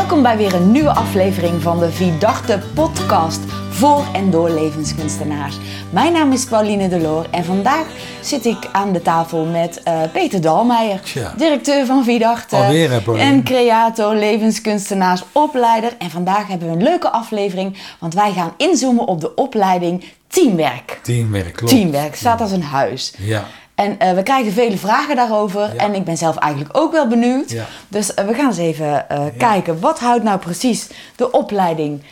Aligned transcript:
Welkom 0.00 0.22
bij 0.22 0.36
weer 0.36 0.54
een 0.54 0.72
nieuwe 0.72 0.90
aflevering 0.94 1.62
van 1.62 1.78
de 1.78 1.90
Vidarte 1.90 2.58
podcast 2.74 3.40
voor 3.70 4.04
en 4.12 4.30
door 4.30 4.50
levenskunstenaars. 4.50 5.58
Mijn 5.90 6.12
naam 6.12 6.32
is 6.32 6.44
Pauline 6.44 6.88
Deloor 6.88 7.26
en 7.30 7.44
vandaag 7.44 7.86
zit 8.20 8.44
ik 8.44 8.68
aan 8.72 8.92
de 8.92 9.02
tafel 9.02 9.44
met 9.44 9.82
eh, 9.82 10.00
Peter 10.12 10.40
Dalmeijer, 10.40 11.00
Tja. 11.00 11.34
directeur 11.36 11.86
van 11.86 12.04
Vidarte 12.04 12.56
Alweer, 12.56 12.90
hè, 12.90 13.18
en 13.18 13.42
creator, 13.42 14.14
levenskunstenaars, 14.14 15.22
opleider. 15.32 15.92
En 15.98 16.10
vandaag 16.10 16.46
hebben 16.46 16.68
we 16.68 16.74
een 16.74 16.82
leuke 16.82 17.10
aflevering, 17.10 17.76
want 17.98 18.14
wij 18.14 18.32
gaan 18.32 18.54
inzoomen 18.56 19.06
op 19.06 19.20
de 19.20 19.34
opleiding 19.34 20.04
Teamwerk. 20.26 21.00
Teamwerk, 21.02 21.52
klopt. 21.52 21.72
Teamwerk 21.72 22.14
staat 22.14 22.40
als 22.40 22.52
een 22.52 22.62
huis. 22.62 23.14
Ja. 23.18 23.44
En 23.80 23.98
eh, 23.98 24.12
we 24.12 24.22
krijgen 24.22 24.52
vele 24.52 24.76
vragen 24.78 25.16
daarover. 25.16 25.76
En 25.76 25.94
ik 25.94 26.04
ben 26.04 26.16
zelf 26.16 26.36
eigenlijk 26.36 26.76
ook 26.76 26.92
wel 26.92 27.06
benieuwd. 27.06 27.54
Dus 27.88 28.14
eh, 28.14 28.26
we 28.26 28.34
gaan 28.34 28.46
eens 28.46 28.58
even 28.58 29.08
eh, 29.08 29.24
kijken. 29.36 29.80
Wat 29.80 29.98
houdt 29.98 30.24
nou 30.24 30.38
precies 30.38 30.88
de 31.16 31.30
opleiding 31.30 32.02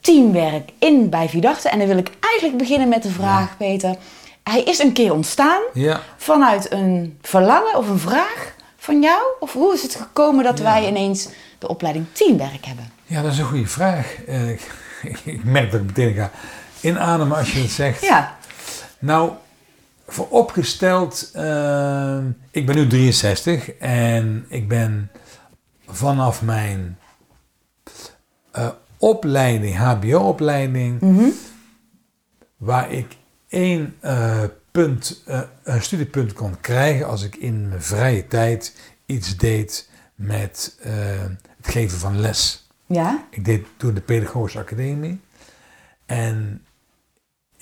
teamwerk 0.00 0.70
in 0.78 1.10
bij 1.10 1.28
Vidarte? 1.28 1.68
En 1.68 1.78
dan 1.78 1.88
wil 1.88 1.96
ik 1.96 2.10
eigenlijk 2.20 2.62
beginnen 2.62 2.88
met 2.88 3.02
de 3.02 3.10
vraag, 3.10 3.56
Peter. 3.56 3.96
Hij 4.42 4.62
is 4.62 4.78
een 4.78 4.92
keer 4.92 5.12
ontstaan 5.12 5.60
vanuit 6.16 6.72
een 6.72 7.18
verlangen 7.22 7.76
of 7.76 7.88
een 7.88 7.98
vraag 7.98 8.54
van 8.76 9.00
jou? 9.00 9.22
Of 9.40 9.52
hoe 9.52 9.74
is 9.74 9.82
het 9.82 9.94
gekomen 9.94 10.44
dat 10.44 10.58
wij 10.58 10.88
ineens 10.88 11.28
de 11.58 11.68
opleiding 11.68 12.06
teamwerk 12.12 12.64
hebben? 12.66 12.92
ja, 13.06 13.22
dat 13.22 13.32
is 13.32 13.38
een 13.38 13.44
goede 13.44 13.66
vraag. 13.66 14.16
Ik, 14.26 14.70
ik 15.24 15.44
merk 15.44 15.70
dat 15.70 15.80
ik 15.80 15.86
meteen 15.86 16.14
ga 16.14 16.30
inademen 16.80 17.36
als 17.36 17.52
je 17.52 17.60
het 17.60 17.70
zegt. 17.70 18.02
Ja, 18.02 18.36
Nou, 18.98 19.30
vooropgesteld, 20.12 21.30
eh, 21.32 22.18
ik 22.50 22.66
ben 22.66 22.76
nu 22.76 22.86
63 22.86 23.72
en 23.78 24.44
ik 24.48 24.68
ben 24.68 25.10
vanaf 25.86 26.42
mijn 26.42 26.98
eh, 28.50 28.68
opleiding, 28.98 29.76
HBO-opleiding, 29.76 31.00
Mhm. 31.00 31.28
waar 32.56 32.90
ik 32.92 33.16
één 33.48 33.96
eh, 34.00 34.42
punt, 34.70 35.22
eh, 35.26 35.40
een 35.62 35.82
studiepunt 35.82 36.32
kon 36.32 36.60
krijgen 36.60 37.06
als 37.06 37.22
ik 37.22 37.36
in 37.36 37.68
mijn 37.68 37.82
vrije 37.82 38.26
tijd 38.26 38.76
iets 39.06 39.36
deed 39.36 39.90
met 40.14 40.76
het 40.82 41.66
geven 41.72 41.98
van 41.98 42.20
les. 42.20 42.66
ja, 42.86 43.24
Ik 43.30 43.44
deed 43.44 43.66
toen 43.76 43.94
de 43.94 44.00
Pedagogische 44.00 44.58
Academie 44.58 45.20
en 46.06 46.64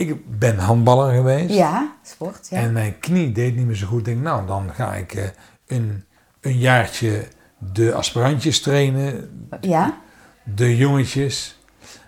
ik 0.00 0.38
ben 0.38 0.58
handballer 0.58 1.14
geweest. 1.14 1.54
ja, 1.54 1.96
sport. 2.02 2.46
Ja. 2.50 2.56
En 2.58 2.72
mijn 2.72 2.98
knie 2.98 3.32
deed 3.32 3.56
niet 3.56 3.66
meer 3.66 3.74
zo 3.74 3.86
goed. 3.86 3.98
Ik 3.98 4.04
denk, 4.04 4.20
nou, 4.20 4.46
dan 4.46 4.70
ga 4.74 4.94
ik 4.94 5.14
eh, 5.14 5.24
een, 5.66 6.04
een 6.40 6.58
jaartje 6.58 7.28
de 7.58 7.94
aspirantjes 7.94 8.60
trainen, 8.60 9.30
ja, 9.60 9.98
de 10.42 10.76
jongetjes. 10.76 11.58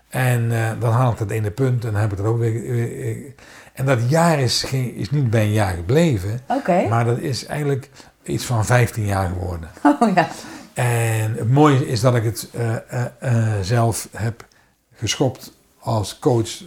En 0.09 0.53
eh, 0.53 0.71
dan 0.81 0.93
haal 0.93 1.13
ik 1.13 1.19
dat 1.19 1.31
ene 1.31 1.51
punt 1.51 1.85
en 1.85 1.93
dan 1.93 2.01
heb 2.01 2.13
ik 2.13 2.19
het 2.19 2.27
ook 2.27 2.39
weer. 2.39 3.35
en 3.73 3.85
dat 3.87 4.11
jaar 4.11 4.41
is, 4.41 4.63
geen, 4.63 4.95
is 4.95 5.11
niet 5.11 5.31
bij 5.31 5.43
een 5.43 5.53
jaar 5.53 5.75
gebleven, 5.75 6.41
oké. 6.47 6.87
maar 6.89 7.05
dat 7.05 7.19
is 7.19 7.47
eigenlijk 7.47 7.91
iets 8.23 8.45
van 8.45 8.65
15 8.65 9.05
jaar 9.05 9.29
geworden. 9.29 9.71
Oh 10.01 10.15
ja, 10.15 10.29
En 10.75 11.35
het 11.35 11.51
mooie 11.51 11.87
is 11.87 12.01
dat 12.01 12.15
ik 12.15 12.25
het 12.25 12.49
eh, 12.53 13.61
zelf 13.63 14.09
heb 14.13 14.47
geschopt 14.95 15.53
als 15.79 16.19
coach 16.19 16.63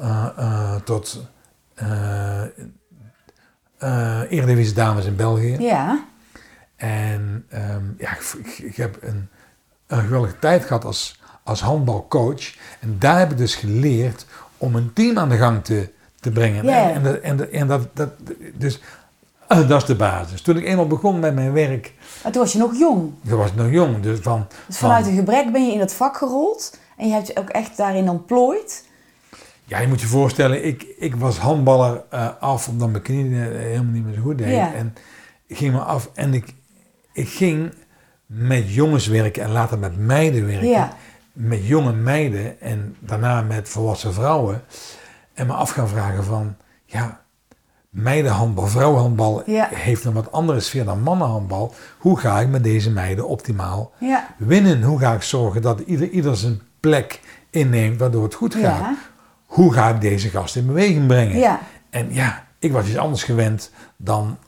eh, 0.00 0.26
eh, 0.36 0.74
tot 0.84 1.22
eh 1.74 2.42
Eredivisie 4.28 4.74
Dames 4.74 5.04
in 5.04 5.16
België. 5.16 5.56
ja, 5.58 6.04
En 6.76 7.44
ehm, 7.48 7.82
ja, 7.98 8.10
ik, 8.16 8.58
ik- 8.58 8.76
heb 8.76 8.98
een, 9.02 9.28
een 9.86 10.00
geweldige 10.02 10.38
tijd 10.38 10.64
gehad 10.64 10.84
als, 10.84 11.20
als 11.42 11.60
handbalcoach. 11.60 12.54
En 12.80 12.96
daar 12.98 13.18
heb 13.18 13.30
ik 13.30 13.36
dus 13.36 13.54
geleerd 13.54 14.26
om 14.58 14.74
een 14.74 14.92
team 14.92 15.18
aan 15.18 15.28
de 15.28 15.36
gang 15.36 15.64
te, 15.64 15.90
te 16.20 16.30
brengen. 16.30 16.64
Ja. 16.64 16.90
En, 16.90 16.94
en, 16.94 17.02
dat- 17.02 17.20
en, 17.20 17.36
dat- 17.36 17.48
en 17.48 17.66
dat, 17.66 17.96
dat, 17.96 18.08
dus 18.54 18.80
dat 19.46 19.70
is 19.82 19.84
de 19.84 19.94
basis. 19.96 20.42
Toen 20.42 20.56
ik 20.56 20.64
eenmaal 20.64 20.86
begon 20.86 21.18
met 21.18 21.34
mijn 21.34 21.52
werk, 21.52 21.92
maar 22.22 22.32
toen 22.32 22.42
was 22.42 22.52
je 22.52 22.58
nog 22.58 22.78
jong. 22.78 23.12
toen 23.28 23.38
was 23.38 23.48
ik 23.50 23.54
nog 23.56 23.70
jong. 23.70 24.00
Dus 24.02 24.18
van, 24.20 24.46
Dus 24.66 24.76
van- 24.76 24.88
vanuit 24.88 25.06
een 25.06 25.16
gebrek 25.16 25.52
ben 25.52 25.66
je 25.66 25.72
in 25.72 25.78
dat 25.78 25.94
vak 25.94 26.16
gerold 26.16 26.78
en 26.96 27.06
je 27.08 27.12
hebt 27.12 27.26
je 27.26 27.36
ook 27.36 27.48
echt 27.48 27.76
daarin 27.76 28.08
ontplooid. 28.08 28.84
Ja, 29.72 29.80
je 29.80 29.88
moet 29.88 30.00
je 30.00 30.06
voorstellen, 30.06 30.64
ik, 30.66 30.86
ik 30.98 31.14
was 31.16 31.38
handballer 31.38 32.02
eh, 32.10 32.28
af 32.40 32.68
omdat 32.68 32.90
mijn 32.90 33.02
knie 33.02 33.24
eh, 33.24 33.40
helemaal 33.48 33.92
niet 33.92 34.04
meer 34.04 34.14
zo 34.14 34.20
goed 34.22 34.38
deed. 34.38 34.54
Ja. 34.54 34.72
En 34.74 34.94
ik 35.46 35.56
ging 35.56 35.72
me 35.72 35.78
af 35.80 36.10
en 36.14 36.34
ik, 36.34 36.54
ik 37.12 37.28
ging 37.28 37.72
met 38.26 38.74
jongens 38.74 39.06
werken 39.06 39.42
en 39.42 39.50
later 39.50 39.78
met 39.78 39.98
meiden 39.98 40.46
werken. 40.46 40.68
Ja. 40.68 40.96
Met 41.32 41.66
jonge 41.66 41.92
meiden 41.92 42.60
en 42.60 42.96
daarna 42.98 43.42
met 43.42 43.68
volwassen 43.68 44.14
vrouwen. 44.14 44.62
En 45.34 45.46
me 45.46 45.52
af 45.52 45.70
gaan 45.70 45.88
vragen 45.88 46.24
van, 46.24 46.56
ja, 46.84 47.20
meidenhandbal, 47.90 48.66
vrouwenhandbal 48.66 49.42
Ja. 49.46 49.68
heeft 49.74 50.04
een 50.04 50.12
wat 50.12 50.32
andere 50.32 50.60
sfeer 50.60 50.84
dan 50.84 51.02
mannenhandbal. 51.02 51.74
Hoe 51.98 52.18
ga 52.18 52.40
ik 52.40 52.48
met 52.48 52.64
deze 52.64 52.90
meiden 52.90 53.28
optimaal 53.28 53.92
Ja, 53.98 54.34
winnen? 54.38 54.82
Hoe 54.82 54.98
ga 54.98 55.12
ik 55.12 55.22
zorgen 55.22 55.62
dat 55.62 55.80
ieder, 55.80 56.08
ieder 56.08 56.36
zijn 56.36 56.60
plek 56.80 57.20
inneemt 57.50 57.98
waardoor 57.98 58.22
het 58.22 58.34
goed 58.34 58.54
gaat? 58.54 58.62
ja, 58.62 58.96
hoe 59.52 59.72
ga 59.72 59.88
ik 59.88 60.00
deze 60.00 60.28
gast 60.28 60.56
in 60.56 60.66
beweging 60.66 61.06
brengen? 61.06 61.38
ja, 61.38 61.60
En 61.90 62.14
ja, 62.14 62.44
ik 62.58 62.72
was 62.72 62.86
iets 62.86 62.96
anders 62.96 63.22
gewend 63.24 63.70
dan. 63.96 64.38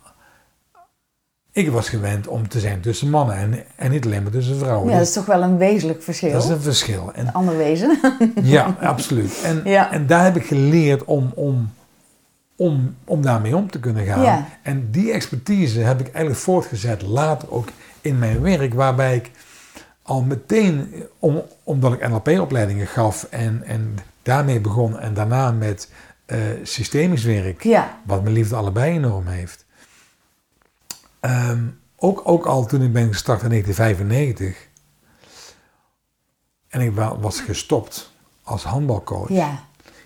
Ik 1.53 1.71
was 1.71 1.89
gewend 1.89 2.27
om 2.27 2.49
te 2.49 2.61
zijn 2.61 2.81
tussen 2.81 3.11
mannen 3.11 3.37
en, 3.37 3.65
en 3.77 3.91
niet 3.91 4.05
alleen 4.05 4.23
maar 4.23 4.33
tussen 4.33 4.59
vrouwen. 4.59 4.91
ja, 4.91 4.99
dat 4.99 5.07
is 5.07 5.13
toch 5.13 5.27
wel 5.27 5.43
een 5.43 5.57
wezenlijk 5.57 6.03
verschil. 6.03 6.33
dat 6.33 6.43
is 6.43 6.49
een 6.49 6.61
verschil. 6.61 7.13
En, 7.15 7.33
Ander 7.33 7.57
wezen. 7.57 7.99
ja, 8.43 8.77
absoluut. 8.81 9.41
En, 9.45 9.61
Ja. 9.65 9.93
en 9.93 10.07
daar 10.07 10.25
heb 10.25 10.37
ik 10.37 10.47
geleerd 10.47 11.05
om, 11.05 11.33
om, 11.35 11.73
om, 12.57 12.97
om 13.05 13.23
daarmee 13.23 13.57
om 13.57 13.71
te 13.71 13.81
kunnen 13.81 14.05
gaan. 14.07 14.23
Ja. 14.23 14.47
En 14.63 14.91
die 14.91 15.13
expertise 15.13 15.81
heb 15.81 16.01
ik 16.01 16.07
eigenlijk 16.07 16.37
voortgezet 16.37 17.03
later 17.03 17.51
ook 17.53 17.69
in 18.01 18.19
mijn 18.19 18.41
werk, 18.41 18.75
waarbij 18.75 19.17
ik 19.17 19.31
al 20.03 20.23
meteen, 20.23 20.95
om, 21.19 21.43
omdat 21.63 21.93
ik 21.93 22.09
NLP-opleidingen 22.09 22.87
gaf 22.87 23.27
en, 23.31 23.63
en 23.67 23.99
daarmee 24.25 24.61
begon 24.61 24.99
en 24.99 25.15
daarna 25.15 25.51
met 25.53 25.91
eh, 26.27 26.39
systemisch 26.63 27.25
werk, 27.25 27.63
Ja, 27.63 28.01
wat 28.07 28.23
mijn 28.23 28.35
liefde 28.35 28.57
allebei 28.57 28.93
enorm 28.95 29.27
heeft. 29.27 29.65
Ehm, 31.21 31.63
ook, 31.97 32.21
ook 32.25 32.47
al 32.47 32.67
toen 32.67 32.83
ik 32.83 32.93
ben 32.93 33.09
gestart 33.09 33.43
in 33.43 33.49
1995 33.49 34.69
en 36.69 36.81
ik 36.81 36.95
wa- 36.95 37.19
was 37.19 37.41
gestopt 37.41 38.13
als 38.43 38.65
handbalcoach, 38.65 39.29
ja, 39.29 39.59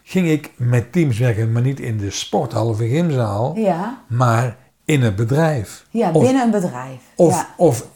ging 0.02 0.28
ik 0.28 0.50
met 0.56 0.92
teams 0.92 1.18
werken, 1.18 1.52
maar 1.52 1.62
niet 1.62 1.80
in 1.80 1.98
de 1.98 2.10
sporthal 2.10 2.68
of 2.68 2.78
een 2.80 2.88
gymzaal, 2.88 3.56
ja, 3.56 4.02
maar 4.08 4.56
in 4.84 5.02
het 5.02 5.16
bedrijf. 5.16 5.86
ja, 5.90 6.10
Of- 6.12 6.22
binnen 6.24 6.42
een 6.42 6.50
bedrijf. 6.50 7.00
Of, 7.14 7.46
of 7.56 7.86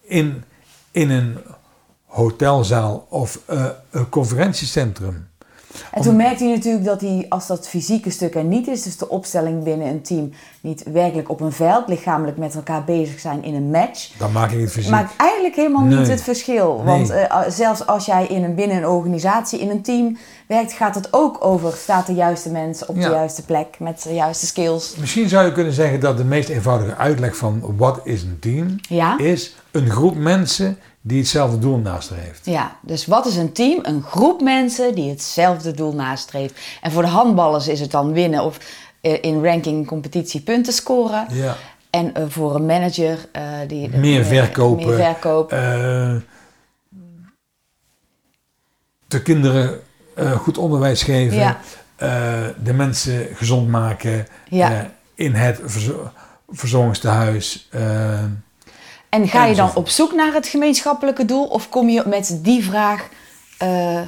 in, 0.00 0.44
in 0.90 1.10
een 1.10 1.38
hotelzaal 2.06 3.06
of 3.08 3.40
eh, 3.46 3.66
een 3.90 4.08
conferentiecentrum. 4.08 5.28
En 5.92 6.02
toen 6.02 6.16
merkte 6.16 6.44
je 6.44 6.54
natuurlijk 6.54 6.84
dat 6.84 7.00
die, 7.00 7.26
als 7.28 7.46
dat 7.46 7.68
fysieke 7.68 8.10
stuk 8.10 8.34
er 8.34 8.44
niet 8.44 8.66
is, 8.68 8.82
dus 8.82 8.96
de 8.96 9.08
opstelling 9.08 9.62
binnen 9.62 9.86
een 9.86 10.02
team 10.02 10.32
niet 10.60 10.82
werkelijk 10.92 11.30
op 11.30 11.40
een 11.40 11.52
veld, 11.52 11.88
lichamelijk 11.88 12.36
met 12.36 12.54
elkaar 12.54 12.84
bezig 12.84 13.20
zijn 13.20 13.42
in 13.44 13.54
een 13.54 13.70
match, 13.70 14.10
Dan 14.18 14.32
maak 14.32 14.50
ik 14.50 14.60
het 14.60 14.72
fysiek. 14.72 14.90
maakt 14.90 15.12
eigenlijk 15.16 15.54
helemaal 15.54 15.82
niet 15.84 16.08
het 16.08 16.22
verschil. 16.22 16.82
Nee. 16.84 16.84
Want 16.96 17.10
eh, 17.10 17.40
zelfs 17.48 17.86
als 17.86 18.06
jij 18.06 18.26
in 18.26 18.44
een, 18.44 18.54
binnen 18.54 18.76
een 18.76 18.86
organisatie, 18.86 19.60
in 19.60 19.70
een 19.70 19.82
team 19.82 20.18
werkt, 20.46 20.72
gaat 20.72 20.94
het 20.94 21.08
ook 21.10 21.44
over, 21.44 21.72
staat 21.72 22.06
de 22.06 22.14
juiste 22.14 22.50
mens 22.50 22.86
op 22.86 22.96
Ja. 22.96 23.08
de 23.08 23.14
juiste 23.14 23.44
plek, 23.44 23.76
met 23.78 24.02
de 24.02 24.14
juiste 24.14 24.46
skills. 24.46 24.96
Misschien 24.96 25.28
zou 25.28 25.46
je 25.46 25.52
kunnen 25.52 25.72
zeggen 25.72 26.00
dat 26.00 26.16
de 26.16 26.24
meest 26.24 26.48
eenvoudige 26.48 26.96
uitleg 26.96 27.36
van 27.36 27.62
wat 27.76 28.00
is 28.04 28.22
een 28.22 28.38
team 28.40 28.76
Ja? 28.88 29.18
is 29.18 29.54
een 29.70 29.90
groep 29.90 30.14
mensen 30.16 30.78
die 31.04 31.18
hetzelfde 31.18 31.58
doel 31.58 31.76
nastreeft. 31.78 32.46
Ja, 32.46 32.76
dus 32.80 33.06
wat 33.06 33.26
is 33.26 33.36
een 33.36 33.52
team? 33.52 33.78
Een 33.82 34.02
groep 34.02 34.40
mensen 34.40 34.94
die 34.94 35.10
hetzelfde 35.10 35.72
doel 35.72 35.94
nastreeft. 35.94 36.60
En 36.80 36.90
voor 36.92 37.02
de 37.02 37.08
handballers 37.08 37.68
is 37.68 37.80
het 37.80 37.90
dan 37.90 38.12
winnen 38.12 38.44
of 38.44 38.58
eh, 39.00 39.22
in 39.22 39.44
ranking 39.44 39.86
competitie 39.86 40.40
punten 40.40 40.72
scoren. 40.72 41.26
Ja. 41.30 41.56
En 41.90 42.14
eh, 42.14 42.24
voor 42.28 42.54
een 42.54 42.66
manager 42.66 43.18
eh, 43.32 43.42
die 43.66 43.88
Meer 43.88 44.24
verkopen. 44.24 44.86
Meer 44.86 44.96
verkoop. 44.96 45.52
Eh, 45.52 46.14
de 49.08 49.22
kinderen 49.22 49.80
goed 50.38 50.58
onderwijs 50.58 51.02
geven. 51.02 51.36
Ja. 51.38 51.58
de 52.62 52.72
mensen 52.72 53.26
gezond 53.34 53.68
maken. 53.68 54.26
Ja. 54.48 54.90
in 55.14 55.34
het 55.34 55.60
verzo- 55.64 56.10
verzorgingstehuis. 56.48 57.68
En 59.12 59.28
ga 59.28 59.44
je 59.44 59.54
dan 59.54 59.70
op 59.74 59.88
zoek 59.88 60.12
naar 60.14 60.32
het 60.32 60.46
gemeenschappelijke 60.46 61.24
doel 61.24 61.44
of 61.44 61.68
kom 61.68 61.88
je 61.88 62.02
met 62.06 62.38
die 62.42 62.64
vraag 62.64 63.08
eh, 63.58 64.00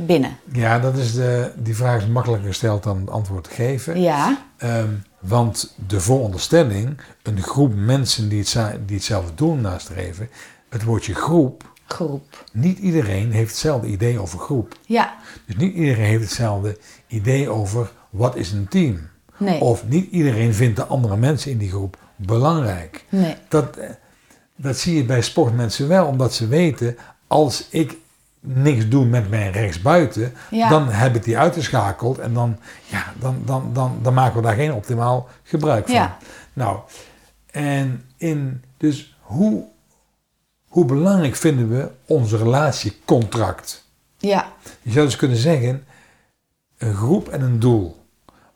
binnen? 0.00 0.38
ja, 0.52 0.78
dat 0.78 0.96
is 0.96 1.14
de, 1.14 1.52
die 1.56 1.76
vraag 1.76 2.02
is 2.02 2.08
makkelijker 2.08 2.48
gesteld 2.48 2.82
dan 2.82 3.00
het 3.00 3.10
antwoord 3.10 3.44
te 3.44 3.50
geven. 3.50 4.00
Ja, 4.00 4.38
Ehm, 4.58 4.92
want 5.20 5.74
de 5.86 6.00
vooronderstelling, 6.00 7.00
een 7.22 7.42
groep 7.42 7.74
mensen 7.74 8.28
die, 8.28 8.38
het, 8.38 8.78
die 8.86 8.96
hetzelfde 8.96 9.34
doel 9.34 9.54
nastreven, 9.54 10.28
het 10.68 10.84
woordje 10.84 11.14
groep 11.14 11.76
Groep. 11.88 12.44
Niet 12.52 12.78
iedereen 12.78 13.32
heeft 13.32 13.50
hetzelfde 13.50 13.86
idee 13.86 14.18
over 14.18 14.38
groep. 14.38 14.74
Ja. 14.86 15.14
Dus 15.46 15.56
niet 15.56 15.74
iedereen 15.74 16.04
heeft 16.04 16.22
hetzelfde 16.22 16.78
idee 17.06 17.48
over 17.48 17.90
wat 18.10 18.36
is 18.36 18.52
een 18.52 18.68
team. 18.68 19.08
Nee. 19.36 19.60
Of 19.60 19.84
niet 19.86 20.10
iedereen 20.10 20.54
vindt 20.54 20.76
de 20.76 20.84
andere 20.84 21.16
mensen 21.16 21.50
in 21.50 21.58
die 21.58 21.68
groep 21.68 21.96
belangrijk. 22.16 23.04
Nee. 23.08 23.34
Dat, 23.48 23.78
dat 24.60 24.76
zie 24.76 24.96
je 24.96 25.04
bij 25.04 25.22
sportmensen 25.22 25.88
wel, 25.88 26.06
omdat 26.06 26.34
ze 26.34 26.46
weten, 26.48 26.96
als 27.26 27.66
ik 27.70 27.96
niks 28.40 28.88
doe 28.88 29.04
met 29.04 29.30
mijn 29.30 29.52
rechtsbuiten, 29.52 30.34
Ja. 30.50 30.68
dan 30.68 30.88
heb 30.88 31.16
ik 31.16 31.24
die 31.24 31.38
uitgeschakeld 31.38 32.18
en 32.18 32.34
dan, 32.34 32.58
ja, 32.86 33.12
dan, 33.20 33.42
dan, 33.44 33.70
dan, 33.72 33.98
dan 34.02 34.14
maken 34.14 34.36
we 34.36 34.42
daar 34.42 34.54
geen 34.54 34.72
optimaal 34.72 35.28
gebruik 35.42 35.86
van. 35.86 35.94
Ja. 35.94 36.18
Nou, 36.52 36.78
en 37.50 38.04
in, 38.16 38.64
dus 38.76 39.16
hoe, 39.20 39.64
hoe 40.68 40.84
belangrijk 40.84 41.36
vinden 41.36 41.68
we 41.68 41.90
onze 42.06 42.36
relatiecontract? 42.36 43.86
Ja. 44.18 44.52
Je 44.82 44.90
zou 44.90 45.04
dus 45.04 45.16
kunnen 45.16 45.36
zeggen, 45.36 45.84
een 46.78 46.94
groep 46.94 47.28
en 47.28 47.42
een 47.42 47.60
doel. 47.60 47.96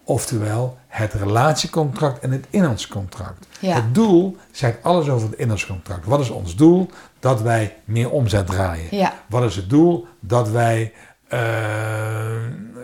Oftewel, 0.05 0.79
het 0.93 1.13
relatiecontract 1.13 2.19
en 2.19 2.31
het 2.31 2.47
inhoudscontract. 2.51 3.47
Ja. 3.61 3.75
Het 3.75 3.95
doel 3.95 4.37
zegt 4.51 4.83
alles 4.83 5.09
over 5.09 5.29
het 5.29 5.39
inhoudscontract. 5.39 6.07
Wat 6.07 6.21
is 6.21 6.31
ons 6.31 6.57
doel? 6.57 6.91
Dat 7.21 7.43
wij 7.43 7.77
meer 7.85 8.11
omzet 8.11 8.47
draaien. 8.47 8.97
Ja. 8.97 9.15
Wat 9.29 9.43
is 9.43 9.57
het 9.57 9.71
doel? 9.71 10.07
Dat 10.21 10.51
wij 10.51 10.93
eh, 11.29 11.41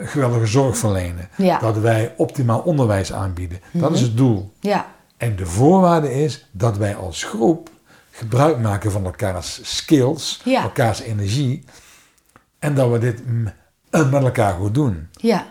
geweldige 0.01 0.47
zorg 0.47 0.79
verlenen. 0.79 1.29
Ja. 1.37 1.55
Mhm. 1.55 1.65
Dat 1.65 1.79
wij 1.79 2.15
optimaal 2.17 2.61
onderwijs 2.61 3.13
aanbieden. 3.13 3.61
Dat 3.73 3.93
is 3.95 4.01
het 4.01 4.17
doel. 4.17 4.53
Ja. 4.61 4.87
En 5.17 5.37
de 5.37 5.47
voorwaarde 5.47 6.15
is 6.15 6.49
dat 6.51 6.77
wij 6.77 6.97
als 6.97 7.25
groep 7.25 7.71
gebruik 8.11 8.59
maken 8.59 8.93
van 8.93 9.05
elkaars 9.05 9.61
skills, 9.77 10.43
elkaars 10.45 11.01
energie. 11.01 11.65
En 12.59 12.75
dat 12.75 12.91
we 12.91 12.99
dit 12.99 13.23
met 13.91 14.23
elkaar 14.23 14.55
goed 14.55 14.75
doen. 14.75 15.09
Ja. 15.13 15.47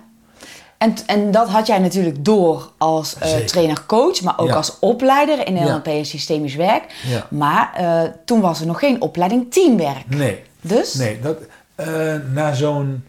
En, 0.78 0.94
en 1.06 1.32
dat 1.32 1.50
had 1.50 1.68
jij 1.68 1.80
natuurlijk 1.80 2.26
door 2.26 2.72
als 2.78 3.16
eh, 3.16 3.28
Zeker. 3.30 3.46
trainer-coach, 3.48 4.22
maar 4.22 4.40
ook 4.40 4.48
Ja. 4.48 4.56
als 4.56 4.80
opleider 4.80 5.48
in 5.48 5.56
Ja. 5.56 5.64
NLP 5.64 5.88
en 5.88 6.06
systemisch 6.06 6.56
werk. 6.56 6.84
Ja. 7.08 7.28
Maar 7.30 7.74
eh, 7.74 8.12
toen 8.26 8.42
was 8.42 8.60
er 8.60 8.66
nog 8.68 8.80
geen 8.80 9.02
opleiding 9.02 9.52
teamwerk. 9.52 10.10
Nee, 10.10 10.44
Dus? 10.62 10.94
nee 10.94 11.20
dat, 11.20 11.38
eh, 11.76 12.16
na 12.34 12.54
zo'n. 12.54 13.04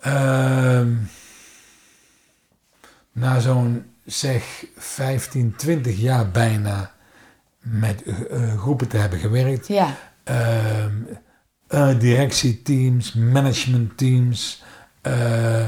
ehm, 0.00 0.92
na 3.12 3.40
zo'n 3.40 3.84
zeg 4.04 4.64
15, 4.76 5.54
20 5.56 6.00
jaar 6.00 6.30
bijna 6.30 6.90
met 7.58 8.02
eh, 8.02 8.14
eh, 8.30 8.58
groepen 8.60 8.88
te 8.88 8.96
hebben 8.96 9.18
gewerkt. 9.18 9.68
Ja. 9.68 9.96
ehm, 10.24 10.92
eh, 11.68 11.98
directieteams, 11.98 13.12
managementteams, 13.12 14.62
eh, 15.00 15.64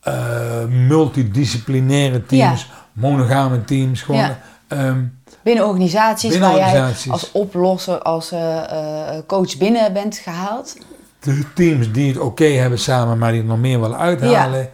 eh, 0.00 0.64
multidisciplinaire 0.68 2.26
teams, 2.26 2.70
monogame 2.92 3.64
teams. 3.64 4.02
Gewoon, 4.02 4.20
Ja. 4.20 4.38
ehm, 4.68 5.04
Binnen 5.42 5.66
organisaties 5.66 6.30
Binnen 6.30 6.50
waar 6.50 6.58
jij 6.58 6.92
als 7.10 7.32
oplosser, 7.32 8.02
als 8.02 8.32
eh, 8.32 9.16
eh, 9.16 9.22
coach 9.26 9.56
binnen 9.58 9.92
bent 9.92 10.16
gehaald. 10.16 10.76
de 11.20 11.52
teams 11.54 11.92
die 11.92 12.08
het 12.08 12.18
oké 12.18 12.44
hebben 12.44 12.78
samen, 12.78 13.18
maar 13.18 13.32
die 13.32 13.40
er 13.40 13.46
nog 13.46 13.58
meer 13.58 13.80
willen 13.80 13.98
uithalen. 13.98 14.70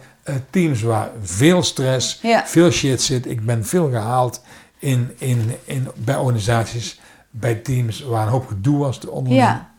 Teams 0.49 0.81
waar 0.81 1.09
veel 1.21 1.63
stress, 1.63 2.21
veel 2.45 2.71
shit 2.71 3.01
zit. 3.01 3.25
Ik 3.25 3.45
ben 3.45 3.65
veel 3.65 3.89
gehaald 3.89 4.41
in, 4.79 5.15
in, 5.17 5.55
in, 5.65 5.87
bij 5.95 6.15
organisaties, 6.15 6.99
bij 7.29 7.55
teams 7.55 8.01
waar 8.01 8.25
een 8.25 8.31
hoop 8.31 8.47
gedoe 8.47 8.77
was 8.77 8.97
te. 8.97 9.21
Ja. 9.23 9.69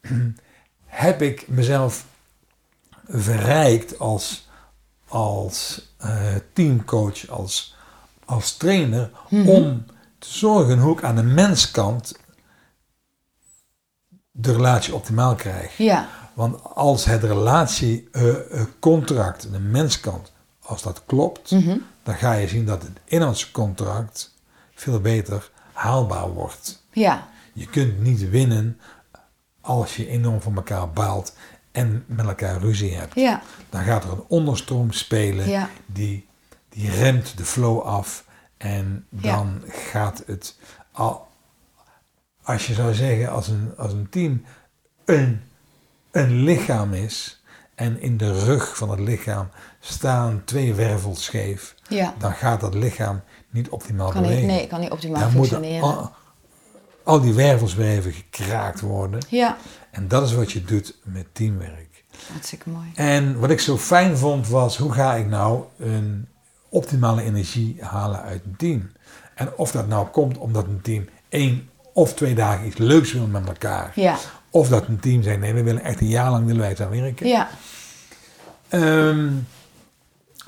heb 0.86 1.22
ik 1.22 1.48
mezelf 1.48 2.04
verrijkt 3.08 3.98
als, 3.98 4.43
als 5.14 5.82
eh, 5.98 6.34
teamcoach, 6.52 7.28
als, 7.28 7.76
als 8.24 8.56
trainer, 8.56 9.10
Mhm. 9.28 9.48
om 9.48 9.84
te 10.18 10.28
zorgen 10.28 10.78
hoe 10.78 10.96
ik 10.98 11.04
aan 11.04 11.16
de 11.16 11.22
menskant 11.22 12.18
de 14.30 14.52
relatie 14.52 14.94
optimaal 14.94 15.34
krijg. 15.34 15.76
Ja. 15.76 16.08
Want 16.34 16.64
als 16.64 17.04
het 17.04 17.22
relatiecontract, 17.22 19.52
de 19.52 19.58
menskant, 19.58 20.32
als 20.62 20.82
dat 20.82 21.02
klopt, 21.06 21.50
Mhm. 21.50 21.76
dan 22.02 22.14
ga 22.14 22.32
je 22.32 22.48
zien 22.48 22.66
dat 22.66 22.82
het 22.82 22.92
inhoudscontract 23.04 24.34
veel 24.74 25.00
beter 25.00 25.50
haalbaar 25.72 26.30
wordt. 26.30 26.82
Ja. 26.92 27.28
Je 27.52 27.66
kunt 27.66 28.00
niet 28.00 28.30
winnen 28.30 28.80
als 29.60 29.96
je 29.96 30.08
enorm 30.08 30.40
van 30.40 30.56
elkaar 30.56 30.90
baalt 30.90 31.34
en 31.74 32.04
met 32.06 32.26
elkaar 32.26 32.58
ruzie 32.60 32.94
hebt. 32.94 33.14
Ja. 33.14 33.42
Dan 33.70 33.82
gaat 33.82 34.04
er 34.04 34.10
een 34.12 34.24
onderstroom 34.28 34.92
spelen 34.92 35.48
Ja. 35.48 35.68
die, 35.86 36.26
die 36.68 36.90
remt 36.90 37.36
de 37.36 37.44
flow 37.44 37.80
af 37.82 38.24
en 38.56 39.06
dan 39.10 39.62
gaat 39.68 40.22
het 40.26 40.58
al, 40.92 41.26
als 42.42 42.66
je 42.66 42.74
zou 42.74 42.94
zeggen 42.94 43.30
als 43.30 43.48
een, 43.48 43.72
als 43.76 43.92
een 43.92 44.08
team 44.08 44.44
een, 45.04 45.40
een 46.10 46.32
lichaam 46.42 46.92
is 46.92 47.42
en 47.74 48.00
in 48.00 48.16
de 48.16 48.44
rug 48.44 48.76
van 48.76 48.90
het 48.90 49.00
lichaam 49.00 49.48
staan 49.80 50.42
twee 50.44 50.74
wervels 50.74 51.24
scheef, 51.24 51.74
Ja. 51.88 52.14
dan 52.18 52.32
gaat 52.32 52.60
dat 52.60 52.74
lichaam 52.74 53.20
niet 53.50 53.68
optimaal 53.68 54.10
Kan 54.10 54.20
niet, 54.22 54.30
bewegen. 54.30 54.48
nee, 54.54 54.66
kan 54.66 54.80
niet 54.80 54.90
optimaal 54.90 55.20
Dan 55.20 55.30
functioneren. 55.30 55.82
al, 55.82 56.12
al 57.04 57.20
die 57.20 57.32
wervels 57.32 57.74
weer 57.74 57.88
even 57.98 58.12
gekraakt 58.12 58.80
worden. 58.80 59.20
Ja. 59.28 59.56
En 59.94 60.08
dat 60.08 60.26
is 60.26 60.34
wat 60.34 60.52
je 60.52 60.64
doet 60.64 60.94
met 61.02 61.26
teamwerk. 61.32 62.04
Hartstikke 62.32 62.68
mooi. 62.68 62.90
En 62.94 63.38
wat 63.38 63.50
ik 63.50 63.60
zo 63.60 63.78
fijn 63.78 64.18
vond 64.18 64.48
was, 64.48 64.76
hoe 64.76 64.92
ga 64.92 65.14
ik 65.14 65.26
nou 65.26 65.64
een 65.78 66.28
optimale 66.68 67.22
energie 67.22 67.76
halen 67.80 68.22
uit 68.22 68.44
een 68.44 68.56
team? 68.56 68.92
En 69.34 69.56
of 69.56 69.70
dat 69.70 69.88
nou 69.88 70.06
komt 70.06 70.38
omdat 70.38 70.66
een 70.66 70.80
team 70.80 71.08
één 71.28 71.68
of 71.92 72.14
twee 72.14 72.34
dagen 72.34 72.66
iets 72.66 72.76
leuks 72.76 73.12
wil 73.12 73.26
met 73.26 73.46
elkaar. 73.46 73.92
Ja. 73.94 74.16
Of 74.50 74.68
dat 74.68 74.86
een 74.86 75.00
team 75.00 75.22
zegt, 75.22 75.38
nee, 75.38 75.54
we 75.54 75.62
willen 75.62 75.82
echt 75.82 76.00
een 76.00 76.08
jaar 76.08 76.30
lang 76.30 76.46
willen 76.46 76.60
wij 76.60 76.76
aan 76.78 77.02
werken. 77.02 77.26
Ja. 77.26 77.48
Ehm, 78.68 79.28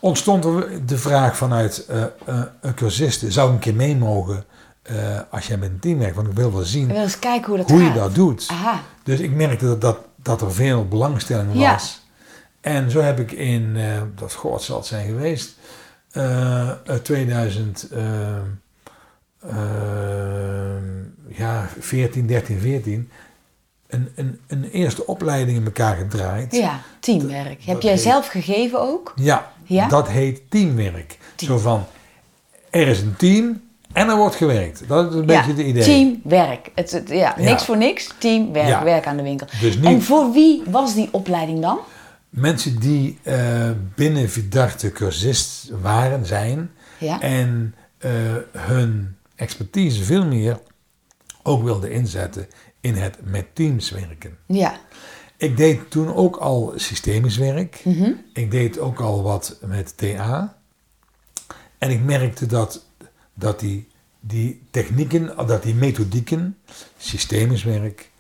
ontstond 0.01 0.45
er 0.45 0.87
de 0.87 0.99
vraag 0.99 1.37
vanuit 1.37 1.87
eh, 1.87 2.03
eh, 2.03 2.43
een 2.61 2.75
cursiste, 2.75 3.33
zou 3.33 3.49
ik 3.49 3.55
een 3.55 3.61
keer 3.61 3.75
mee 3.75 3.97
mogen 3.97 4.45
eh, 4.87 5.21
als 5.31 5.47
jij 5.47 5.57
met 5.57 5.71
een 5.71 5.79
team 5.79 5.99
werkt? 5.99 6.17
Want 6.17 6.29
ik 6.29 6.35
wil 6.35 6.53
wel 6.53 6.63
zien 6.63 6.87
willen 6.87 7.03
eens 7.03 7.19
kijken 7.19 7.49
hoe 7.49 7.57
dat 7.57 7.71
hoe 7.71 7.83
je 7.83 7.93
dat 7.93 8.15
doet. 8.15 8.47
Aha. 8.51 8.81
Dus 9.03 9.21
ik 9.21 9.31
merkte 9.35 9.65
dat, 9.65 9.81
dat, 9.81 9.99
dat 10.23 10.41
er 10.41 10.53
veel 10.53 10.89
belangstelling 10.89 11.55
Ja. 11.55 11.73
was. 11.73 12.05
En 12.61 12.91
zo 12.91 13.01
heb 13.01 13.19
ik 13.21 13.33
in, 13.33 13.77
eh, 13.77 14.03
dat 14.15 14.33
god 14.35 14.63
zal 14.63 14.77
het 14.77 14.87
zijn 14.87 15.07
geweest, 15.07 15.55
eh, 16.11 16.69
eh, 16.71 16.77
2000, 17.03 17.89
eh, 17.93 18.37
eh, 19.41 20.77
ja, 21.29 21.69
14, 21.79 22.27
13, 22.27 22.61
14, 22.61 23.11
een, 23.89 24.09
een, 24.15 24.41
een 24.47 24.65
eerste 24.65 25.07
opleiding 25.07 25.59
in 25.59 25.65
elkaar 25.65 25.97
gedraaid. 25.97 26.53
Ja, 26.53 26.81
teamwerk. 27.01 27.63
Heb 27.63 27.81
jij 27.83 27.93
heet- 27.93 28.01
zelf 28.01 28.27
gegeven 28.29 28.81
ook? 28.81 29.13
Ja, 29.17 29.53
Ja? 29.65 29.89
dat 29.89 30.09
heet 30.09 30.51
teamwerk. 30.51 31.19
Team. 31.35 31.51
Zo 31.53 31.59
van, 31.59 31.85
er 32.71 32.89
is 32.89 33.01
een 33.01 33.17
team 33.17 33.61
en 33.97 34.09
er 34.09 34.17
wordt 34.17 34.35
gewerkt. 34.37 34.89
Dat 34.89 35.09
is 35.09 35.15
een 35.15 35.21
ja, 35.21 35.27
beetje 35.27 35.63
het 35.63 35.67
idee. 35.67 35.83
teamwerk. 35.83 36.71
Het, 36.75 36.91
het- 36.91 37.09
ja, 37.09 37.35
niks 37.39 37.65
voor 37.65 37.77
niks. 37.77 38.09
Teamwerk, 38.19 38.69
Ja. 38.69 38.85
werk 38.85 39.07
aan 39.07 39.17
de 39.17 39.23
winkel. 39.23 39.47
Dus 39.61 39.81
En 39.81 40.03
voor 40.03 40.33
wie 40.33 40.63
was 40.71 40.95
die 40.95 41.09
opleiding 41.13 41.61
dan? 41.61 41.79
Mensen 42.29 42.79
die 42.81 43.19
eh, 43.23 43.71
binnen 43.95 44.31
Vidarte 44.31 44.93
cursist 44.93 45.71
waren, 45.81 46.27
zijn, 46.27 46.71
en 47.21 47.75
eh, 47.99 48.11
hun 48.53 49.17
expertise 49.35 50.05
veel 50.05 50.27
meer 50.27 50.59
ook 51.43 51.63
wilden 51.63 51.91
inzetten 51.93 52.47
in 52.81 52.95
het 52.95 53.17
met 53.23 53.45
teams 53.55 53.91
werken. 53.91 54.37
Ja. 54.47 54.77
Ik 55.37 55.57
deed 55.57 55.91
toen 55.91 56.15
ook 56.15 56.37
al 56.37 56.73
systemisch 56.77 57.37
werk. 57.37 57.81
Mhm. 57.85 58.11
Ik 58.33 58.51
deed 58.51 58.79
ook 58.79 59.01
al 59.01 59.23
wat 59.23 59.59
met 59.67 59.97
TA. 59.97 60.57
En 61.79 61.91
ik 61.91 62.03
merkte 62.05 62.47
dat, 62.47 62.86
dat 63.39 63.61
die, 63.61 63.89
die 64.21 64.63
technieken, 64.71 65.47
dat 65.47 65.63
die 65.63 65.75
methodieken, 65.75 66.57
systemisch 66.97 67.65
werk, 67.65 68.11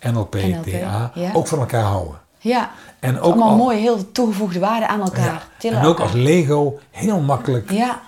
NLP, 0.00 0.34
NLP, 0.34 0.64
TA, 0.66 1.10
ja. 1.14 1.32
ook 1.32 1.46
van 1.46 1.58
elkaar 1.58 1.82
houden. 1.84 2.20
Ja. 2.38 2.70
En 3.00 3.16
ook 3.20 3.32
Allemaal 3.32 3.48
al- 3.50 3.56
mooi, 3.56 3.78
heel 3.78 4.12
toegevoegde 4.12 4.58
waarde 4.58 4.86
aan 4.88 5.00
elkaar. 5.00 5.48
Ja, 5.60 5.70
en 5.70 5.76
ook 5.76 5.84
elkaar. 5.84 6.02
als 6.06 6.12
Lego 6.12 6.78
heel 6.90 7.20
makkelijk 7.20 7.70
Ja. 7.70 8.00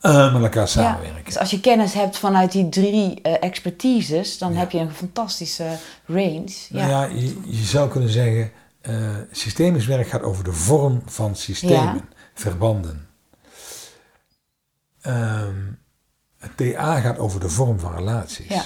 eh, 0.00 0.32
met 0.32 0.42
elkaar 0.42 0.62
ja. 0.62 0.66
samenwerken. 0.66 1.24
Dus 1.24 1.38
als 1.38 1.50
je 1.50 1.60
kennis 1.60 1.92
hebt 1.94 2.18
vanuit 2.18 2.52
die 2.52 2.68
drie 2.68 3.22
eh, 3.22 3.34
expertises, 3.42 4.38
dan 4.38 4.54
heb 4.54 4.70
je 4.70 4.78
een 4.78 4.90
fantastische 4.92 5.66
range. 6.06 6.50
Ja. 6.68 6.86
Nou 6.86 6.90
ja, 6.90 7.04
je, 7.04 7.36
je 7.44 7.64
zou 7.64 7.88
kunnen 7.90 8.10
zeggen, 8.10 8.52
eh, 8.80 8.94
systemisch 9.30 9.86
werk 9.86 10.08
gaat 10.08 10.22
over 10.22 10.44
de 10.44 10.52
vorm 10.52 11.02
van 11.06 11.36
systemen, 11.36 12.08
verbanden. 12.34 13.06
Ehm, 15.00 15.54
het 16.38 16.56
TA 16.56 17.00
gaat 17.00 17.18
over 17.18 17.40
de 17.40 17.48
vorm 17.48 17.78
van 17.78 17.94
relaties. 17.94 18.48
Ja. 18.48 18.62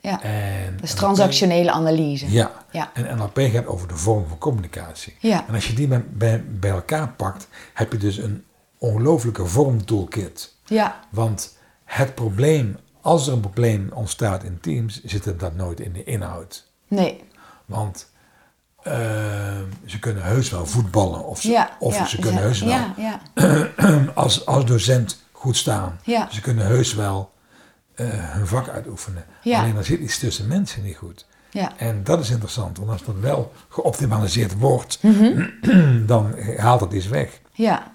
ja. 0.00 0.22
En 0.22 0.72
Dat 0.76 0.84
is 0.84 0.94
transactionele 0.94 1.70
analyse. 1.70 2.30
Ja. 2.30 2.50
Ja. 2.70 2.90
En 2.94 3.16
NLP 3.16 3.38
gaat 3.52 3.66
over 3.66 3.88
de 3.88 3.96
vorm 3.96 4.28
van 4.28 4.38
communicatie. 4.38 5.16
Ja. 5.18 5.44
En 5.48 5.54
als 5.54 5.66
je 5.66 5.72
die 5.74 5.86
bij, 5.88 6.04
bij, 6.10 6.44
bij 6.46 6.70
elkaar 6.70 7.08
pakt, 7.08 7.48
heb 7.74 7.92
je 7.92 7.98
dus 7.98 8.16
een 8.16 8.44
ongelooflijke 8.78 9.46
vormtoolkit. 9.46 10.54
Ja. 10.64 11.00
Want 11.10 11.56
het 11.84 12.14
probleem, 12.14 12.76
als 13.00 13.26
er 13.26 13.32
een 13.32 13.40
probleem 13.40 13.90
ontstaat 13.94 14.42
in 14.44 14.58
teams, 14.60 15.04
zit 15.04 15.24
het 15.24 15.40
dat 15.40 15.54
nooit 15.54 15.80
in 15.80 15.92
de 15.92 16.04
inhoud. 16.04 16.70
Nee. 16.88 17.24
Want 17.66 18.12
eh, 18.82 18.94
ze 19.86 19.98
kunnen 19.98 20.22
heus 20.22 20.50
wel 20.50 20.66
voetballen 20.66 21.24
of 21.26 21.40
ze, 21.40 21.50
Ja. 21.50 21.76
of 21.78 21.94
ja. 21.96 22.06
ze 22.06 22.18
kunnen 22.18 22.42
heus 22.42 22.60
wel 22.60 22.68
Ja, 22.68 22.94
ja. 22.96 23.20
als, 24.14 24.46
als 24.46 24.64
docent 24.64 25.22
goed 25.44 25.56
staan. 25.56 25.98
Ja. 26.02 26.28
Ze 26.30 26.40
kunnen 26.40 26.66
heus 26.66 26.94
wel 26.94 27.30
eh, 27.94 28.06
hun 28.10 28.46
vak 28.46 28.68
uitoefenen. 28.68 29.24
Ja. 29.42 29.60
Alleen 29.60 29.76
er 29.76 29.84
zit 29.84 30.00
iets 30.00 30.18
tussen 30.18 30.46
mensen 30.48 30.82
niet 30.82 30.96
goed. 30.96 31.26
ja. 31.50 31.72
En 31.76 32.04
dat 32.04 32.20
is 32.20 32.30
interessant, 32.30 32.78
want 32.78 32.90
als 32.90 33.04
dat 33.04 33.14
wel 33.20 33.52
geoptimaliseerd 33.68 34.58
wordt, 34.58 34.98
Mhm. 35.02 35.46
dan 36.06 36.34
haalt 36.56 36.80
het 36.80 36.92
iets 36.92 37.08
weg. 37.08 37.40
ja. 37.52 37.92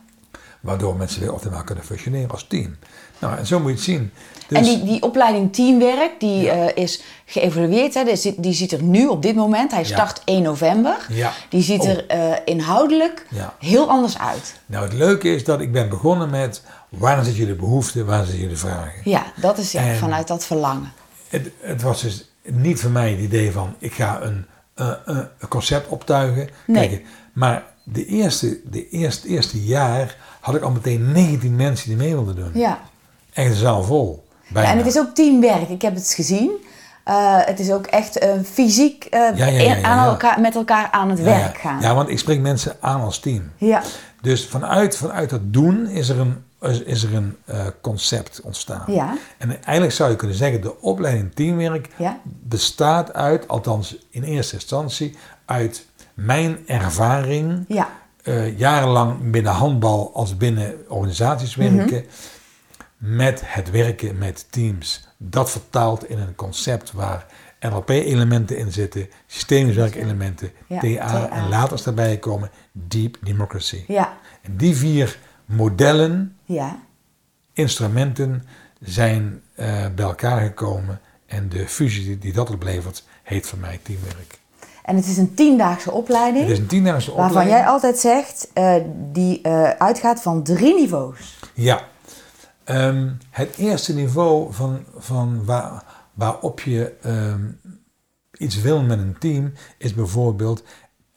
Waardoor 0.61 0.95
mensen 0.95 1.21
weer 1.21 1.33
optimaal 1.33 1.63
kunnen 1.63 1.83
functioneren 1.83 2.29
als 2.31 2.45
team. 2.47 2.75
Nou, 3.19 3.37
en 3.37 3.45
zo 3.45 3.59
moet 3.59 3.67
je 3.69 3.75
het 3.75 3.83
zien. 3.83 4.11
Dus, 4.47 4.57
En 4.57 4.63
die, 4.63 4.83
die 4.83 5.01
opleiding 5.01 5.53
teamwerk, 5.53 6.19
die 6.19 6.49
eh, 6.49 6.83
is 6.83 7.01
geëvalueerd. 7.25 7.93
Hè? 7.93 8.03
Die, 8.03 8.15
zit, 8.15 8.43
die 8.43 8.53
ziet 8.53 8.71
er 8.71 8.83
nu 8.83 9.07
op 9.07 9.21
dit 9.21 9.35
moment, 9.35 9.71
hij 9.71 9.79
Ja. 9.81 9.85
start 9.87 10.21
1 10.25 10.41
november. 10.43 10.95
Ja. 11.09 11.31
Die 11.49 11.61
ziet 11.61 11.81
Oh. 11.81 11.87
er 11.89 12.07
eh, 12.07 12.37
inhoudelijk 12.45 13.25
heel 13.59 13.89
anders 13.89 14.17
uit. 14.19 14.59
Nou, 14.65 14.83
het 14.83 14.93
leuke 14.93 15.33
is 15.35 15.43
dat 15.43 15.61
ik 15.61 15.71
ben 15.71 15.89
begonnen 15.89 16.29
met 16.29 16.63
waar 16.89 17.23
zit 17.25 17.35
jullie 17.35 17.55
behoefte, 17.55 18.05
waar 18.05 18.23
zitten 18.23 18.41
jullie 18.41 18.57
vragen. 18.57 19.01
Ja, 19.03 19.23
dat 19.35 19.57
is 19.57 19.71
ja, 19.71 19.81
En- 19.81 19.95
vanuit 19.97 20.27
dat 20.27 20.45
verlangen. 20.45 20.91
Het, 21.29 21.49
het 21.59 21.81
was 21.81 22.01
dus 22.01 22.31
niet 22.43 22.79
voor 22.81 22.91
mij 22.91 23.09
het 23.11 23.19
idee 23.19 23.51
van 23.51 23.75
ik 23.77 23.93
ga 23.93 24.21
een, 24.21 24.45
eh, 24.73 24.91
eh, 25.05 25.17
concept 25.49 25.87
optuigen. 25.87 26.49
Nee. 26.67 27.05
Maar 27.33 27.63
de 27.83 28.05
eerste, 28.05 28.59
de 28.69 28.89
eerste, 28.89 29.27
eerste 29.27 29.63
jaar 29.65 30.15
had 30.39 30.55
ik 30.55 30.61
al 30.61 30.71
meteen 30.71 31.11
19 31.11 31.55
mensen 31.55 31.87
die 31.87 31.97
mee 31.97 32.13
wilden 32.13 32.35
doen. 32.35 32.51
Ja. 32.53 32.79
Echt 33.33 33.49
een 33.49 33.55
zaal 33.55 33.83
vol. 33.83 34.27
Bijna. 34.47 34.67
Ja, 34.67 34.73
en 34.73 34.77
het 34.83 34.87
is 34.95 34.99
ook 34.99 35.15
teamwerk. 35.15 35.69
Ik 35.69 35.81
heb 35.81 35.95
het 35.95 36.13
gezien. 36.15 36.51
Eh, 37.03 37.37
het 37.45 37.59
is 37.59 37.71
ook 37.71 37.85
echt 37.85 38.25
fysiek 38.51 39.07
Ja, 39.11 39.27
ja, 39.35 39.45
ja, 39.45 39.61
ja, 39.61 39.75
in- 39.75 39.85
aan. 39.85 40.07
Elkaar, 40.07 40.39
met 40.39 40.55
elkaar 40.55 40.87
aan 40.91 41.09
het 41.09 41.21
werk 41.21 41.57
gaan. 41.57 41.81
Ja, 41.81 41.95
want 41.95 42.09
ik 42.09 42.19
spreek 42.19 42.39
mensen 42.39 42.75
aan 42.79 43.01
als 43.01 43.19
team. 43.19 43.51
Ja. 43.57 43.81
Dus 44.21 44.47
vanuit, 44.47 44.97
vanuit 44.97 45.29
dat 45.29 45.41
doen 45.43 45.87
is 45.87 46.09
er 46.09 46.19
een, 46.19 46.43
is, 46.85 47.03
er 47.03 47.13
een 47.15 47.37
eh, 47.45 47.65
concept 47.81 48.41
ontstaan. 48.41 48.83
Ja. 48.93 49.17
En 49.37 49.63
eigenlijk 49.63 49.91
zou 49.95 50.09
je 50.09 50.15
kunnen 50.15 50.37
zeggen, 50.37 50.61
de 50.61 50.81
opleiding 50.81 51.33
teamwerk 51.33 51.87
Ja. 51.97 52.19
bestaat 52.25 53.13
uit, 53.13 53.47
althans 53.47 53.97
in 54.09 54.23
eerste 54.23 54.53
instantie, 54.55 55.15
uit 55.45 55.85
mijn 56.13 56.57
ervaring, 56.67 57.65
Ja. 57.67 57.89
eh, 58.23 58.57
jarenlang 58.57 59.31
binnen 59.31 59.51
handbal 59.51 60.11
als 60.13 60.37
binnen 60.37 60.75
organisaties 60.87 61.55
werken, 61.55 62.05
met 62.97 63.41
het 63.45 63.71
werken 63.71 64.17
met 64.17 64.45
teams. 64.49 65.07
Dat 65.17 65.51
vertaalt 65.51 66.09
in 66.09 66.19
een 66.19 66.35
concept 66.35 66.91
waar 66.91 67.25
NLP-elementen 67.59 68.57
in 68.57 68.71
zitten, 68.71 69.09
systemisch 69.27 69.75
werkelementen, 69.75 70.51
TA, 70.67 70.79
TA. 70.79 71.29
en 71.29 71.49
later 71.49 71.73
is 71.73 71.83
daarbij 71.83 72.17
komen 72.17 72.49
Deep 72.71 73.17
Democracy. 73.21 73.83
Ja. 73.87 74.17
En 74.41 74.57
die 74.57 74.75
vier 74.75 75.17
modellen, 75.49 76.37
Ja. 76.45 76.79
instrumenten 77.53 78.43
zijn 78.79 79.41
eh, 79.55 79.85
bij 79.95 80.05
elkaar 80.05 80.41
gekomen 80.41 80.99
en 81.25 81.49
de 81.49 81.67
fusie 81.67 82.17
die, 82.17 82.33
dat 82.33 82.49
oplevert, 82.49 83.03
heet 83.23 83.47
voor 83.47 83.59
mij 83.59 83.79
teamwerk. 83.83 84.39
En 84.83 84.95
het 84.95 85.05
is 85.05 85.17
een 85.17 85.33
tiendaagse 85.33 85.91
opleiding. 85.91 86.43
Het 86.43 86.51
is 86.53 86.59
een 86.59 86.65
tiendaagse 86.67 87.09
Waarvan 87.09 87.27
opleiding. 87.27 87.57
jij 87.59 87.67
altijd 87.67 87.97
zegt, 87.97 88.49
eh, 88.53 88.75
die 89.11 89.41
eh, 89.41 89.69
uitgaat 89.69 90.21
van 90.21 90.43
drie 90.43 90.75
niveaus. 90.75 91.39
Ja. 91.53 91.81
Ehm, 92.63 93.09
het 93.29 93.57
eerste 93.57 93.93
niveau 93.93 94.53
van, 94.53 94.83
van 94.97 95.45
waar, 95.45 95.83
waarop 96.13 96.59
je 96.59 96.93
ehm, 97.01 97.41
iets 98.37 98.61
wil 98.61 98.81
met 98.81 98.99
een 98.99 99.15
team 99.19 99.53
is 99.77 99.93
bijvoorbeeld 99.93 100.63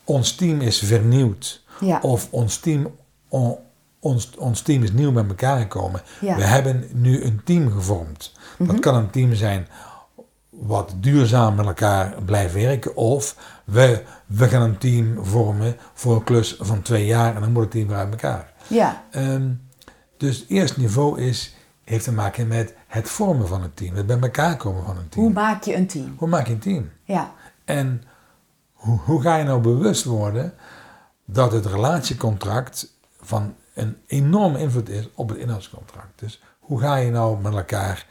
ons 0.05 0.35
team 0.35 0.61
is 0.61 0.79
vernieuwd. 0.79 1.63
Ja. 1.81 1.99
Of 2.03 2.29
ons 2.31 2.59
team, 2.59 2.97
on- 3.29 3.57
ons, 4.03 4.31
ons 4.39 4.63
team 4.63 4.83
is 4.83 4.93
nieuw 4.93 5.13
bij 5.13 5.27
elkaar 5.27 5.59
gekomen. 5.59 6.03
Ja. 6.21 6.31
Mhm. 6.31 6.41
We 6.41 6.47
hebben 6.47 6.89
nu 6.93 7.25
een 7.25 7.41
team 7.45 7.71
gevormd. 7.71 8.33
Dat 8.59 8.81
kan 8.81 8.95
een 8.95 9.11
team 9.11 9.35
zijn 9.35 9.69
wat 10.51 10.95
duurzaam 10.97 11.55
met 11.55 11.67
elkaar 11.67 12.23
blijft 12.25 12.55
werken. 12.55 12.97
Of 12.97 13.37
we, 13.65 14.03
we 14.27 14.49
gaan 14.49 14.63
een 14.63 14.79
team 14.79 15.25
vormen 15.25 15.77
voor 15.95 16.15
een 16.15 16.25
klus 16.25 16.57
van 16.61 16.83
twee 16.83 17.07
jaar 17.07 17.35
en 17.35 17.41
dan 17.41 17.53
moet 17.53 17.63
het 17.63 17.71
team 17.71 17.89
weer 17.89 17.97
uit 17.97 18.11
elkaar. 18.11 18.53
Ja. 18.67 19.05
Ehm, 19.11 19.51
dus 20.17 20.39
het 20.39 20.49
eerste 20.49 20.81
niveau 20.81 21.21
is, 21.21 21.55
heeft 21.85 22.05
te 22.05 22.13
maken 22.13 22.47
met 22.47 22.75
het 22.87 23.09
vormen 23.09 23.49
van 23.49 23.63
een 23.63 23.75
team. 23.75 23.95
Het 23.95 24.07
bij 24.07 24.19
elkaar 24.19 24.57
komen 24.57 24.85
van 24.85 24.97
een 24.97 25.09
team. 25.09 25.25
Hoe 25.25 25.35
maak 25.35 25.63
je 25.63 25.75
een 25.75 25.87
team? 25.87 26.15
Hoe 26.17 26.29
maak 26.29 26.47
je 26.47 26.53
een 26.53 26.59
team? 26.59 26.91
Ja. 27.05 27.33
En 27.65 28.03
hoe, 28.73 28.99
hoe 28.99 29.23
ga 29.23 29.37
je 29.37 29.45
nou 29.45 29.61
bewust 29.61 30.05
worden 30.05 30.55
dat 31.25 31.53
het 31.53 31.67
relatiecontract 31.67 32.93
van 33.21 33.55
een 33.75 33.97
enorme 34.07 34.59
invloed 34.59 34.89
is 34.89 35.09
op 35.15 35.29
het 35.29 35.39
inhoudscontract? 35.39 36.19
Dus 36.19 36.43
hoe 36.59 36.81
ga 36.81 36.97
je 36.97 37.11
nou 37.11 37.41
met 37.41 37.55
elkaar 37.55 38.07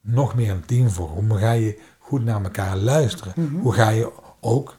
nog 0.00 0.34
meer 0.34 0.50
een 0.50 0.64
team 0.64 0.90
vormen? 0.90 1.30
Hoe 1.30 1.38
ga 1.38 1.52
je 1.52 1.80
goed 1.98 2.24
naar 2.24 2.42
elkaar 2.42 2.76
luisteren? 2.76 3.32
Mhm. 3.36 3.56
Hoe 3.56 3.72
ga 3.72 3.88
je 3.88 4.12
ook 4.40 4.76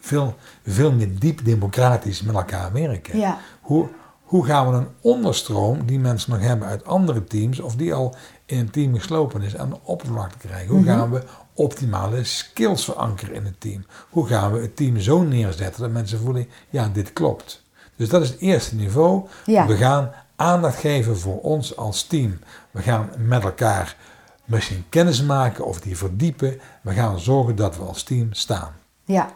veel, 0.00 0.34
veel 0.62 0.92
meer 0.92 1.18
diep 1.18 1.44
democratisch 1.44 2.22
met 2.22 2.34
elkaar 2.34 2.72
werken? 2.72 3.18
Ja. 3.18 3.38
Hoe, 3.60 3.88
hoe 4.22 4.44
gaan 4.44 4.70
we 4.70 4.76
een 4.76 4.88
onderstroom 5.00 5.86
die 5.86 5.98
mensen 5.98 6.30
nog 6.30 6.40
hebben 6.40 6.68
uit 6.68 6.84
andere 6.84 7.24
teams, 7.24 7.60
of 7.60 7.76
die 7.76 7.94
al 7.94 8.14
in 8.46 8.58
een 8.58 8.70
team 8.70 8.94
geslopen 8.94 9.42
is, 9.42 9.56
aan 9.56 9.70
de 9.70 9.78
oppervlakte 9.82 10.38
krijgen? 10.38 10.74
Hoe 10.74 10.84
gaan 10.84 11.10
we 11.10 11.22
optimale 11.54 12.24
skills 12.24 12.84
verankeren 12.84 13.34
in 13.34 13.44
het 13.44 13.60
team? 13.60 13.86
Hoe 14.10 14.26
gaan 14.26 14.52
we 14.52 14.60
het 14.60 14.76
team 14.76 14.98
zo 14.98 15.22
neerzetten 15.22 15.82
dat 15.82 15.90
mensen 15.90 16.18
voelen, 16.18 16.48
ja, 16.70 16.88
dit 16.88 17.12
klopt. 17.12 17.64
Dus 17.96 18.08
dat 18.08 18.22
is 18.22 18.28
het 18.28 18.40
eerste 18.40 18.74
niveau. 18.74 19.26
Ja. 19.44 19.66
We 19.66 19.76
gaan 19.76 20.10
aandacht 20.36 20.78
geven 20.78 21.18
voor 21.18 21.40
ons 21.40 21.76
als 21.76 22.02
team. 22.02 22.38
We 22.70 22.82
gaan 22.82 23.10
met 23.18 23.44
elkaar 23.44 23.96
misschien 24.44 24.84
kennis 24.88 25.22
maken 25.22 25.64
of 25.64 25.80
die 25.80 25.96
verdiepen. 25.96 26.60
We 26.80 26.92
gaan 26.92 27.20
zorgen 27.20 27.56
dat 27.56 27.76
we 27.76 27.82
als 27.82 28.02
team 28.02 28.28
staan. 28.32 28.72
Ja. 29.04 29.30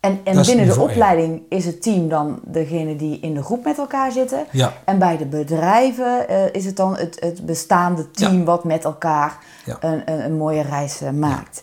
En, 0.00 0.20
en 0.24 0.42
binnen 0.42 0.66
de 0.66 0.80
opleiding 0.80 1.42
is 1.48 1.64
het 1.64 1.82
team 1.82 2.08
dan 2.08 2.40
degene 2.44 2.96
die 2.96 3.20
in 3.20 3.34
de 3.34 3.42
groep 3.42 3.64
met 3.64 3.78
elkaar 3.78 4.12
zitten. 4.12 4.46
Ja. 4.50 4.72
En 4.84 4.98
bij 4.98 5.16
de 5.16 5.26
bedrijven 5.26 6.28
eh, 6.28 6.44
is 6.52 6.64
het 6.64 6.76
dan 6.76 6.96
het, 6.96 7.16
het 7.20 7.46
bestaande 7.46 8.10
team 8.10 8.38
Ja. 8.38 8.44
wat 8.44 8.64
met 8.64 8.84
elkaar 8.84 9.38
Ja. 9.64 9.76
een, 9.80 10.02
een, 10.12 10.24
een 10.24 10.36
mooie 10.36 10.62
reis 10.62 11.00
eh, 11.00 11.10
maakt. 11.10 11.62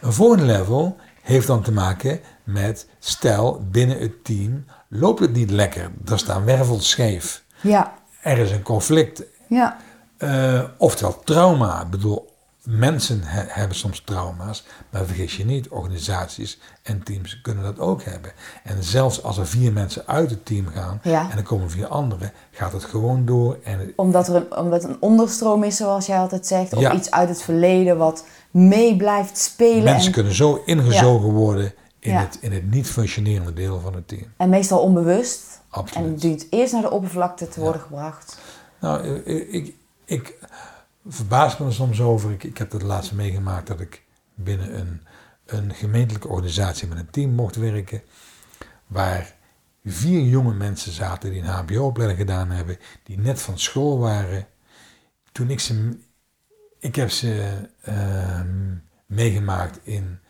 Een 0.00 0.12
volgende 0.12 0.44
level 0.44 0.96
heeft 1.22 1.46
dan 1.46 1.62
te 1.62 1.72
maken 1.72 2.20
met 2.44 2.86
stel 2.98 3.62
binnen 3.70 3.98
het 3.98 4.24
team 4.24 4.64
loopt 4.88 5.20
het 5.20 5.32
niet 5.32 5.50
lekker. 5.50 5.90
Er 6.06 6.18
staan 6.18 6.44
wervels 6.44 6.88
scheef. 6.90 7.42
Ja. 7.60 7.92
Er 8.22 8.38
is 8.38 8.50
een 8.50 8.62
conflict. 8.62 9.22
Ja. 9.48 9.76
Eh, 10.16 10.62
oftewel 10.78 11.20
trauma. 11.24 11.80
Ik 11.82 11.90
bedoel, 11.90 12.36
mensen 12.62 13.20
he- 13.24 13.44
hebben 13.48 13.76
soms 13.76 14.02
trauma's. 14.04 14.66
Maar 14.90 15.04
vergis 15.04 15.36
je 15.36 15.44
niet, 15.44 15.68
organisaties 15.68 16.58
en 16.82 17.02
teams 17.02 17.40
kunnen 17.40 17.64
dat 17.64 17.78
ook 17.78 18.02
hebben. 18.02 18.32
En 18.64 18.82
zelfs 18.82 19.22
als 19.22 19.38
er 19.38 19.46
vier 19.46 19.72
mensen 19.72 20.02
uit 20.06 20.30
het 20.30 20.46
team 20.46 20.66
gaan 20.66 21.00
Ja. 21.02 21.30
en 21.30 21.36
er 21.36 21.42
komen 21.42 21.70
vier 21.70 21.86
anderen, 21.86 22.32
gaat 22.50 22.72
het 22.72 22.84
gewoon 22.84 23.24
door. 23.24 23.58
En 23.64 23.78
het- 23.78 23.92
Omdat 23.96 24.28
er 24.28 24.34
een, 24.34 24.56
omdat 24.56 24.84
een 24.84 24.96
onderstroom 25.00 25.64
is, 25.64 25.76
zoals 25.76 26.06
jij 26.06 26.18
altijd 26.18 26.46
zegt. 26.46 26.72
Of 26.74 26.80
Ja. 26.80 26.92
iets 26.92 27.10
uit 27.10 27.28
het 27.28 27.42
verleden 27.42 27.98
wat 27.98 28.24
mee 28.50 28.96
blijft 28.96 29.38
spelen. 29.38 29.84
mensen 29.84 30.06
En, 30.06 30.12
kunnen 30.12 30.34
zo 30.34 30.62
ingezogen 30.64 31.30
worden 31.30 31.72
in, 32.08 32.14
Ja. 32.14 32.20
het, 32.20 32.38
in 32.40 32.52
het 32.52 32.70
niet 32.70 32.86
functionerende 32.90 33.52
deel 33.52 33.80
van 33.80 33.94
het 33.94 34.08
team. 34.08 34.32
en 34.36 34.48
meestal 34.48 34.80
onbewust. 34.82 35.60
Absoluut. 35.68 36.08
En 36.08 36.16
dient 36.16 36.46
eerst 36.50 36.72
naar 36.72 36.82
de 36.82 36.90
oppervlakte 36.90 37.48
te 37.48 37.60
worden 37.60 37.80
gebracht. 37.80 38.38
Nou, 38.80 39.06
ik, 39.08 39.48
ik, 39.48 39.74
ik 40.04 40.38
verbaas 41.06 41.58
me 41.58 41.66
er 41.66 41.72
soms 41.72 42.00
over. 42.00 42.30
Ik, 42.30 42.44
ik 42.44 42.58
heb 42.58 42.72
het 42.72 42.82
laatst 42.82 43.12
meegemaakt 43.12 43.66
dat 43.66 43.80
ik 43.80 44.04
binnen 44.34 44.78
een, 44.78 45.00
een 45.46 45.74
gemeentelijke 45.74 46.28
organisatie 46.28 46.88
met 46.88 46.98
een 46.98 47.10
team 47.10 47.30
mocht 47.34 47.56
werken. 47.56 48.02
Waar 48.86 49.34
vier 49.84 50.20
jonge 50.22 50.54
mensen 50.54 50.92
zaten 50.92 51.30
die 51.30 51.40
een 51.40 51.46
HBO-opleiding 51.46 52.20
gedaan 52.20 52.50
hebben, 52.50 52.78
die 53.02 53.18
net 53.18 53.40
van 53.42 53.58
school 53.58 53.98
waren. 53.98 54.46
Toen 55.32 55.50
ik 55.50 55.60
ze. 55.60 55.98
Ik 56.78 56.96
heb 56.96 57.10
ze 57.10 57.52
ehm, 57.82 58.74
meegemaakt 59.06 59.78
in 59.82 60.18
eh, 60.22 60.27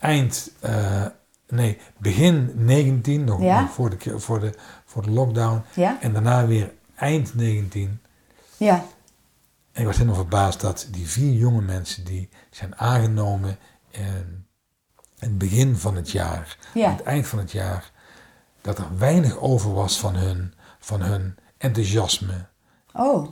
eind. 0.00 0.50
eh, 0.60 1.06
nee, 1.48 1.78
begin 1.98 2.52
19, 2.54 3.24
nog, 3.24 3.40
Ja? 3.42 3.60
nog 3.60 3.70
voor, 3.70 3.98
de, 3.98 4.18
voor, 4.20 4.40
de, 4.40 4.54
voor 4.84 5.02
de 5.02 5.10
lockdown. 5.10 5.62
Ja? 5.74 6.00
En 6.00 6.12
daarna 6.12 6.46
weer 6.46 6.72
eind 6.94 7.34
19. 7.34 8.00
Ja. 8.56 8.84
En 9.72 9.80
ik 9.80 9.86
was 9.86 9.96
helemaal 9.96 10.16
verbaasd 10.18 10.60
dat 10.60 10.88
die 10.90 11.08
vier 11.08 11.32
jonge 11.32 11.60
mensen 11.62 12.04
die 12.04 12.28
zijn 12.50 12.76
aangenomen 12.76 13.58
in 13.90 14.46
het 15.18 15.38
begin 15.38 15.76
van 15.76 15.96
het 15.96 16.10
jaar, 16.10 16.58
Ja. 16.74 16.86
aan 16.88 16.96
het 16.96 17.02
eind 17.04 17.26
van 17.26 17.38
het 17.38 17.52
jaar, 17.52 17.90
dat 18.60 18.78
er 18.78 18.98
weinig 18.98 19.36
over 19.38 19.72
was 19.74 19.98
van 19.98 20.14
hun, 20.14 20.54
van 20.78 21.00
hun 21.02 21.36
enthousiasme. 21.58 22.46
Oh, 22.92 23.28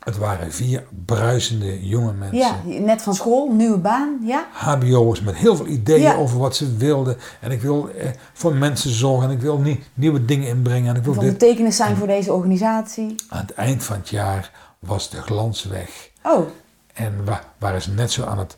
Het 0.00 0.16
waren 0.16 0.52
vier 0.52 0.84
bruisende 1.04 1.86
jonge 1.88 2.12
mensen. 2.12 2.38
ja, 2.38 2.56
net 2.80 3.02
van 3.02 3.14
school, 3.14 3.52
nieuwe 3.52 3.78
baan, 3.78 4.18
ja? 4.24 4.46
HBO'ers 4.52 5.20
met 5.20 5.36
heel 5.36 5.56
veel 5.56 5.66
ideeën 5.66 6.00
Ja. 6.02 6.14
over 6.14 6.38
wat 6.38 6.56
ze 6.56 6.76
wilden. 6.76 7.16
En 7.40 7.50
ik 7.50 7.60
wil 7.62 7.88
eh, 7.88 8.08
voor 8.32 8.54
mensen 8.54 8.90
zorgen 8.90 9.28
en 9.28 9.34
ik 9.34 9.40
wil 9.40 9.58
nie- 9.58 9.82
nieuwe 9.94 10.24
dingen 10.24 10.48
inbrengen. 10.48 10.88
En 10.90 10.96
ik 10.96 11.02
wil 11.04 11.14
Van 11.14 11.24
dit. 11.24 11.32
betekenis 11.38 11.76
zijn 11.76 11.96
voor 11.96 12.06
deze 12.06 12.32
organisatie. 12.32 13.14
Aan 13.28 13.40
het 13.40 13.54
eind 13.54 13.84
van 13.84 13.96
het 13.96 14.08
jaar 14.08 14.50
was 14.78 15.10
de 15.10 15.22
glans 15.22 15.64
weg. 15.64 16.10
Oh, 16.22 16.46
En 16.92 17.24
wa 17.24 17.40
waren 17.58 17.82
ze 17.82 17.90
net 17.90 18.12
zo 18.12 18.24
aan 18.24 18.38
het. 18.38 18.56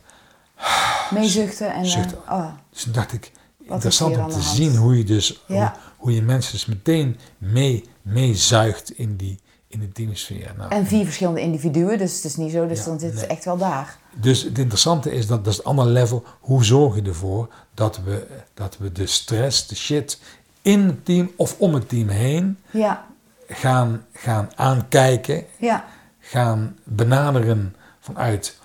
meezuchten 1.11 1.73
en... 1.73 1.83
eh, 1.83 1.89
Zuchten. 1.89 2.17
oh, 2.29 2.45
Dus 2.71 2.83
toen 2.83 2.93
dacht 2.93 3.13
ik, 3.13 3.31
interessant 3.69 4.17
om 4.17 4.29
te 4.29 4.41
zien 4.41 4.75
hoe 4.75 4.97
je 4.97 5.03
dus 5.03 5.43
Ja. 5.47 5.57
hoe, 5.57 5.71
hoe 5.97 6.13
je 6.15 6.21
mensen 6.21 6.51
dus 6.51 6.65
meteen 6.65 7.17
mee, 7.37 7.89
meezuigt 8.01 8.91
in 8.91 9.15
die 9.15 9.39
in 9.73 9.79
de 9.79 9.91
teamsfeer. 9.91 10.53
Nou, 10.57 10.71
en 10.71 10.85
vier 10.85 11.05
verschillende 11.05 11.41
individuen, 11.41 11.97
dus 11.97 12.15
het 12.15 12.23
is 12.23 12.35
niet 12.35 12.51
zo, 12.51 12.67
dus 12.67 12.79
Ja, 12.79 12.85
dan 12.85 12.99
zit 12.99 13.13
het 13.13 13.27
echt 13.27 13.45
wel 13.45 13.57
daar. 13.57 13.97
Dus 14.15 14.43
het 14.43 14.57
interessante 14.57 15.11
is 15.11 15.27
dat, 15.27 15.43
dat 15.43 15.53
is 15.53 15.57
het 15.57 15.67
andere 15.67 15.89
level. 15.89 16.23
Hoe 16.39 16.63
zorg 16.63 16.95
je 16.95 17.01
ervoor 17.01 17.47
dat 17.73 17.99
we, 18.05 18.27
dat 18.53 18.77
we 18.77 18.91
de 18.91 19.05
stress, 19.07 19.67
de 19.67 19.75
shit 19.75 20.19
in 20.61 20.79
het 20.79 21.05
team 21.05 21.31
of 21.35 21.55
om 21.59 21.73
het 21.73 21.89
team 21.89 22.07
heen 22.07 22.57
Ja, 22.71 23.05
gaan, 23.47 24.05
gaan 24.13 24.49
aankijken, 24.55 25.45
ja, 25.57 25.85
gaan 26.19 26.77
benaderen 26.83 27.75
vanuit 27.99 28.57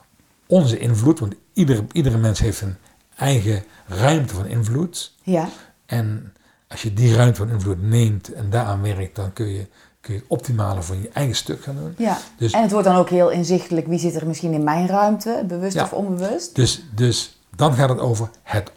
onze 0.46 0.78
invloed. 0.78 1.18
Want 1.18 1.34
iedere, 1.52 1.84
iedere 1.92 2.16
mens 2.18 2.38
heeft 2.38 2.60
een 2.60 2.76
eigen 3.16 3.64
ruimte 3.86 4.34
van 4.34 4.46
invloed. 4.46 5.12
ja, 5.22 5.48
En 5.86 6.32
als 6.68 6.82
je 6.82 6.92
die 6.94 7.14
ruimte 7.14 7.36
van 7.36 7.50
invloed 7.50 7.82
neemt 7.82 8.32
en 8.32 8.50
daaraan 8.50 8.82
werkt, 8.82 9.16
dan 9.16 9.32
kun 9.32 9.46
je, 9.48 9.66
kun 10.08 10.16
je 10.16 10.22
het 10.28 10.38
optimale 10.38 10.82
van 10.82 11.00
je 11.02 11.08
eigen 11.12 11.34
stuk 11.36 11.62
gaan 11.62 11.76
doen. 11.76 11.94
ja. 11.98 12.18
Dus- 12.38 12.52
En 12.52 12.62
het 12.62 12.70
wordt 12.72 12.86
dan 12.86 12.96
ook 12.96 13.08
heel 13.08 13.30
inzichtelijk, 13.30 13.86
wie 13.86 13.98
zit 13.98 14.14
er 14.14 14.26
misschien 14.26 14.52
in 14.52 14.64
mijn 14.64 14.86
ruimte, 14.86 15.44
bewust 15.48 15.74
Ja. 15.74 15.82
of 15.82 15.92
onbewust. 15.92 16.54
Dus, 16.54 16.82
dus 16.94 17.38
dan 17.56 17.72
gaat 17.74 17.88
het 17.88 17.98
over 17.98 18.30
het 18.42 18.72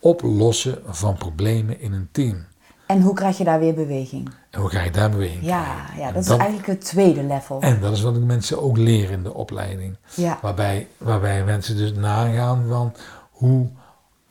oplossen 0.00 0.78
van 0.86 1.14
problemen 1.16 1.80
in 1.80 1.92
een 1.92 2.08
team. 2.12 2.44
En 2.86 3.00
hoe 3.00 3.14
krijg 3.14 3.38
je 3.38 3.44
daar 3.44 3.58
weer 3.58 3.74
beweging? 3.74 4.30
En 4.50 4.60
hoe 4.60 4.70
ga 4.70 4.82
je 4.82 4.90
daar 4.90 5.10
beweging 5.10 5.42
Ja, 5.44 5.62
krijgen? 5.62 5.98
ja 6.00 6.12
dat 6.12 6.22
is 6.24 6.28
eigenlijk 6.30 6.66
het 6.66 6.84
tweede 6.84 7.22
level. 7.22 7.60
En 7.60 7.80
dat 7.80 7.92
is 7.92 8.02
wat 8.02 8.16
ik 8.16 8.22
mensen 8.22 8.62
ook 8.62 8.76
leer 8.76 9.10
in 9.10 9.22
de 9.22 9.34
opleiding. 9.34 9.96
Ja, 10.14 10.38
Waarbij, 10.42 10.88
waarbij 10.98 11.44
mensen 11.44 11.76
dus 11.76 11.92
nagaan 11.92 12.64
van 12.68 12.92
hoe, 13.30 13.66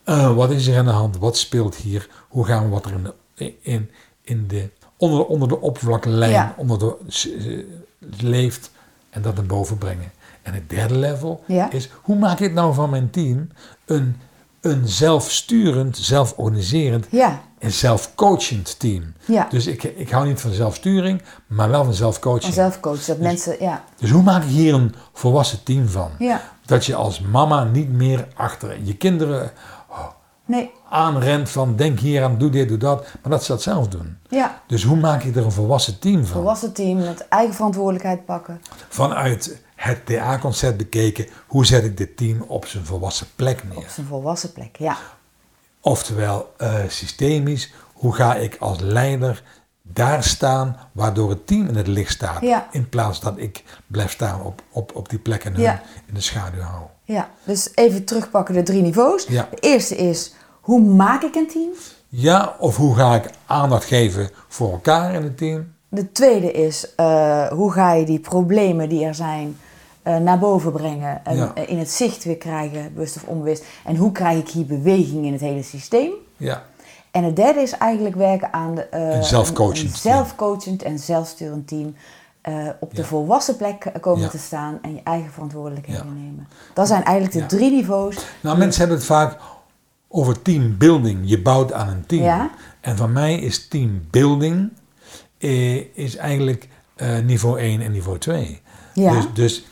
eh, 0.04 0.36
wat 0.36 0.51
is 0.51 0.68
er 0.68 0.77
aan 0.77 0.86
de 0.86 0.92
hand, 0.92 1.18
wat 1.18 1.38
speelt 1.38 1.75
hier, 1.75 2.10
hoe 2.30 2.46
gaan 2.46 2.63
we 2.63 2.70
wat 2.70 2.86
er 2.86 2.92
in 2.94 3.04
de, 3.36 3.54
in, 3.62 3.89
in 4.22 4.48
de, 4.48 4.70
onder, 4.97 5.19
de, 5.19 5.27
onder 5.27 5.47
de 5.47 5.61
oppervlaklijn, 5.61 6.31
Ja. 6.31 6.53
onder 6.57 6.79
de, 6.79 6.95
eh, 7.39 8.21
leeft 8.21 8.71
en 9.09 9.21
dat 9.21 9.35
naar 9.35 9.45
boven 9.45 9.77
brengen. 9.77 10.11
En 10.41 10.53
het 10.53 10.69
derde 10.69 10.95
level 10.97 11.43
Ja. 11.47 11.71
is, 11.71 11.89
hoe 12.01 12.17
maak 12.17 12.39
ik 12.39 12.53
nou 12.53 12.73
van 12.73 12.89
mijn 12.89 13.09
team 13.09 13.49
een, 13.85 14.15
een 14.61 14.87
zelfsturend, 14.87 15.97
zelforganiserend 15.97 17.07
ja, 17.09 17.41
en 17.59 17.71
zelfcoachend 17.71 18.79
team. 18.79 19.13
ja. 19.25 19.47
Dus 19.49 19.67
ik, 19.67 19.83
ik 19.83 20.09
hou 20.09 20.27
niet 20.27 20.41
van 20.41 20.51
zelfsturing, 20.51 21.21
maar 21.47 21.69
wel 21.69 21.83
van 21.83 21.93
zelfcoaching. 21.93 22.43
Van 22.43 22.63
zelfcoach, 22.63 23.05
dat 23.05 23.17
mensen, 23.17 23.55
ja, 23.59 23.83
Dus 23.97 24.09
hoe 24.09 24.23
maak 24.23 24.43
ik 24.43 24.49
hier 24.49 24.73
een 24.73 24.95
volwassen 25.13 25.63
team 25.63 25.88
van? 25.88 26.12
Dat 26.65 26.86
je 26.86 26.95
als 26.95 27.19
mama 27.19 27.63
niet 27.63 27.89
meer 27.89 28.27
achter 28.36 28.77
je 28.84 28.95
kinderen 28.97 29.51
nee, 30.45 30.71
aanrent 30.89 31.50
van 31.50 31.76
denk 31.76 32.00
hier 32.00 32.24
aan, 32.24 32.38
doe 32.38 32.50
dit, 32.50 32.67
doe 32.67 32.78
dat. 32.78 33.02
Maar 33.21 33.32
dat 33.32 33.43
ze 33.43 33.52
dat 33.52 33.62
zelf 33.62 33.88
doen. 33.88 34.17
ja. 34.30 34.62
Dus 34.67 34.84
hoe 34.84 34.98
maak 34.98 35.24
je 35.24 35.32
er 35.32 35.45
een 35.45 35.52
volwassen 35.52 36.00
team 36.00 36.26
van? 36.26 36.36
Volwassen 36.36 36.74
team 36.74 36.98
met 36.98 37.28
eigen 37.28 37.54
verantwoordelijkheid 37.56 38.26
pakken. 38.26 38.62
Vanuit 38.89 39.62
het 39.76 40.06
TA-concept 40.06 40.78
bekeken, 40.78 41.28
hoe 41.48 41.65
zet 41.65 41.84
ik 41.84 41.98
dit 41.98 42.17
team 42.17 42.41
op 42.48 42.65
zijn 42.65 42.86
volwassen 42.86 43.28
plek 43.36 43.62
Op 43.69 43.78
neer? 43.78 43.89
zijn 43.89 44.06
volwassen 44.06 44.52
plek, 44.52 44.76
ja. 44.78 44.98
Oftewel, 45.82 46.54
eh, 46.58 46.74
systemisch, 46.88 47.74
hoe 47.93 48.13
ga 48.15 48.36
ik 48.36 48.58
als 48.60 48.80
leider 48.80 49.43
daar 49.82 50.24
staan 50.24 50.78
waardoor 50.91 51.30
het 51.30 51.48
team 51.48 51.67
in 51.67 51.76
het 51.76 51.88
licht 51.88 52.12
staat. 52.12 52.41
Ja. 52.41 52.67
In 52.71 52.89
plaats 52.89 53.19
dat 53.19 53.34
ik 53.38 53.63
blijf 53.88 54.12
staan 54.12 54.41
op, 54.41 54.62
op, 54.71 54.95
op 54.95 55.10
die 55.10 55.19
plek 55.19 55.43
en 55.43 55.54
hun 55.54 55.62
Ja. 55.62 55.82
in 56.06 56.13
de 56.13 56.21
schaduw 56.21 56.62
hou. 56.62 56.84
Ja, 57.04 57.30
dus 57.43 57.69
even 57.76 58.06
terugpakken 58.06 58.54
de 58.54 58.63
drie 58.63 58.82
niveaus. 58.82 59.26
Ja. 59.28 59.48
De 59.52 59.58
eerste 59.60 59.95
is, 59.95 60.34
hoe 60.65 60.82
maak 60.82 61.21
ik 61.23 61.36
een 61.36 61.47
team? 61.47 61.69
Ja, 62.10 62.56
of 62.60 62.75
hoe 62.78 62.95
ga 62.95 63.15
ik 63.15 63.30
aandacht 63.45 63.86
geven 63.86 64.30
voor 64.47 64.71
elkaar 64.71 65.13
in 65.13 65.23
het 65.23 65.38
team? 65.38 65.73
De 65.89 66.12
tweede 66.12 66.51
is, 66.51 66.95
eh, 66.95 67.47
hoe 67.47 67.71
ga 67.71 67.93
je 67.93 68.06
die 68.06 68.19
problemen 68.19 68.89
die 68.89 69.06
er 69.06 69.15
zijn 69.15 69.58
eh, 70.04 70.17
naar 70.17 70.39
boven 70.39 70.71
brengen 70.71 71.25
en 71.25 71.36
Ja. 71.36 71.51
eh, 71.56 71.69
in 71.69 71.78
het 71.80 71.91
zicht 71.91 72.23
weer 72.23 72.38
krijgen, 72.38 72.93
bewust 72.93 73.15
of 73.15 73.23
onbewust. 73.23 73.63
En 73.86 73.95
hoe 73.95 74.12
krijg 74.12 74.38
ik 74.39 74.49
hier 74.49 74.65
beweging 74.65 75.25
in 75.25 75.32
het 75.32 75.41
hele 75.41 75.63
systeem? 75.63 76.12
Ja, 76.38 76.63
En 77.12 77.23
het 77.23 77.36
derde 77.36 77.60
is 77.60 77.71
eigenlijk 77.78 78.15
werken 78.15 78.54
aan 78.54 78.75
de, 78.75 78.88
Een 78.91 79.23
zelfcoachend 79.23 79.89
een, 79.91 79.95
zelfcoachend 79.97 80.84
en 80.84 80.99
zelfsturend 80.99 81.67
team. 81.67 81.95
op 82.80 82.95
de 82.95 83.04
volwassen 83.04 83.56
plek 83.58 83.91
komen 84.01 84.21
Ja. 84.23 84.30
te 84.30 84.38
staan 84.38 84.80
en 84.82 84.93
je 84.93 85.01
eigen 85.04 85.32
verantwoordelijkheden 85.32 86.06
Ja. 86.06 86.12
nemen. 86.21 86.47
Dat 86.73 86.88
zijn 86.88 87.04
eigenlijk 87.04 87.49
de 87.49 87.56
drie 87.58 87.71
niveaus. 87.71 88.17
nou 88.41 88.58
mensen 88.58 88.80
hebben 88.80 88.97
het 88.97 89.06
vaak 89.06 89.38
over 90.15 90.41
teambuilding. 90.41 91.19
Je 91.23 91.41
bouwt 91.41 91.73
aan 91.73 91.88
een 91.88 92.06
team. 92.06 92.23
Ja. 92.23 92.49
En 92.82 92.97
van 92.97 93.12
mij 93.12 93.36
is 93.39 93.67
teambuilding 93.67 94.71
eh, 95.38 95.97
is 95.97 96.15
eigenlijk 96.15 96.67
eh, 96.95 97.17
niveau 97.19 97.60
1 97.60 97.82
en 97.82 97.91
niveau 97.91 98.17
2. 98.17 98.62
Ja. 98.93 99.12
Dus, 99.12 99.25
dus 99.34 99.65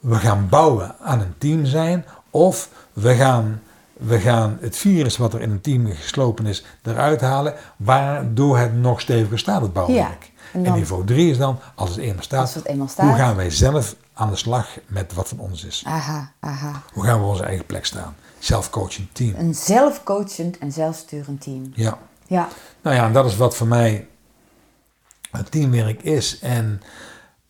we 0.00 0.14
gaan 0.14 0.48
bouwen 0.48 0.94
aan 1.00 1.20
een 1.20 1.34
team 1.38 1.64
zijn 1.64 2.04
of 2.30 2.68
we 2.92 3.14
gaan, 3.14 3.62
we 3.92 4.18
gaan 4.20 4.58
het 4.60 4.76
virus 4.76 5.16
wat 5.16 5.34
er 5.34 5.40
in 5.40 5.50
een 5.50 5.60
team 5.60 5.86
geslopen 5.86 6.46
is 6.46 6.64
eruit 6.82 7.20
halen, 7.20 7.54
waardoor 7.76 8.58
het 8.58 8.74
nog 8.74 9.00
steviger 9.00 9.38
staat, 9.38 9.62
het 9.62 9.72
bouwwerk. 9.72 10.30
en 10.52 10.72
niveau 10.72 11.04
3 11.04 11.30
is 11.30 11.38
dan, 11.38 11.58
als 11.74 11.90
het 11.90 11.98
eenmaal 11.98 12.22
staat, 12.22 12.40
Als 12.40 12.54
het 12.54 12.66
eenmaal 12.66 12.88
staat. 12.88 13.06
hoe 13.06 13.16
gaan 13.16 13.36
wij 13.36 13.50
zelf 13.50 13.96
aan 14.14 14.30
de 14.30 14.36
slag 14.36 14.68
met 14.86 15.14
wat 15.14 15.28
van 15.28 15.38
ons 15.38 15.64
is? 15.64 15.82
Aha, 15.86 16.32
aha. 16.40 16.82
Hoe 16.92 17.04
gaan 17.04 17.18
we 17.18 17.24
op 17.24 17.30
onze 17.30 17.44
eigen 17.44 17.66
plek 17.66 17.86
staan? 17.86 18.14
Zelfcoaching 18.38 19.08
team. 19.12 19.34
Een 19.36 19.54
zelfcoachend 19.54 20.58
en 20.58 20.72
zelfsturend 20.72 21.40
team. 21.40 21.70
Ja. 21.74 21.98
Ja, 22.26 22.48
Nou 22.82 22.96
ja, 22.96 23.06
en 23.06 23.12
dat 23.12 23.24
is 23.26 23.36
wat 23.36 23.56
voor 23.56 23.66
mij 23.66 24.08
het 25.30 25.50
teamwerk 25.50 26.02
is. 26.02 26.38
En 26.38 26.82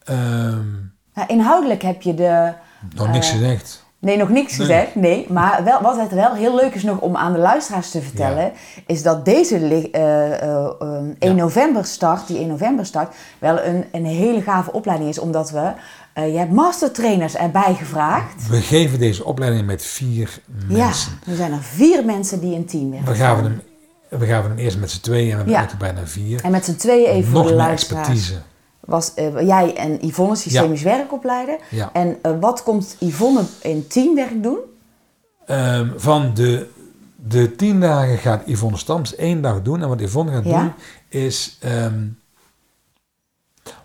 ehm, 0.05 0.67
Nou, 1.15 1.27
inhoudelijk 1.27 1.83
heb 1.83 2.03
je 2.03 2.15
de... 2.15 2.55
nog 2.95 3.09
niks 3.11 3.27
Eh, 3.27 3.33
gezegd. 3.33 3.85
Nee, 4.01 4.17
nog 4.17 4.29
niks 4.29 4.57
gezegd. 4.57 4.95
Nee, 4.95 5.27
maar 5.29 5.65
wel, 5.65 5.83
wat 5.83 5.97
het 6.01 6.13
wel 6.13 6.35
heel 6.35 6.55
leuk 6.55 6.75
is 6.75 6.83
nog 6.83 6.99
om 7.01 7.17
aan 7.17 7.33
de 7.33 7.39
luisteraars 7.39 7.91
te 7.91 8.03
vertellen, 8.03 8.53
is 8.87 9.03
dat 9.03 9.25
deze 9.25 9.59
li- 9.61 9.89
eh, 9.91 10.43
eh, 10.43 10.65
eh, 10.65 10.71
1 10.79 11.17
Ja. 11.19 11.33
november 11.33 11.85
start, 11.85 12.27
die 12.27 12.39
1 12.39 12.49
november 12.49 12.87
start, 12.87 13.15
wel 13.39 13.61
een, 13.63 13.85
een 13.93 14.05
hele 14.05 14.43
gave 14.43 14.73
opleiding 14.73 15.11
is, 15.11 15.19
omdat 15.19 15.51
we, 15.51 15.73
eh, 16.13 16.33
je 16.33 16.39
hebt 16.39 16.53
mastertrainers 16.53 17.37
erbij 17.37 17.75
gevraagd. 17.75 18.49
We 18.49 18.61
geven 18.61 18.99
deze 18.99 19.25
opleiding 19.25 19.67
met 19.67 19.83
vier 19.85 20.41
mensen. 20.69 21.13
Ja, 21.25 21.31
er 21.31 21.37
zijn 21.37 21.53
er 21.53 21.63
vier 21.63 22.05
mensen 22.05 22.41
die 22.41 22.55
een 22.57 22.67
team 22.67 22.91
werken. 22.91 23.09
We 23.13 23.15
gaven 23.19 23.45
hem, 23.45 23.61
we 24.21 24.27
gaven 24.27 24.51
hem 24.51 24.59
eerst 24.59 24.79
met 24.79 24.91
z'n 24.91 25.01
tweeën 25.01 25.31
en 25.39 25.45
we 25.45 25.53
hebben 25.53 25.63
Ja. 25.63 25.71
er 25.71 25.77
bijna 25.95 26.07
vier. 26.07 26.45
En 26.45 26.51
met 26.51 26.65
z'n 26.65 26.77
tweeën 26.77 27.07
even 27.09 27.25
voor 27.31 27.39
Nog 27.41 27.49
de 27.49 27.55
meer 27.55 27.65
luisteraars. 27.67 28.09
expertise. 28.09 28.43
Was 28.89 29.15
eh, 29.15 29.41
jij 29.47 29.77
en 29.77 30.07
Yvonne 30.07 30.37
systemisch 30.37 30.83
werkopleider. 30.83 31.59
Ja. 31.71 31.91
En 31.93 32.19
eh, 32.23 32.33
wat 32.41 32.63
komt 32.63 32.97
Yvonne 33.01 33.43
in 33.63 33.87
teamwerk 33.87 34.43
doen? 34.43 34.59
Ehm, 35.47 35.91
van 35.97 36.35
de, 36.35 36.69
de 37.17 37.57
tien 37.57 37.81
dagen 37.81 38.19
gaat 38.19 38.43
Yvonne 38.47 38.77
Stams 38.77 39.15
één 39.15 39.43
dag 39.43 39.63
doen. 39.63 39.83
En 39.83 39.89
wat 39.89 40.01
Yvonne 40.01 40.33
gaat 40.33 40.45
Ja. 40.45 40.61
doen 40.61 40.73
is... 41.09 41.57
ehm, 41.61 42.07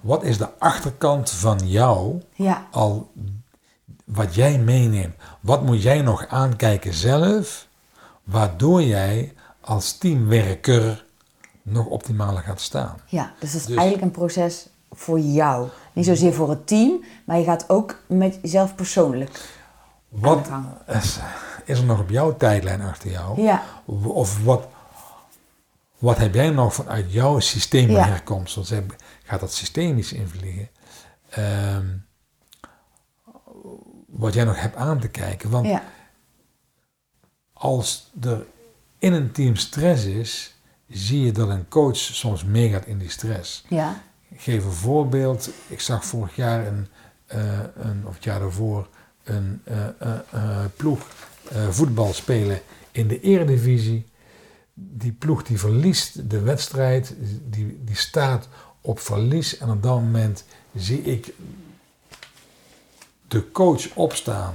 wat 0.02 0.24
is 0.24 0.38
de 0.38 0.48
achterkant 0.60 1.30
van 1.30 1.60
jou 1.64 2.22
Ja, 2.34 2.68
al 2.72 3.12
wat 4.06 4.36
jij 4.36 4.58
meeneemt? 4.58 5.16
Wat 5.40 5.64
moet 5.64 5.82
jij 5.82 6.02
nog 6.02 6.28
aankijken 6.28 6.94
zelf, 6.94 7.68
waardoor 8.24 8.84
jij 8.84 9.34
als 9.62 9.98
teamwerker 9.98 11.06
nog 11.62 11.86
optimaler 11.86 12.42
gaat 12.42 12.62
staan? 12.62 12.98
Ja, 13.08 13.34
dus 13.40 13.52
het 13.54 13.62
is 13.62 13.68
Dus- 13.68 13.76
eigenlijk 13.78 14.06
een 14.06 14.12
proces 14.12 14.68
voor 14.94 15.20
jou. 15.20 15.68
Niet 15.94 16.06
zozeer 16.06 16.34
voor 16.34 16.50
het 16.50 16.68
team, 16.68 17.04
maar 17.26 17.38
je 17.38 17.44
gaat 17.44 17.70
ook 17.70 18.00
met 18.08 18.40
jezelf 18.42 18.76
persoonlijk. 18.76 19.62
Wat 20.10 20.50
is, 20.88 21.20
is 21.66 21.80
er 21.80 21.86
nog 21.86 22.00
op 22.00 22.10
jouw 22.10 22.38
tijdlijn 22.38 22.82
achter 22.82 23.12
jou? 23.12 23.42
Ja, 23.42 23.64
Of 24.04 24.44
wat, 24.44 24.68
wat 25.98 26.18
heb 26.18 26.34
jij 26.34 26.50
nog 26.50 26.74
vanuit 26.74 27.12
jouw 27.14 27.40
systeem 27.40 27.90
Ja. 27.90 28.04
herkomst? 28.06 28.56
Want 28.56 28.74
gaat 29.24 29.40
dat 29.40 29.54
systemisch 29.54 30.14
invliegen. 30.14 30.70
Ehm, 31.30 31.86
wat 34.08 34.34
jij 34.34 34.44
nog 34.44 34.60
hebt 34.60 34.76
aan 34.76 35.00
te 35.00 35.08
kijken. 35.10 35.50
Want 35.50 35.68
Ja. 35.68 35.84
als 37.54 38.12
er 38.22 38.46
in 38.98 39.14
een 39.14 39.32
team 39.32 39.56
stress 39.56 40.06
is, 40.06 40.56
zie 40.88 41.22
je 41.26 41.32
dat 41.32 41.50
een 41.50 41.68
coach 41.68 41.96
soms 41.98 42.44
meegaat 42.44 42.86
in 42.86 42.98
die 42.98 43.10
stress. 43.10 43.64
Ja. 43.70 44.02
Ik 44.34 44.42
geef 44.42 44.66
een 44.66 44.72
voorbeeld. 44.72 45.50
Ik 45.68 45.80
zag 45.80 46.06
vorig 46.06 46.36
jaar, 46.36 46.68
een, 46.68 46.88
eh, 47.26 47.60
een, 47.76 48.08
of 48.08 48.14
het 48.14 48.24
jaar 48.24 48.40
daarvoor, 48.40 48.88
een 49.24 49.62
eh, 49.64 49.88
eh, 50.32 50.66
ploeg 50.76 51.08
voetbal 51.70 52.14
spelen 52.14 52.62
in 52.92 53.08
de 53.08 53.20
eredivisie. 53.20 54.06
Die 54.74 55.12
ploeg 55.12 55.44
die 55.44 55.60
verliest 55.60 56.30
de 56.30 56.42
wedstrijd, 56.42 57.16
die, 57.50 57.82
die 57.84 57.96
staat 57.96 58.48
op 58.82 59.00
verlies. 59.00 59.58
En 59.58 59.70
op 59.70 59.84
dat 59.84 59.96
moment 59.96 60.46
zie 60.76 61.02
ik 61.02 61.34
de 63.28 63.52
coach 63.52 63.96
opstaan 63.96 64.54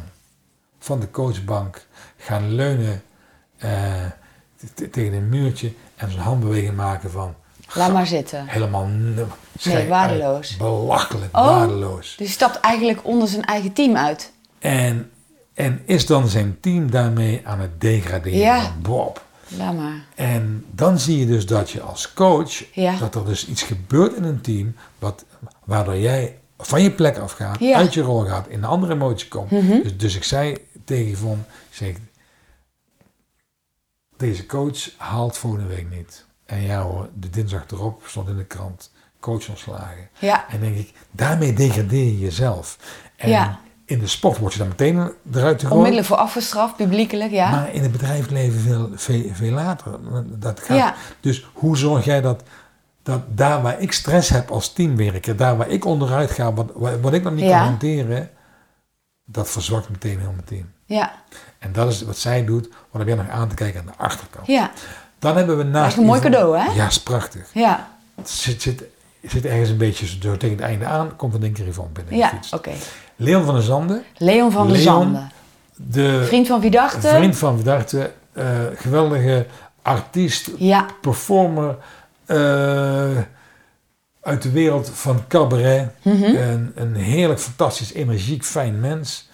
van 0.79 1.01
de 1.01 1.11
coachbank, 1.11 1.87
gaan 2.17 2.55
leunen 2.55 3.03
tegen 4.91 5.12
een 5.12 5.29
muurtje 5.29 5.73
en 5.97 6.11
zijn 6.11 6.23
handbeweging 6.23 6.77
maken 6.77 7.11
van 7.11 7.35
Laat 7.74 7.92
maar 7.92 8.07
zitten. 8.07 8.46
helemaal 8.46 8.87
n- 8.87 9.18
schei- 9.59 9.88
waardeloos. 9.88 10.57
Belachelijk, 10.57 11.37
Oh. 11.37 11.44
waardeloos. 11.46 12.14
Dus 12.16 12.33
stapt 12.33 12.61
eigenlijk 12.61 13.04
onder 13.04 13.28
zijn 13.28 13.44
eigen 13.44 13.72
team 13.72 13.96
uit. 13.96 14.33
En, 14.59 15.11
en 15.54 15.83
is 15.85 16.07
dan 16.07 16.28
zijn 16.28 16.61
team 16.61 16.90
daarmee 16.90 17.40
aan 17.44 17.61
het 17.61 17.81
degraderen? 17.81 18.38
Ja. 18.38 18.62
van 18.62 18.83
Bob. 18.83 19.26
Laat 19.48 19.74
maar. 19.74 20.04
En 20.14 20.64
dan 20.70 20.98
zie 20.98 21.18
je 21.18 21.26
dus 21.26 21.46
dat 21.46 21.70
je 21.70 21.81
als 21.81 22.12
coach, 22.12 22.64
Ja. 22.72 22.96
dat 22.98 23.14
er 23.14 23.24
dus 23.24 23.46
iets 23.46 23.62
gebeurt 23.62 24.14
in 24.14 24.22
een 24.24 24.40
team, 24.40 24.74
wat, 24.98 25.24
waardoor 25.64 25.96
jij 25.98 26.38
van 26.59 26.83
je 26.83 26.90
plek 26.90 27.18
afgaat, 27.18 27.59
Ja. 27.61 27.76
uit 27.76 27.94
je 27.94 28.00
rol 28.02 28.20
gaat, 28.24 28.48
in 28.48 28.59
een 28.59 28.64
andere 28.68 28.92
emotie 28.92 29.28
komt. 29.28 29.50
Mhm. 29.50 29.83
dus, 29.83 29.96
dus 29.96 30.16
ik 30.16 30.24
zei 30.24 30.57
tegen 30.85 31.11
Yvonne, 31.11 31.42
ik 31.70 31.76
zeg, 31.76 31.94
deze 34.16 34.46
coach 34.46 34.90
haalt 34.96 35.37
volgende 35.38 35.66
week 35.66 35.90
niet. 35.90 36.26
En 36.49 36.63
ja 36.63 36.83
hoor, 36.83 37.09
de 37.15 37.31
dinsdag 37.31 37.65
erop 37.71 38.03
stond 38.07 38.29
in 38.29 38.37
de 38.37 38.45
krant, 38.45 38.93
coach 39.21 39.49
ontslagen. 39.49 40.09
Ja. 40.19 40.45
En 40.51 40.61
denk 40.61 40.77
ik, 40.77 40.93
daarmee 41.11 41.53
degradeer 41.53 42.05
je 42.05 42.19
jezelf. 42.19 42.79
En 43.17 43.29
Ja. 43.29 43.59
in 43.85 43.99
de 43.99 44.07
sport 44.07 44.39
word 44.39 44.53
je 44.53 44.59
dan 44.59 44.69
meteen 44.69 44.97
eruit 45.33 45.61
gegooid. 45.61 45.73
Onmiddellijk 45.73 46.07
voor 46.07 46.17
afgestraft, 46.17 46.77
publiekelijk, 46.77 47.31
ja. 47.31 47.51
Maar 47.51 47.73
in 47.73 47.83
het 47.83 47.93
bedrijfsleven 47.93 48.61
veel, 48.61 48.91
veel, 48.95 49.23
veel 49.33 49.53
later. 49.53 49.99
Dat 50.39 50.61
gaat. 50.61 50.77
Ja. 50.77 50.95
Dus 51.21 51.49
hoe 51.53 51.77
zorg 51.77 52.05
jij 52.05 52.21
dat, 52.21 52.43
dat 53.03 53.21
daar 53.29 53.63
waar 53.63 53.81
ik 53.81 53.93
stress 53.93 54.29
heb 54.29 54.51
als 54.51 54.73
teamwerker, 54.73 55.37
daar 55.37 55.57
waar 55.57 55.69
ik 55.69 55.85
onderuit 55.85 56.31
ga, 56.31 56.53
wat, 56.53 56.71
wat, 57.01 57.13
ik 57.13 57.23
nog 57.23 57.33
niet 57.33 57.51
kan 57.51 57.59
hanteren, 57.59 58.31
dat 59.25 59.51
verzwakt 59.51 59.89
meteen 59.89 60.19
heel 60.19 60.33
mijn 60.33 60.45
team. 60.45 60.73
Ja. 60.85 61.13
En 61.59 61.73
dat 61.73 61.89
is 61.91 62.03
wat 62.03 62.19
zij 62.19 62.45
doet, 62.45 62.69
wat 62.69 62.99
heb 62.99 63.07
jij 63.07 63.17
nog 63.17 63.29
aan 63.29 63.49
te 63.49 63.55
kijken 63.55 63.81
aan 63.81 63.87
de 63.87 63.93
achterkant. 63.97 64.47
Ja. 64.47 64.71
Dan 65.18 65.37
hebben 65.37 65.57
we 65.57 65.62
naast... 65.64 65.92
is 65.92 65.98
een 65.98 66.04
mooi 66.07 66.20
cadeau, 66.20 66.59
hè? 66.59 66.72
Ja, 66.72 66.87
is 66.87 67.02
prachtig. 67.02 67.50
Ja. 67.54 67.88
Het 68.14 68.31
zit, 68.31 68.62
zit, 68.62 68.85
zit 69.22 69.44
ergens 69.44 69.68
een 69.70 69.76
beetje 69.76 70.07
zo 70.07 70.37
tegen 70.37 70.57
het 70.57 70.64
einde 70.64 70.85
aan, 70.85 71.16
komt 71.16 71.35
er 71.35 71.42
een 71.44 71.52
keer 71.52 71.66
Yvonne 71.66 71.92
binnen. 71.92 72.16
Ja, 72.16 72.33
oké. 72.50 72.70
Leon 73.16 73.44
van 73.44 73.54
der 73.54 73.62
Zanden, 73.62 74.02
Leon 74.16 74.52
van 74.52 74.68
der 74.68 74.76
Zanden. 74.76 75.31
de 75.76 76.24
Vriend 76.26 76.46
van 76.46 76.61
wie 76.61 76.70
dachten? 76.70 77.11
vriend 77.11 77.37
van 77.37 77.54
Verdachte, 77.54 78.11
eh, 78.33 78.44
geweldige 78.76 79.46
artiest, 79.83 80.50
Ja. 80.57 80.87
performer 81.00 81.76
eh, 82.26 82.37
uit 84.20 84.42
de 84.42 84.50
wereld 84.50 84.90
van 84.94 85.24
cabaret. 85.28 85.90
Mhm. 86.02 86.22
een, 86.24 86.72
een 86.74 86.94
heerlijk, 86.94 87.40
fantastisch, 87.40 87.92
energiek, 87.92 88.44
fijn 88.44 88.81
mens. 88.81 89.28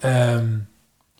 Ehm, 0.00 0.46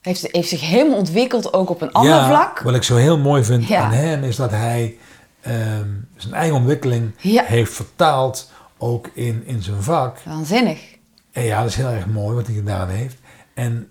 Heeft, 0.05 0.29
heeft 0.31 0.49
zich 0.49 0.61
helemaal 0.61 0.99
ontwikkeld, 0.99 1.53
ook 1.53 1.71
op 1.71 1.81
een 1.81 1.93
ander 1.93 2.13
ja, 2.13 2.27
vlak. 2.27 2.61
Wat 2.61 2.75
ik 2.75 2.83
zo 2.83 2.97
heel 2.97 3.19
mooi 3.19 3.45
vind 3.45 3.67
Ja. 3.67 3.83
aan 3.85 3.91
hem 3.93 4.25
is 4.25 4.37
dat 4.37 4.51
hij 4.51 4.97
ehm, 5.41 5.89
zijn 6.17 6.35
eigen 6.35 6.57
ontwikkeling 6.57 7.15
Ja. 7.19 7.45
heeft 7.45 7.73
vertaald 7.73 8.51
ook 8.79 9.11
in, 9.15 9.43
in 9.47 9.63
zijn 9.63 9.83
vak. 9.83 10.19
Waanzinnig. 10.25 10.81
En 11.33 11.43
ja, 11.45 11.61
dat 11.61 11.69
is 11.69 11.77
heel 11.77 11.89
erg 11.89 12.07
mooi 12.07 12.35
wat 12.37 12.47
hij 12.47 12.55
gedaan 12.55 12.89
heeft. 12.89 13.17
En, 13.55 13.91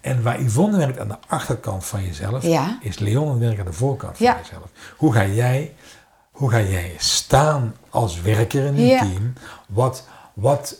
en 0.00 0.22
waar 0.22 0.40
Yvonne 0.42 0.76
werkt 0.76 0.98
aan 0.98 1.08
de 1.08 1.16
achterkant 1.28 1.84
van 1.84 2.04
jezelf, 2.04 2.44
is 2.80 2.98
Leon 2.98 3.24
aan 3.26 3.30
het 3.30 3.40
werk 3.40 3.58
aan 3.58 3.66
de 3.66 3.72
voorkant 3.72 4.16
van 4.16 4.26
jezelf. 4.26 4.68
Hoe 4.96 5.12
ga 5.12 5.26
jij, 5.26 5.74
hoe 6.30 6.50
ga 6.50 6.60
jij 6.60 6.94
staan 6.98 7.74
als 7.90 8.20
werker 8.20 8.64
in 8.64 8.78
een 8.78 8.98
team? 8.98 9.32
Wat, 9.68 10.06
wat 10.34 10.76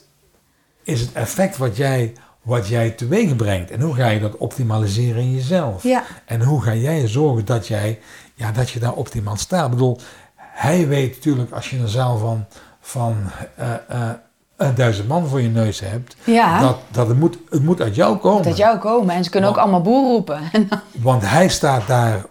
is 0.82 1.00
het 1.00 1.12
effect 1.12 1.56
wat 1.56 1.76
jij, 1.76 2.12
wat 2.42 2.68
jij 2.68 2.90
teweeg 2.90 3.36
brengt? 3.36 3.70
En 3.70 3.80
hoe 3.80 3.94
ga 3.94 4.08
je 4.08 4.20
dat 4.20 4.36
optimaliseren 4.36 5.22
in 5.22 5.32
jezelf? 5.32 5.82
Ja. 5.82 6.02
En 6.24 6.42
hoe 6.42 6.62
ga 6.62 6.74
jij 6.74 7.08
zorgen 7.08 7.44
dat, 7.44 7.66
jij, 7.66 7.98
ja, 8.34 8.52
dat 8.52 8.70
je 8.70 8.78
daar 8.78 8.92
optimaal 8.92 9.36
staat? 9.36 9.64
Ik 9.64 9.70
bedoel, 9.70 9.98
hij 10.36 10.88
weet 10.88 11.14
natuurlijk 11.14 11.52
als 11.52 11.70
je 11.70 11.78
een 11.78 11.88
zaal 11.88 12.18
van, 12.18 12.44
van 12.80 13.16
eh, 13.56 13.72
eh, 13.88 14.10
een 14.56 14.74
duizend 14.74 15.08
man 15.08 15.26
voor 15.26 15.40
je 15.40 15.48
neus 15.48 15.80
hebt, 15.80 16.16
Ja. 16.24 16.60
dat, 16.60 16.76
dat 16.90 17.08
het, 17.08 17.18
moet, 17.18 17.38
het 17.50 17.62
moet 17.62 17.80
uit 17.80 17.94
jou 17.94 18.16
komen. 18.16 18.38
Dat 18.38 18.46
uit 18.46 18.56
jou 18.56 18.78
komen. 18.78 19.14
En 19.14 19.24
ze 19.24 19.30
kunnen 19.30 19.50
ook 19.50 19.56
allemaal 19.56 19.82
boer 19.82 20.06
roepen. 20.06 20.40
Want 20.92 21.22
hij 21.30 21.48
staat 21.48 21.86
daar 21.86 22.24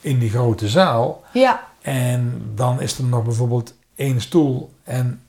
in 0.00 0.18
die 0.18 0.30
grote 0.30 0.68
zaal 0.68 1.22
ja. 1.32 1.60
en 1.82 2.50
dan 2.54 2.80
is 2.80 2.98
er 2.98 3.04
nog 3.04 3.24
bijvoorbeeld 3.24 3.74
één 3.94 4.20
stoel 4.20 4.72
en 4.84 5.20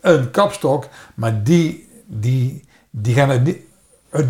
een 0.00 0.30
kapstok, 0.30 0.88
maar 1.14 1.42
die, 1.42 1.88
die, 2.06 2.64
die 2.96 3.14
gaan 3.14 3.28
het 3.30 3.44
niet, 3.44 3.58
het, 4.08 4.26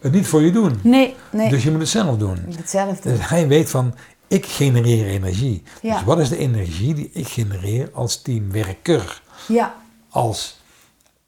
het 0.00 0.12
niet 0.12 0.26
voor 0.26 0.42
je 0.42 0.50
doen. 0.52 0.80
Nee, 0.82 1.14
nee. 1.32 1.48
Dus 1.50 1.62
je 1.62 1.70
moet 1.70 1.80
het 1.80 1.88
zelf 1.88 2.16
doen. 2.18 2.38
Hetzelfde. 2.56 3.16
Dus 3.16 3.28
hij 3.28 3.48
weet 3.48 3.70
van, 3.70 3.94
ik 4.26 4.46
genereer 4.46 5.06
energie. 5.06 5.62
Ja. 5.82 5.94
Dus 5.94 6.04
wat 6.04 6.18
is 6.18 6.28
de 6.28 6.36
energie 6.36 6.94
die 6.94 7.10
ik 7.12 7.28
genereer 7.28 7.90
als 7.92 8.22
teamwerker? 8.22 9.22
Ja. 9.48 9.74
Als, 10.08 10.60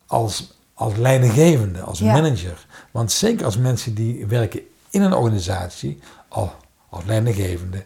als, 0.06 0.58
als 0.74 0.96
leidinggevende, 0.96 1.80
als 1.80 1.98
Ja. 1.98 2.12
manager. 2.12 2.66
Want 2.90 3.12
zeker 3.12 3.44
als 3.44 3.56
mensen 3.58 3.94
die 3.94 4.26
werken 4.26 4.60
in 4.90 5.02
een 5.02 5.14
organisatie, 5.14 5.98
al, 6.28 6.52
als 6.88 7.04
leidinggevende, 7.04 7.84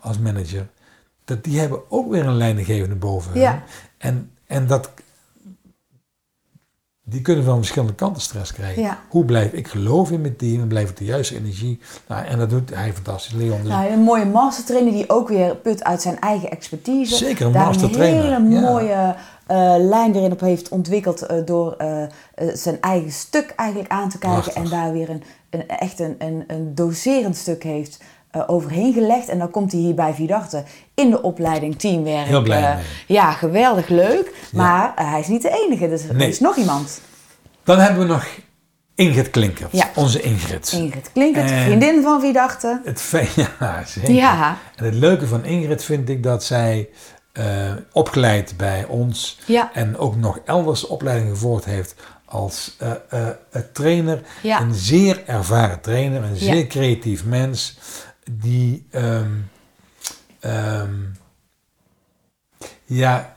als 0.00 0.18
manager, 0.18 0.68
dat 1.24 1.44
die 1.44 1.58
hebben 1.60 1.90
ook 1.90 2.10
weer 2.10 2.26
een 2.26 2.36
leidinggevende 2.36 2.94
boven 2.94 3.40
Ja. 3.40 3.50
hen. 3.50 3.62
En, 3.98 4.30
en 4.46 4.66
dat, 4.66 4.90
die 7.04 7.20
kunnen 7.20 7.44
van 7.44 7.56
verschillende 7.56 7.94
kanten 7.94 8.22
stress 8.22 8.52
krijgen. 8.52 8.82
Ja. 8.82 8.98
Hoe 9.08 9.24
blijf 9.24 9.52
ik 9.52 9.68
geloven 9.68 10.14
in 10.14 10.20
mijn 10.20 10.36
team 10.36 10.60
en 10.60 10.68
blijf 10.68 10.90
ik 10.90 10.96
de 10.96 11.04
juiste 11.04 11.36
energie? 11.36 11.80
Nou, 12.08 12.24
en 12.24 12.38
dat 12.38 12.50
doet 12.50 12.74
hij 12.74 12.92
fantastisch, 12.92 13.32
Leon. 13.32 13.60
Dus 13.60 13.68
Nou, 13.68 13.90
een 13.90 14.02
mooie 14.02 14.24
mastertrainer 14.24 14.92
die 14.92 15.10
ook 15.10 15.28
weer 15.28 15.56
put 15.56 15.84
uit 15.84 16.02
zijn 16.02 16.20
eigen 16.20 16.50
expertise. 16.50 17.16
Zeker, 17.16 17.46
een 17.46 17.52
Daar 17.52 17.64
mastertrainer, 17.66 18.32
een 18.32 18.46
hele 18.46 18.54
ja. 18.54 18.70
mooie 18.70 19.14
eh, 19.46 19.74
lijn 19.78 20.14
erin 20.14 20.32
op 20.32 20.40
heeft 20.40 20.68
ontwikkeld 20.68 21.22
eh, 21.22 21.36
door 21.44 21.72
eh, 21.72 22.04
zijn 22.52 22.80
eigen 22.80 23.12
stuk 23.12 23.52
eigenlijk 23.56 23.90
aan 23.90 24.08
te 24.08 24.18
kijken. 24.18 24.40
Prachtig. 24.40 24.62
En 24.62 24.70
daar 24.70 24.92
weer 24.92 25.10
een, 25.10 25.22
een, 25.50 25.68
echt 25.68 26.00
een, 26.00 26.14
een, 26.18 26.44
een 26.46 26.74
doserend 26.74 27.36
stuk 27.36 27.62
heeft 27.62 28.00
overheen 28.46 28.92
gelegd. 28.92 29.28
En 29.28 29.38
dan 29.38 29.50
komt 29.50 29.72
hij 29.72 29.80
hier 29.80 29.94
bij 29.94 30.14
Vidarte 30.14 30.64
in 30.94 31.10
de 31.10 31.22
opleiding 31.22 31.78
teamwerk. 31.78 32.26
Heel 32.26 32.42
blij 32.42 32.74
mee. 32.74 32.84
ja, 33.06 33.32
geweldig 33.32 33.88
leuk. 33.88 34.34
Maar 34.52 34.92
eh, 34.96 35.10
hij 35.10 35.20
is 35.20 35.26
niet 35.26 35.42
de 35.42 35.50
enige. 35.66 35.88
Dus 35.88 36.02
er 36.04 36.20
is 36.20 36.40
nog 36.40 36.56
iemand. 36.56 37.00
Dan 37.64 37.78
hebben 37.78 38.00
we 38.06 38.12
nog 38.12 38.26
Ingrid 38.94 39.30
Klinkert, 39.30 39.72
Ja. 39.72 39.90
onze 39.94 40.20
Ingrid. 40.22 40.72
Ingrid 40.72 41.10
Klinkert, 41.12 41.50
En- 41.50 41.62
vriendin 41.64 42.02
van 42.02 42.20
Vidarte. 42.20 42.80
Het 42.84 43.00
fe- 43.00 43.28
ja, 43.60 43.84
zeker. 43.86 44.10
Ja. 44.14 44.56
En 44.76 44.84
het 44.84 44.94
leuke 44.94 45.26
van 45.26 45.44
Ingrid 45.44 45.84
vind 45.84 46.08
ik 46.08 46.22
dat 46.22 46.44
zij 46.44 46.88
eh, 47.32 47.72
opgeleid 47.92 48.54
bij 48.56 48.84
ons 48.84 49.38
Ja. 49.46 49.70
en 49.74 49.96
ook 49.98 50.16
nog 50.16 50.38
elders 50.44 50.86
opleiding 50.86 51.30
gevolgd 51.30 51.64
heeft 51.64 51.94
als 52.24 52.76
eh, 52.78 53.28
trainer. 53.72 54.22
Een 54.42 54.74
zeer 54.74 55.22
ervaren 55.26 55.80
trainer, 55.80 56.22
een 56.22 56.36
zeer 56.36 56.66
creatief 56.66 57.24
mens 57.24 57.78
die 58.30 58.86
ehm, 58.90 59.30
ehm, 60.40 60.94
ja, 62.84 63.36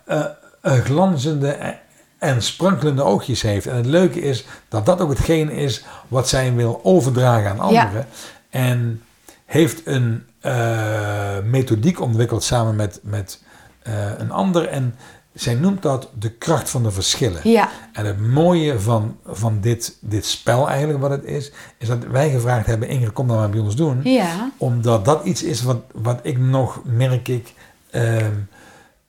glanzende 0.65 1.51
en- 1.51 1.79
en 2.17 2.41
sprankelende 2.41 3.03
oogjes 3.03 3.41
heeft. 3.41 3.67
En 3.67 3.75
het 3.75 3.85
leuke 3.85 4.21
is 4.21 4.45
dat 4.69 4.85
dat 4.85 5.01
ook 5.01 5.09
hetgeen 5.09 5.49
is 5.49 5.85
wat 6.07 6.29
zij 6.29 6.53
wil 6.53 6.79
overdragen 6.83 7.59
aan 7.59 7.73
Ja. 7.73 7.83
anderen. 7.85 8.07
En 8.49 9.01
heeft 9.45 9.81
een 9.85 10.23
eh, 10.41 11.37
methodiek 11.43 12.01
ontwikkeld 12.01 12.43
samen 12.43 12.75
met, 12.75 12.99
met 13.03 13.41
eh, 13.81 13.93
een 14.17 14.31
ander. 14.31 14.67
En 14.67 14.95
zij 15.33 15.53
noemt 15.53 15.81
dat 15.81 16.09
de 16.19 16.29
kracht 16.31 16.69
van 16.69 16.83
de 16.83 16.91
verschillen. 16.91 17.39
Ja. 17.43 17.69
En 17.93 18.05
het 18.05 18.19
mooie 18.19 18.79
van, 18.79 19.17
van 19.25 19.57
dit, 19.61 19.97
dit 20.01 20.25
spel 20.25 20.69
eigenlijk 20.69 20.99
wat 20.99 21.09
het 21.11 21.23
is, 21.23 21.51
is 21.77 21.87
dat 21.87 22.03
wij 22.11 22.29
gevraagd 22.29 22.65
hebben, 22.65 22.87
Ingrid, 22.87 23.13
kom 23.13 23.27
dan 23.27 23.37
maar 23.37 23.49
bij 23.49 23.59
ons 23.59 23.75
doen. 23.75 23.99
Ja. 24.03 24.51
Omdat 24.57 25.05
dat 25.05 25.23
iets 25.25 25.43
is 25.43 25.61
wat, 25.63 25.81
wat 25.93 26.19
ik 26.23 26.37
nog, 26.37 26.81
merk 26.83 27.27
ik, 27.27 27.53
ehm, 27.91 28.31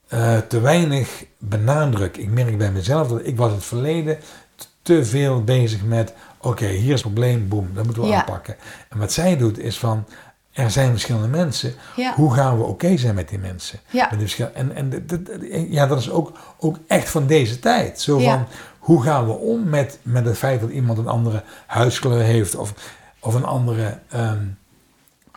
eh, 0.08 0.36
te 0.48 0.60
weinig 0.60 1.24
benadruk. 1.48 2.16
Ik 2.16 2.30
merk 2.30 2.58
bij 2.58 2.70
mezelf 2.72 3.08
dat 3.08 3.20
ik 3.26 3.36
was 3.36 3.48
in 3.48 3.54
het 3.54 3.64
verleden 3.64 4.18
te 4.82 5.04
veel 5.04 5.44
bezig 5.44 5.82
met, 5.84 6.12
oké, 6.40 6.66
hier 6.66 6.84
is 6.92 7.02
het 7.02 7.12
probleem, 7.12 7.48
boem, 7.48 7.70
dat 7.74 7.84
moeten 7.84 8.02
we 8.02 8.08
Ja. 8.08 8.18
aanpakken. 8.18 8.56
En 8.88 8.98
wat 8.98 9.12
zij 9.12 9.36
doet 9.36 9.58
is 9.58 9.78
van, 9.78 10.04
er 10.52 10.70
zijn 10.70 10.90
verschillende 10.90 11.28
mensen, 11.28 11.74
Ja. 11.96 12.12
hoe 12.14 12.34
gaan 12.34 12.58
we 12.58 12.64
oké 12.64 12.96
zijn 12.96 13.14
met 13.14 13.28
die 13.28 13.38
mensen? 13.38 13.78
Ja. 13.90 14.08
Met 14.10 14.20
verschil- 14.20 14.50
en 14.54 14.74
en 14.74 14.90
dit- 15.06 15.30
ja, 15.70 15.86
dat 15.86 15.98
is 15.98 16.10
ook, 16.10 16.32
ook 16.58 16.76
echt 16.86 17.08
van 17.08 17.26
deze 17.26 17.58
tijd. 17.58 18.00
Zo 18.00 18.20
Ja. 18.20 18.30
van, 18.32 18.46
hoe 18.78 19.02
gaan 19.02 19.26
we 19.26 19.32
om 19.32 19.68
met, 19.68 19.98
met 20.02 20.24
het 20.24 20.38
feit 20.38 20.60
dat 20.60 20.70
iemand 20.70 20.98
een 20.98 21.08
andere 21.08 21.42
huidskleur 21.66 22.20
heeft 22.22 22.54
of, 22.56 22.72
of 23.20 23.34
een 23.34 23.44
andere 23.44 23.98
ehm, 24.10 24.38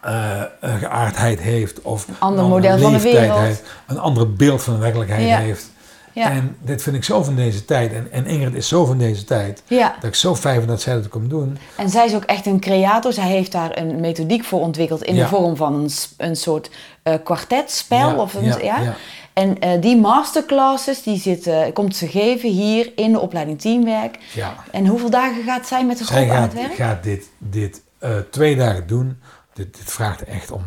eh, 0.01 0.41
eh, 0.41 0.47
geaardheid 0.79 1.39
heeft 1.39 1.81
of 1.81 2.07
een 2.07 2.15
ander 2.19 2.45
model 2.45 2.77
van 2.79 2.93
de 2.93 3.01
wereld. 3.01 3.39
heeft, 3.39 3.63
een 3.87 3.99
ander 3.99 4.33
beeld 4.33 4.63
van 4.63 4.73
de 4.73 4.79
werkelijkheid 4.79 5.27
Ja. 5.27 5.37
heeft. 5.37 5.71
Ja. 6.13 6.29
En 6.29 6.57
dit 6.61 6.81
vind 6.83 6.95
ik 6.95 7.03
zo 7.03 7.23
van 7.23 7.35
deze 7.35 7.65
tijd. 7.65 7.93
En, 7.93 8.07
en 8.11 8.25
Ingrid 8.25 8.53
is 8.53 8.67
zo 8.67 8.85
van 8.85 8.97
deze 8.97 9.23
tijd. 9.23 9.63
Ja. 9.67 9.95
Dat 9.99 10.09
ik 10.09 10.15
zo 10.15 10.35
fijn 10.35 10.55
vind 10.55 10.67
dat 10.67 10.81
zij 10.81 10.93
dat 10.93 11.07
komt 11.07 11.29
doen. 11.29 11.57
En 11.75 11.89
zij 11.89 12.05
is 12.05 12.15
ook 12.15 12.23
echt 12.23 12.45
een 12.45 12.59
creator. 12.59 13.13
Zij 13.13 13.27
heeft 13.27 13.51
daar 13.51 13.77
een 13.77 13.99
methodiek 13.99 14.43
voor 14.43 14.59
ontwikkeld 14.59 15.03
in 15.03 15.15
Ja. 15.15 15.23
de 15.23 15.29
vorm 15.29 15.55
van 15.55 15.89
een, 16.17 16.35
soort 16.35 16.69
eh 17.03 17.13
kwartetspel. 17.23 18.15
Of 18.15 18.33
een, 18.33 18.63
ja. 18.63 18.95
En 19.33 19.59
eh, 19.59 19.81
die 19.81 19.97
masterclasses, 19.97 21.03
die 21.03 21.19
zitten, 21.19 21.73
komt 21.73 21.95
ze 21.95 22.07
geven 22.07 22.49
hier 22.49 22.91
in 22.95 23.11
de 23.11 23.19
opleiding 23.19 23.61
Teamwerk. 23.61 24.17
Ja. 24.33 24.55
En 24.71 24.85
hoeveel 24.87 25.09
dagen 25.09 25.43
gaat 25.43 25.67
zij 25.67 25.85
met 25.85 25.97
de 25.97 26.03
groep 26.03 26.17
Zij 26.17 26.29
aan 26.29 26.35
gaat, 26.41 26.53
het 26.53 26.61
werk? 26.61 26.73
gaat 26.75 27.03
dit, 27.03 27.29
dit 27.37 27.81
eh, 27.99 28.11
twee 28.31 28.55
dagen 28.55 28.87
doen. 28.87 29.19
Dit, 29.53 29.77
dit 29.77 29.91
vraagt 29.91 30.23
echt 30.23 30.51
om. 30.51 30.63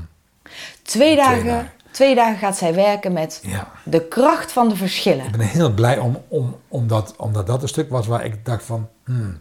Twee 0.82 1.16
dagen, 1.16 1.46
dagen. 1.46 1.70
Twee 1.92 2.14
dagen 2.14 2.38
gaat 2.38 2.56
zij 2.56 2.74
werken 2.74 3.12
met 3.12 3.40
Ja. 3.42 3.70
de 3.84 4.08
kracht 4.08 4.52
van 4.52 4.68
de 4.68 4.76
verschillen. 4.76 5.24
Ik 5.26 5.36
ben 5.36 5.46
heel 5.46 5.72
blij 5.74 5.98
om, 5.98 6.22
om, 6.28 6.56
omdat, 6.68 7.14
omdat 7.16 7.46
dat 7.46 7.62
een 7.62 7.68
stuk 7.68 7.90
was 7.90 8.06
waar 8.06 8.24
ik 8.24 8.44
dacht 8.44 8.64
van... 8.64 8.88
hmm, 9.04 9.40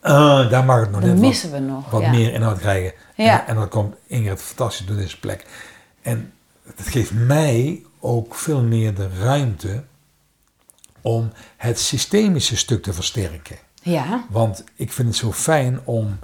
eh, 0.00 0.50
daar 0.50 0.64
mag 0.64 0.80
het 0.80 0.90
nog 0.90 1.00
net 1.00 1.10
wat- 1.10 1.18
missen 1.18 1.52
we 1.52 1.58
nog. 1.58 1.90
wat 1.90 2.00
ja. 2.00 2.10
meer 2.10 2.32
inhoud 2.32 2.58
krijgen. 2.58 2.92
Ja. 3.16 3.40
En, 3.40 3.46
en 3.46 3.54
dat 3.54 3.68
komt 3.68 3.94
Ingrid 4.06 4.42
fantastisch 4.42 4.86
door 4.86 4.96
deze 4.96 5.18
plek. 5.20 5.46
En 6.02 6.32
het 6.76 6.86
geeft 6.88 7.12
mij 7.12 7.82
ook 8.00 8.34
veel 8.34 8.62
meer 8.62 8.94
de 8.94 9.08
ruimte 9.20 9.84
om 11.00 11.32
het 11.56 11.80
systemische 11.80 12.56
stuk 12.56 12.82
te 12.82 12.92
versterken. 12.92 13.56
Ja, 13.82 14.24
Want 14.30 14.64
ik 14.74 14.92
vind 14.92 15.08
het 15.08 15.16
zo 15.16 15.32
fijn 15.32 15.80
om, 15.84 16.18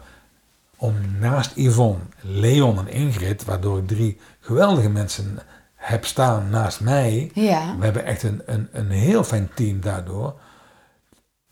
om 0.81 0.95
naast 1.19 1.57
Yvonne, 1.57 2.01
Leon 2.21 2.79
en 2.79 2.89
Ingrid, 2.89 3.45
waardoor 3.45 3.79
ik 3.79 3.87
drie 3.87 4.19
geweldige 4.41 4.89
mensen 4.89 5.39
heb 5.75 6.05
staan 6.05 6.51
naast 6.51 6.81
mij. 6.81 7.31
ja, 7.35 7.77
We 7.79 7.85
hebben 7.85 8.05
echt 8.05 8.23
een, 8.23 8.43
een, 8.47 8.69
een 8.73 8.91
heel 8.91 9.25
fijn 9.25 9.51
team 9.55 9.81
daardoor. 9.81 10.41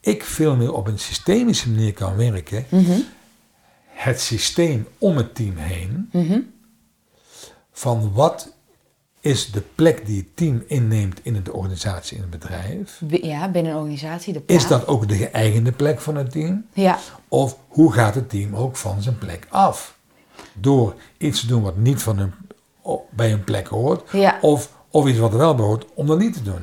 Ik 0.01 0.25
veel 0.25 0.57
meer 0.57 0.73
op 0.73 0.87
een 0.87 0.99
systemische 0.99 1.71
manier 1.71 1.93
kan 1.93 2.17
werken. 2.17 2.65
Mhm. 2.69 3.01
Het 3.87 4.21
systeem 4.21 4.87
om 4.99 5.17
het 5.17 5.35
team 5.35 5.57
heen. 5.57 6.09
Mhm. 6.13 6.41
Van 7.73 8.13
wat 8.13 8.53
is 9.29 9.51
de 9.51 9.63
plek 9.75 10.07
die 10.07 10.17
het 10.17 10.37
team 10.37 10.63
inneemt 10.67 11.21
in 11.23 11.41
de 11.43 11.53
organisatie, 11.53 12.17
in 12.17 12.23
het 12.23 12.31
bedrijf. 12.31 13.01
Ja 13.23 13.49
binnen 13.51 13.73
een 13.73 13.79
organisatie. 13.79 14.33
De 14.33 14.39
Is 14.39 14.67
plaats. 14.67 14.69
dat 14.69 14.87
ook 14.87 15.09
de 15.09 15.15
geëigende 15.15 15.73
plek 15.73 16.01
van 16.01 16.17
het 16.17 16.31
team? 16.31 16.67
Ja, 16.73 16.99
Of 17.29 17.57
hoe 17.69 17.93
gaat 17.93 18.15
het 18.15 18.31
team 18.31 18.57
ook 18.57 18.77
van 18.77 19.03
zijn 19.03 19.19
plek 19.19 19.47
af? 19.51 19.95
Door 20.53 20.95
iets 21.19 21.41
te 21.41 21.47
doen 21.47 21.63
wat 21.63 21.77
niet 21.77 22.03
van 22.03 22.19
hun, 22.19 22.33
bij 23.11 23.29
hun 23.31 23.45
plek 23.45 23.67
hoort. 23.67 24.11
Ja. 24.13 24.39
Of, 24.41 24.71
of 24.91 25.07
iets 25.07 25.19
wat 25.19 25.33
er 25.33 25.39
wel 25.39 25.55
bij 25.55 25.65
hoort, 25.65 25.85
om 25.95 26.07
dat 26.07 26.19
niet 26.19 26.35
te 26.35 26.43
doen. 26.43 26.63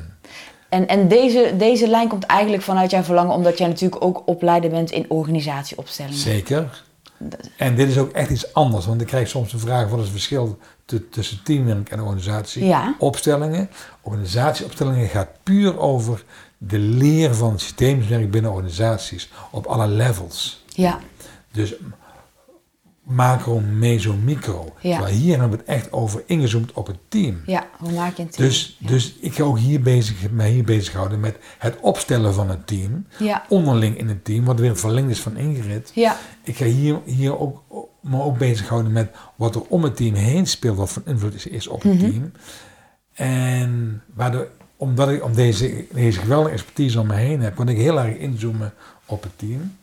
En, 0.68 0.86
en 0.86 1.08
deze, 1.08 1.54
deze 1.58 1.88
lijn 1.88 2.08
komt 2.08 2.24
eigenlijk 2.24 2.62
vanuit 2.62 2.90
jouw 2.90 3.02
verlangen, 3.02 3.34
omdat 3.34 3.58
jij 3.58 3.68
natuurlijk 3.68 4.04
ook 4.04 4.22
opleider 4.26 4.70
bent 4.70 4.90
in 4.90 5.04
organisatieopstellingen. 5.10 6.18
Zeker. 6.18 6.84
En 7.56 7.74
dit 7.74 7.88
is 7.88 7.98
ook 7.98 8.10
echt 8.12 8.30
iets 8.30 8.54
anders. 8.54 8.86
Want 8.86 9.00
ik 9.00 9.06
krijg 9.06 9.28
soms 9.28 9.50
de 9.50 9.58
vraag: 9.58 9.88
wat 9.88 9.98
is 9.98 10.04
het 10.04 10.12
verschil 10.12 10.58
tussen 11.10 11.42
teamwerk 11.42 11.88
en 11.90 12.00
organisatie? 12.00 12.64
Ja. 12.64 12.94
Opstellingen. 12.98 13.70
Organisatieopstellingen 14.00 15.08
gaat 15.08 15.28
puur 15.42 15.78
over 15.78 16.24
de 16.58 16.78
leer 16.78 17.34
van 17.34 17.58
systeemswerk 17.58 18.30
binnen 18.30 18.50
organisaties 18.50 19.30
op 19.50 19.66
alle 19.66 19.86
levels. 19.88 20.64
Ja, 20.66 20.98
Dus 21.52 21.74
macro, 23.02 23.60
meso, 23.60 24.12
micro. 24.24 24.74
Ja. 24.80 24.96
Terwijl 24.96 25.16
hier 25.16 25.38
hebben 25.38 25.50
we 25.50 25.56
het 25.56 25.66
echt 25.76 25.92
over 25.92 26.22
ingezoomd 26.26 26.72
op 26.72 26.86
het 26.86 26.98
team. 27.08 27.42
ja, 27.46 27.66
hoe 27.78 27.92
maak 27.92 28.16
je 28.16 28.22
een 28.22 28.28
team? 28.28 28.48
Dus, 28.48 28.76
dus 28.80 29.14
ik 29.20 29.34
ga 29.34 29.42
ook 29.42 29.58
hier 29.58 29.80
bezig, 29.80 30.30
mij 30.30 30.50
hier 30.50 30.64
bezighouden 30.64 31.20
met 31.20 31.36
het 31.58 31.76
opstellen 31.80 32.34
van 32.34 32.48
het 32.50 32.66
team. 32.66 33.06
Ja. 33.18 33.44
Onderling 33.48 33.98
in 33.98 34.08
het 34.08 34.24
team, 34.24 34.44
wat 34.44 34.60
weer 34.60 34.70
een 34.70 34.76
verlengd 34.76 35.10
is 35.10 35.20
van 35.20 35.36
Ingrid. 35.36 35.90
Ja, 35.94 36.16
Ik 36.42 36.56
ga 36.56 36.64
hier, 36.64 37.00
hier 37.04 37.38
ook, 37.38 37.85
me 38.06 38.22
ook 38.22 38.38
bezighouden 38.38 38.92
met 38.92 39.10
wat 39.36 39.54
er 39.54 39.62
om 39.68 39.82
het 39.82 39.96
team 39.96 40.14
heen 40.14 40.46
speelt, 40.46 40.76
wat 40.76 40.90
van 40.92 41.02
invloed 41.06 41.34
is, 41.34 41.46
is 41.46 41.66
op 41.66 41.82
het 41.82 41.92
Mhm. 41.94 42.10
team. 42.10 42.32
En 43.14 44.02
waardoor, 44.14 44.48
omdat 44.76 45.08
ik 45.10 45.24
om 45.24 45.34
deze, 45.34 45.84
deze 45.92 46.18
geweldige 46.20 46.52
expertise 46.52 47.00
om 47.00 47.06
me 47.06 47.14
heen 47.14 47.40
heb, 47.40 47.54
kan 47.56 47.68
ik 47.68 47.76
heel 47.76 48.00
erg 48.00 48.16
inzoomen 48.16 48.72
op 49.06 49.22
het 49.22 49.32
team. 49.38 49.76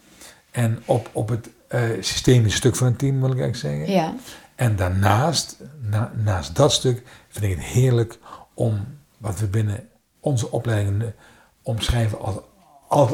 En 0.52 0.82
op, 0.86 1.10
op 1.12 1.30
het 1.30 1.50
eh 1.68 1.82
systemische 2.00 2.58
stuk 2.58 2.76
van 2.76 2.88
het 2.88 2.98
team, 3.00 3.20
wil 3.22 3.32
ik 3.32 3.40
eigenlijk 3.40 3.78
zeggen. 3.78 3.96
ja, 3.96 4.14
En 4.56 4.76
daarnaast, 4.76 5.58
na- 5.82 6.12
naast 6.24 6.56
dat 6.56 6.72
stuk, 6.74 7.04
vind 7.30 7.46
ik 7.52 7.58
het 7.58 7.66
heerlijk 7.66 8.18
om 8.54 8.86
wat 9.18 9.40
we 9.40 9.48
binnen 9.48 9.88
onze 10.20 10.52
opleidingen 10.52 11.16
omschrijven 11.62 12.20
als, 12.20 12.36
als, 12.88 13.12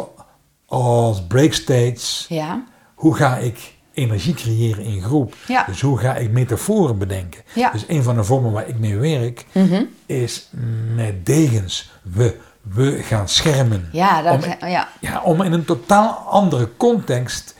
als 0.65 1.23
breakstages. 1.27 2.25
ja, 2.29 2.63
Hoe 2.95 3.15
ga 3.15 3.37
ik 3.37 3.73
energie 3.93 4.33
creëren 4.33 4.83
in 4.83 5.01
groep? 5.01 5.33
Ja. 5.47 5.63
Dus 5.67 5.81
hoe 5.81 5.97
ga 5.97 6.15
ik 6.15 6.31
metaforen 6.31 6.97
bedenken? 6.97 7.41
Ja. 7.53 7.69
Dus 7.71 7.83
een 7.87 8.03
van 8.03 8.15
de 8.15 8.23
vormen 8.23 8.51
waar 8.51 8.67
ik 8.67 8.79
mee 8.79 8.97
werk 8.97 9.45
Mhm. 9.51 9.83
is 10.05 10.49
met 10.95 11.25
degens. 11.25 11.91
We, 12.01 12.35
we 12.61 12.91
gaan 13.03 13.29
schermen. 13.29 13.89
ja, 13.91 14.21
dat, 14.21 14.33
Om- 14.33 14.69
ja, 14.69 14.87
Ja, 14.99 15.21
om 15.23 15.41
in 15.41 15.53
een 15.53 15.65
totaal 15.65 16.11
andere 16.29 16.69
context 16.77 17.57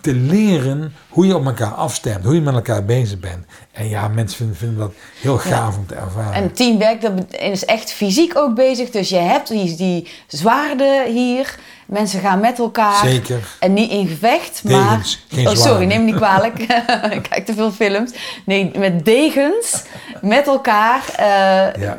te 0.00 0.14
leren 0.14 0.92
hoe 1.08 1.26
je 1.26 1.36
op 1.36 1.44
elkaar 1.46 1.74
afstemt, 1.74 2.24
hoe 2.24 2.34
je 2.34 2.40
met 2.40 2.54
elkaar 2.54 2.84
bezig 2.84 3.18
bent. 3.18 3.44
En 3.72 3.88
ja, 3.88 4.08
mensen 4.08 4.36
vinden, 4.36 4.56
vinden 4.56 4.78
dat 4.78 4.92
heel 5.20 5.38
gaaf 5.38 5.76
om 5.76 5.86
te 5.86 5.94
ervaren. 5.94 6.32
En 6.32 6.52
teamwerk 6.52 7.00
dat 7.00 7.12
is 7.40 7.64
echt 7.64 7.92
fysiek 7.92 8.36
ook 8.36 8.54
bezig. 8.54 8.90
Dus 8.90 9.08
je 9.08 9.16
hebt 9.16 9.48
die, 9.48 9.76
die 9.76 10.08
zwaarden 10.26 11.12
hier. 11.12 11.58
Mensen 11.90 12.20
gaan 12.20 12.40
met 12.40 12.58
elkaar. 12.58 13.04
Zeker. 13.06 13.40
En 13.58 13.72
niet 13.72 13.90
in 13.90 14.06
gevecht, 14.08 14.60
Degens, 14.68 15.24
maar... 15.34 15.46
oh, 15.46 15.54
sorry, 15.54 15.84
neem 15.84 15.98
me 16.04 16.10
niet 16.10 16.14
kwalijk. 16.20 16.58
ik 17.18 17.26
kijk 17.30 17.46
te 17.46 17.54
veel 17.54 17.72
films. 17.72 18.10
Nee, 18.44 18.70
met 18.78 19.04
degens, 19.04 19.82
met 20.20 20.46
elkaar. 20.46 21.02
eh, 21.16 21.82
Ja. 21.82 21.98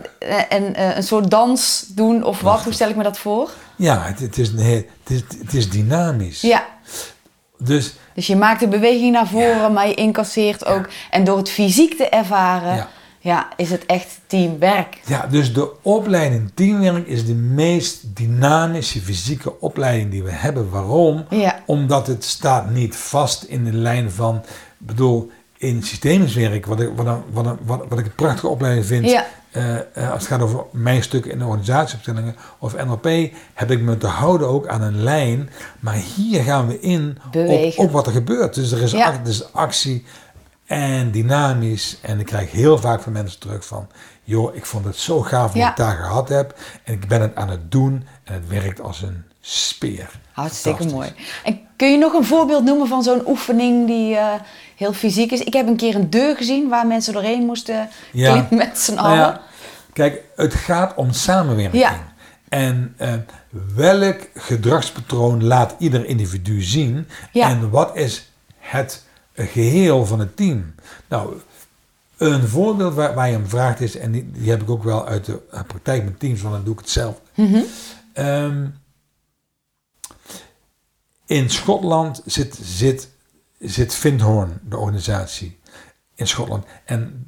En 0.50 0.76
eh, 0.76 0.96
een 0.96 1.04
soort 1.04 1.32
dans 1.32 1.86
doen 1.88 2.24
of 2.24 2.42
wat. 2.42 2.64
Hoe 2.64 2.74
stel 2.74 2.90
ik 2.90 2.96
me 2.96 3.04
dat 3.04 3.18
voor? 3.18 3.50
Ja, 3.76 4.02
het, 4.04 4.20
het, 4.20 4.38
is 4.38 4.50
een 4.50 4.58
heel, 4.60 4.84
het, 5.04 5.10
is, 5.10 5.22
het 5.40 5.54
is 5.54 5.70
dynamisch. 5.70 6.42
Ja, 6.42 6.66
Dus 7.58 7.94
dus 8.14 8.28
je 8.28 8.36
maakt 8.36 8.60
de 8.60 8.68
beweging 8.68 9.12
naar 9.12 9.28
voren, 9.28 9.74
maar 9.74 9.88
je 9.88 9.94
incasseert 9.94 10.66
ook. 10.66 10.90
En 11.10 11.24
door 11.24 11.38
het 11.38 11.50
fysiek 11.50 11.98
te 11.98 12.10
ervaren, 12.10 12.88
Ja. 13.24 13.48
is 13.58 13.70
het 13.70 13.86
echt 13.86 14.20
teamwerk. 14.28 15.02
Ja, 15.06 15.28
dus 15.28 15.54
de 15.54 15.72
opleiding 15.82 16.52
teamwerk 16.54 17.08
is 17.08 17.26
de 17.26 17.34
meest 17.34 18.16
dynamische 18.16 19.00
fysieke 19.00 19.60
opleiding 19.60 20.12
die 20.12 20.24
we 20.24 20.32
hebben. 20.32 20.70
Waarom? 20.70 21.26
Ja. 21.30 21.60
Omdat 21.66 22.08
het 22.08 22.24
staat 22.24 22.70
niet 22.70 22.96
vast 22.96 23.44
in 23.44 23.64
de 23.64 23.74
lijn 23.74 24.12
van, 24.12 24.36
ik 24.80 24.86
bedoel, 24.88 25.32
in 25.58 25.84
systeemswerk, 25.84 26.66
wat 26.66 26.80
ik, 26.80 26.90
wat, 26.96 27.06
een- 27.06 27.22
wat, 27.32 27.46
een- 27.46 27.58
wat, 27.66 27.86
wat 27.90 28.00
ik 28.00 28.06
een 28.06 28.16
prachtige 28.16 28.48
opleiding 28.48 28.86
vind, 28.86 29.10
Ja. 29.10 29.26
eh, 29.52 29.76
eh, 29.78 30.12
als 30.12 30.20
het 30.20 30.28
gaat 30.32 30.42
over 30.42 30.64
mijn 30.72 31.04
stuk 31.04 31.26
in 31.26 31.40
de 31.40 31.46
organisatieopstellingen 31.46 32.36
of 32.60 32.76
NLP, 32.86 33.32
heb 33.54 33.72
ik 33.72 33.82
me 33.82 33.98
te 33.98 34.08
houden 34.08 34.48
ook 34.48 34.68
aan 34.68 34.82
een 34.82 35.04
lijn. 35.04 35.50
Maar 35.80 36.02
hier 36.16 36.44
gaan 36.44 36.68
we 36.68 36.80
in 36.80 37.18
op, 37.36 37.74
op 37.86 37.92
wat 37.92 38.06
er 38.08 38.12
gebeurt. 38.14 38.54
Dus 38.54 38.72
er 38.72 38.82
is, 38.82 38.92
Ja. 38.92 39.20
dus 39.24 39.54
actie 39.54 40.06
en 40.72 41.12
dynamisch. 41.12 41.98
En 42.02 42.20
ik 42.20 42.26
krijg 42.26 42.52
heel 42.52 42.78
vaak 42.78 43.02
van 43.02 43.12
mensen 43.12 43.40
terug 43.40 43.66
van, 43.66 43.88
joh, 44.24 44.56
ik 44.56 44.66
vond 44.66 44.86
het 44.86 44.96
zo 44.96 45.22
gaaf 45.22 45.48
wat 45.48 45.54
Ja. 45.62 45.70
ik 45.70 45.76
daar 45.76 45.96
gehad 45.96 46.30
heb. 46.30 46.56
En 46.84 46.94
ik 46.94 47.08
ben 47.08 47.22
het 47.22 47.36
aan 47.36 47.50
het 47.50 47.72
doen 47.72 48.06
en 48.24 48.34
het 48.34 48.48
werkt 48.48 48.82
als 48.82 49.02
een 49.02 49.24
speer. 49.42 50.10
Hartstikke 50.32 50.86
mooi. 50.86 51.14
En 51.44 51.60
kun 51.76 51.92
je 51.92 51.98
nog 51.98 52.14
een 52.14 52.24
voorbeeld 52.26 52.64
noemen 52.64 52.88
van 52.88 53.04
zo'n 53.04 53.28
oefening 53.28 53.88
die 53.88 54.16
eh, 54.16 54.34
heel 54.76 54.94
fysiek 54.94 55.32
is? 55.32 55.40
Ik 55.40 55.54
heb 55.54 55.68
een 55.68 55.76
keer 55.76 55.96
een 55.96 56.10
deur 56.10 56.36
gezien 56.36 56.70
waar 56.70 56.88
mensen 56.88 57.14
doorheen 57.14 57.46
moesten 57.46 57.90
Ja. 58.12 58.32
klimmen 58.32 58.68
met 58.68 58.80
z'n 58.80 58.94
Nou 58.94 59.06
allen. 59.08 59.18
ja, 59.18 59.42
kijk, 59.94 60.22
het 60.36 60.54
gaat 60.54 60.96
om 60.96 61.12
samenwerking. 61.12 61.84
Ja. 61.84 61.94
En 62.50 62.94
eh, 62.98 63.14
welk 63.76 64.20
gedragspatroon 64.36 65.44
laat 65.44 65.76
ieder 65.78 66.06
individu 66.06 66.62
zien? 66.62 67.08
Ja. 67.32 67.50
En 67.50 67.70
wat 67.70 67.96
is 67.98 68.32
het 68.60 69.04
geheel 69.36 70.06
van 70.06 70.20
het 70.20 70.36
team? 70.36 70.76
Nou, 71.10 71.34
een 72.18 72.48
voorbeeld 72.48 72.94
waar, 72.94 73.14
waar 73.14 73.30
je 73.30 73.36
om 73.38 73.48
vraagt 73.50 73.82
is, 73.82 73.96
en 73.98 74.12
die, 74.12 74.32
die 74.32 74.50
heb 74.50 74.62
ik 74.62 74.70
ook 74.70 74.84
wel 74.84 75.06
uit 75.08 75.26
de 75.26 75.40
eh, 75.52 75.62
praktijk 75.68 76.04
met 76.04 76.20
teams, 76.20 76.42
want 76.42 76.54
dan 76.56 76.64
doe 76.64 76.74
ik 76.74 76.80
het 76.80 76.90
zelf. 76.90 77.22
Mhm. 77.36 77.60
Ehm, 78.14 78.66
In 81.26 81.50
Schotland 81.50 82.22
zit, 82.26 82.60
zit, 82.64 83.10
zit 83.60 83.94
Vindhorn, 83.94 84.60
de 84.70 84.78
organisatie, 84.78 85.60
in 86.16 86.28
Schotland. 86.28 86.66
En 86.86 87.28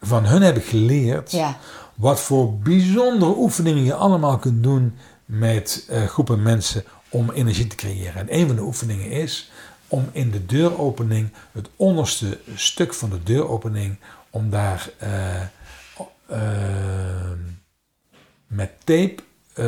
van 0.00 0.24
hun 0.24 0.42
heb 0.42 0.56
ik 0.56 0.64
geleerd 0.64 1.30
Ja. 1.30 1.58
wat 1.94 2.20
voor 2.20 2.58
bijzondere 2.58 3.34
oefeningen 3.36 3.84
je 3.84 3.94
allemaal 3.94 4.38
kunt 4.38 4.62
doen 4.62 4.94
met 5.24 5.86
eh, 5.88 6.04
groepen 6.06 6.42
mensen 6.42 6.84
om 7.08 7.30
energie 7.30 7.66
te 7.66 7.76
creëren. 7.76 8.14
En 8.14 8.34
een 8.38 8.46
van 8.46 8.56
de 8.56 8.62
oefeningen 8.62 9.10
is 9.10 9.50
om 9.94 10.08
in 10.12 10.30
de 10.30 10.46
deuropening, 10.46 11.30
het 11.52 11.68
onderste 11.76 12.38
stuk 12.54 12.94
van 12.94 13.10
de 13.10 13.22
deuropening, 13.22 13.96
om 14.30 14.50
daar 14.50 14.88
eh, 14.98 15.40
eh, 16.26 17.30
met 18.46 18.70
tape 18.84 19.16
eh, 19.54 19.66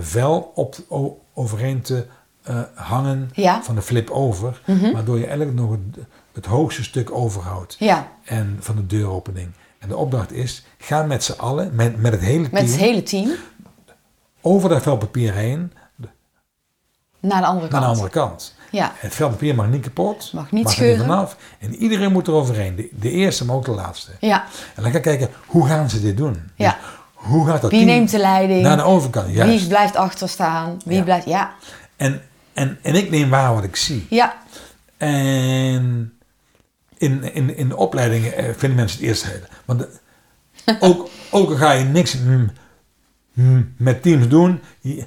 vel 0.00 0.52
op, 0.54 0.76
o- 0.88 1.20
overheen 1.34 1.80
te 1.82 2.06
hangen 2.74 3.30
Ja. 3.34 3.62
van 3.62 3.74
de 3.74 3.82
flip 3.82 4.10
over, 4.10 4.60
waardoor 4.92 5.18
je 5.18 5.26
eigenlijk 5.26 5.56
nog 5.56 5.70
het, 5.70 6.04
het 6.32 6.46
hoogste 6.46 6.82
stuk 6.82 7.10
overhoudt 7.10 7.76
Ja, 7.78 8.12
en 8.24 8.56
van 8.60 8.76
de 8.76 8.86
deuropening. 8.86 9.50
En 9.78 9.88
de 9.88 9.96
opdracht 9.96 10.32
is, 10.32 10.64
ga 10.78 11.02
met 11.02 11.24
z'n 11.24 11.32
allen, 11.38 11.74
met, 11.74 11.96
met 12.00 12.12
het 12.12 12.20
hele 12.20 12.42
team, 12.42 12.52
met 12.52 12.70
het 12.70 12.80
hele 12.80 13.02
team 13.02 13.30
over 14.40 14.68
dat 14.68 14.82
vel 14.82 14.96
papier 14.96 15.32
heen 15.34 15.72
naar 17.20 17.40
de 17.40 17.46
andere 17.46 17.68
naar 17.70 17.80
kant. 17.80 17.82
de 17.82 17.88
andere 17.90 18.08
kant. 18.10 18.54
Ja, 18.70 18.92
Het 18.96 19.14
vel 19.14 19.28
papier 19.28 19.54
mag 19.54 19.66
niet 19.68 19.82
kapot, 19.82 20.32
Mag 20.32 20.50
niet 20.50 20.64
er 20.64 20.70
scheuren. 20.72 21.06
vanaf. 21.06 21.36
En 21.58 21.74
iedereen 21.74 22.12
moet 22.12 22.26
er 22.26 22.32
overheen. 22.32 22.76
De, 22.76 22.88
de 22.92 23.10
eerste, 23.10 23.44
maar 23.44 23.56
ook 23.56 23.64
de 23.64 23.70
laatste. 23.70 24.10
ja, 24.20 24.44
En 24.74 24.82
dan 24.82 24.90
ga 24.90 24.96
ik 24.96 25.02
kijken, 25.04 25.28
hoe 25.46 25.66
gaan 25.66 25.90
ze 25.90 26.00
dit 26.00 26.16
doen? 26.16 26.36
Ja. 26.54 26.70
Dus 26.70 26.78
hoe 27.14 27.46
gaat 27.46 27.60
dat 27.62 27.70
Wie 27.70 27.84
neemt 27.84 28.10
de 28.10 28.18
leiding? 28.18 28.62
naar 28.62 28.76
de 28.76 28.82
overkant? 28.82 29.34
Juist. 29.34 29.58
wie 29.60 29.68
blijft 29.68 29.96
achter 29.96 30.28
staan? 30.28 30.80
Wie 30.84 30.96
Ja. 30.96 31.02
blijft... 31.02 31.26
Ja, 31.26 31.52
En, 31.96 32.22
en, 32.52 32.78
en 32.82 32.94
ik 32.94 33.10
neem 33.10 33.30
waar 33.30 33.54
wat 33.54 33.64
ik 33.64 33.76
zie. 33.76 34.06
ja, 34.10 34.34
En 34.96 36.12
in, 36.98 37.34
in, 37.34 37.56
in 37.56 37.68
de 37.68 37.76
opleidingen 37.76 38.36
eh, 38.36 38.44
vinden 38.56 38.74
mensen 38.78 38.98
het 38.98 39.08
eerst 39.08 39.24
heel. 39.26 39.40
Want 39.64 39.86
ook, 40.80 41.08
ook 41.30 41.50
al 41.50 41.56
ga 41.56 41.72
je 41.72 41.84
niks 41.84 42.16
met 43.76 44.02
teams 44.02 44.28
doen, 44.28 44.60
je, 44.80 45.04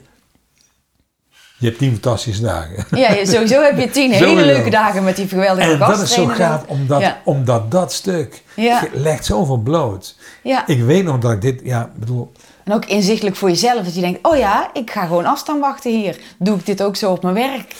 je 1.63 1.69
hebt 1.69 1.81
tien 1.81 1.91
fantastische 1.91 2.41
dagen. 2.41 2.85
ja 2.97 3.25
sowieso 3.25 3.61
heb 3.61 3.79
je 3.79 3.89
tien 3.89 4.11
hele 4.11 4.25
Sowieso. 4.27 4.45
leuke 4.45 4.69
dagen 4.69 5.03
met 5.03 5.15
die 5.15 5.27
geweldige 5.27 5.71
En 5.71 5.79
dat 5.79 6.01
is 6.01 6.13
zo 6.13 6.25
gaaf, 6.25 6.63
omdat, 6.67 7.01
Ja. 7.01 7.21
omdat 7.23 7.71
dat 7.71 7.93
stuk 7.93 8.43
Ja. 8.55 8.81
legt 8.93 9.25
zoveel 9.25 9.57
bloot. 9.57 10.15
Ja, 10.43 10.67
Ik 10.67 10.81
weet 10.83 11.03
nog 11.03 11.19
dat 11.19 11.31
ik 11.31 11.41
dit, 11.41 11.61
ja, 11.63 11.91
bedoel, 11.95 12.31
en 12.63 12.73
ook 12.73 12.85
inzichtelijk 12.85 13.35
voor 13.35 13.49
jezelf. 13.49 13.83
Dat 13.83 13.95
je 13.95 14.01
denkt, 14.01 14.19
oh 14.27 14.37
ja, 14.37 14.69
ik 14.73 14.91
ga 14.91 15.05
gewoon 15.05 15.25
afstand 15.25 15.59
wachten 15.59 15.91
hier. 15.91 16.19
Doe 16.37 16.57
ik 16.57 16.65
dit 16.65 16.83
ook 16.83 16.95
zo 16.95 17.11
op 17.11 17.23
mijn 17.23 17.35
werk? 17.35 17.75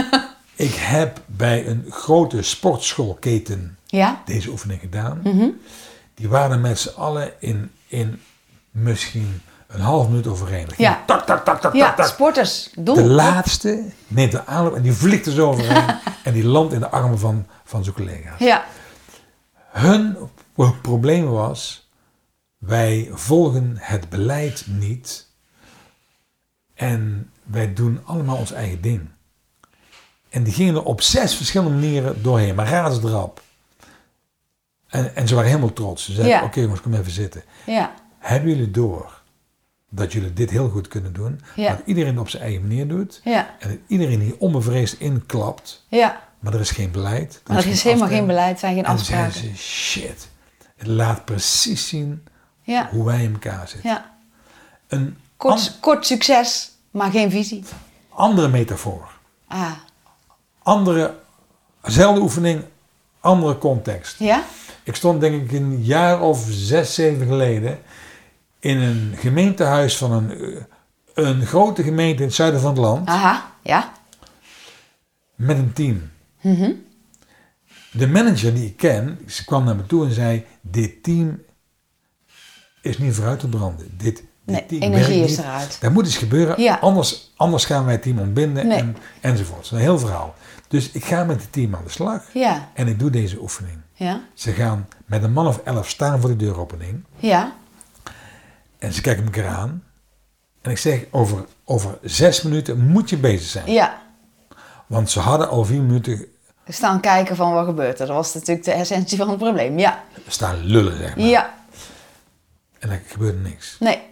ik 0.68 0.74
heb 0.74 1.20
bij 1.26 1.66
een 1.66 1.86
grote 1.90 2.42
sportschoolketen 2.42 3.76
Ja, 3.86 4.22
deze 4.24 4.50
oefening 4.50 4.80
gedaan. 4.80 5.20
Mhm. 5.24 5.46
Die 6.14 6.28
waren 6.28 6.60
met 6.60 6.78
z'n 6.78 6.90
allen 6.96 7.32
in, 7.38 7.70
in 7.88 8.20
misschien 8.70 9.40
een 9.74 9.80
half 9.80 10.08
minuut 10.08 10.26
overheen. 10.26 10.66
Ging 10.66 10.78
Ja. 10.78 11.02
Tak, 11.06 11.26
tak, 11.26 11.44
tak, 11.44 11.60
tak, 11.60 11.74
ja 11.74 11.86
tak, 11.86 11.96
tak. 11.96 12.06
sporters. 12.06 12.70
Doel. 12.78 12.94
De 12.94 13.04
laatste 13.04 13.84
neemt 14.06 14.32
de 14.32 14.46
aanloop 14.46 14.74
en 14.74 14.82
die 14.82 14.92
vliegt 14.92 15.26
er 15.26 15.32
zo 15.32 15.48
overheen. 15.48 15.96
en 16.24 16.32
die 16.32 16.44
landt 16.44 16.72
in 16.72 16.80
de 16.80 16.88
armen 16.90 17.18
van, 17.18 17.46
van 17.64 17.82
zijn 17.84 17.94
collega's. 17.96 18.38
Ja, 18.38 18.64
Hun 19.70 20.16
pro- 20.54 20.76
probleem 20.82 21.26
was, 21.30 21.88
wij 22.58 23.08
volgen 23.12 23.74
het 23.78 24.08
beleid 24.08 24.64
niet. 24.66 25.26
En 26.74 27.30
wij 27.44 27.74
doen 27.74 28.00
allemaal 28.04 28.36
ons 28.36 28.52
eigen 28.52 28.80
ding. 28.80 29.08
En 30.30 30.42
die 30.42 30.52
gingen 30.52 30.74
er 30.74 30.82
op 30.82 31.00
zes 31.02 31.36
verschillende 31.36 31.72
manieren 31.74 32.22
doorheen, 32.22 32.54
maar 32.54 32.68
razendrap. 32.68 33.42
En, 34.88 35.16
en 35.16 35.28
ze 35.28 35.34
waren 35.34 35.48
helemaal 35.50 35.72
trots. 35.72 36.04
Ze 36.04 36.12
zeiden, 36.12 36.36
Ja. 36.36 36.44
oké 36.44 36.60
jongens, 36.60 36.80
kom 36.80 36.94
even 36.94 37.12
zitten. 37.12 37.42
ja, 37.66 37.94
Hebben 38.18 38.48
jullie 38.50 38.70
door 38.70 39.22
dat 39.94 40.12
jullie 40.12 40.32
dit 40.32 40.50
heel 40.50 40.68
goed 40.68 40.88
kunnen 40.88 41.12
doen? 41.12 41.40
Ja. 41.54 41.68
Dat 41.70 41.80
iedereen 41.84 42.18
op 42.18 42.28
zijn 42.28 42.42
eigen 42.42 42.60
manier 42.62 42.88
doet. 42.88 43.20
ja, 43.24 43.54
En 43.58 43.68
dat 43.68 43.78
iedereen 43.86 44.20
hier 44.20 44.34
onbevreesd 44.38 45.00
inklapt. 45.00 45.84
ja. 45.88 46.22
Maar 46.40 46.54
er 46.54 46.60
is 46.60 46.70
geen 46.70 46.90
beleid. 46.90 47.40
Er 47.46 47.66
is 47.66 47.82
helemaal 47.82 48.08
geen 48.08 48.26
beleid, 48.26 48.58
zijn 48.58 48.74
geen 48.74 48.84
En 48.84 48.96
dan 48.96 49.04
zeiden 49.04 49.26
afspraken. 49.28 49.56
ze, 49.56 49.62
shit. 49.62 50.28
Het 50.76 50.86
laat 50.86 51.24
precies 51.24 51.88
zien 51.88 52.24
Ja, 52.62 52.88
hoe 52.90 53.04
wij 53.04 53.22
in 53.22 53.32
elkaar 53.32 53.68
zitten. 53.68 53.90
ja. 53.90 54.12
Een 54.88 55.16
Kort, 55.36 55.76
kort 55.80 56.06
succes, 56.06 56.70
maar 56.90 57.10
geen 57.10 57.30
visie. 57.30 57.64
andere 58.08 58.48
metafoor. 58.48 59.08
Ah, 59.48 59.70
Andere, 60.62 61.14
zelfde 61.82 62.20
oefening, 62.20 62.64
andere 63.20 63.58
context. 63.58 64.18
ja? 64.18 64.42
Ik 64.82 64.96
stond 64.96 65.20
denk 65.20 65.42
ik 65.42 65.52
een 65.52 65.82
jaar 65.84 66.20
of 66.20 66.46
zes, 66.50 66.94
zeven 66.94 67.26
geleden 67.26 67.78
in 68.64 68.76
een 68.80 69.14
gemeentehuis 69.16 69.96
van 69.96 70.12
een, 70.12 70.30
eh, 70.30 70.62
een 71.14 71.46
grote 71.46 71.82
gemeente 71.82 72.20
in 72.22 72.26
het 72.28 72.34
zuiden 72.36 72.60
van 72.60 72.70
het 72.70 72.78
land 72.78 73.08
Aha, 73.08 73.52
ja. 73.62 73.92
met 75.34 75.58
een 75.58 75.72
team. 75.72 76.10
Mhm. 76.40 76.70
De 77.92 78.08
manager 78.08 78.54
die 78.54 78.66
ik 78.66 78.76
ken, 78.76 79.18
ze 79.26 79.44
kwam 79.44 79.64
naar 79.64 79.76
me 79.76 79.86
toe 79.86 80.04
en 80.06 80.12
zei: 80.12 80.44
Dit 80.60 81.02
team 81.02 81.42
is 82.82 82.98
niet 82.98 83.14
vooruit 83.14 83.40
te 83.40 83.48
branden. 83.48 83.86
Dit, 83.96 84.16
dit 84.16 84.24
Nee, 84.44 84.66
team 84.66 84.82
energie 84.82 85.22
is 85.24 85.30
niet. 85.30 85.38
eruit. 85.38 85.78
Dat 85.80 85.92
moet 85.92 86.06
iets 86.06 86.16
gebeuren, 86.16 86.62
Ja. 86.62 86.74
anders, 86.80 87.32
anders 87.36 87.64
gaan 87.64 87.84
wij 87.84 87.92
het 87.92 88.02
team 88.02 88.18
ontbinden 88.18 88.66
Nee. 88.66 88.78
en, 88.78 88.96
enzovoort. 89.20 89.70
Een 89.70 89.78
heel 89.78 89.98
verhaal. 89.98 90.34
Dus 90.68 90.90
ik 90.90 91.04
ga 91.04 91.24
met 91.24 91.40
het 91.42 91.52
team 91.52 91.74
aan 91.74 91.84
de 91.84 91.90
slag 91.90 92.22
Ja, 92.32 92.70
en 92.74 92.88
ik 92.88 92.98
doe 92.98 93.10
deze 93.10 93.40
oefening. 93.40 93.76
ja, 93.92 94.20
Ze 94.34 94.52
gaan 94.52 94.88
met 95.06 95.22
een 95.22 95.32
man 95.32 95.46
of 95.46 95.60
elf 95.64 95.88
staan 95.88 96.20
voor 96.20 96.30
de 96.30 96.36
deuropening 96.36 97.04
ja. 97.16 97.52
En 98.84 98.92
ze 98.92 99.00
kijken 99.00 99.24
elkaar 99.24 99.46
aan. 99.48 99.84
En 100.62 100.70
ik 100.70 100.78
zeg: 100.78 101.04
over, 101.10 101.44
over 101.64 101.98
zes 102.02 102.42
minuten 102.42 102.78
moet 102.86 103.10
je 103.10 103.16
bezig 103.16 103.48
zijn. 103.48 103.70
Ja. 103.72 104.02
Want 104.86 105.10
ze 105.10 105.20
hadden 105.20 105.48
al 105.48 105.64
vier 105.64 105.80
minuten 105.82 106.26
Staan 106.68 107.00
kijken 107.00 107.36
van 107.36 107.52
wat 107.52 107.64
gebeurt 107.64 108.00
er. 108.00 108.06
Dat 108.06 108.16
was 108.16 108.34
natuurlijk 108.34 108.64
de 108.64 108.72
essentie 108.72 109.18
van 109.18 109.28
het 109.28 109.38
probleem. 109.38 109.78
Ja, 109.78 110.04
staan 110.28 110.56
lullen, 110.64 110.96
zeg 110.96 111.16
maar. 111.16 111.26
ja. 111.26 111.54
En 112.78 112.90
er 112.90 113.02
gebeurde 113.06 113.38
niks. 113.38 113.76
Nee. 113.80 114.02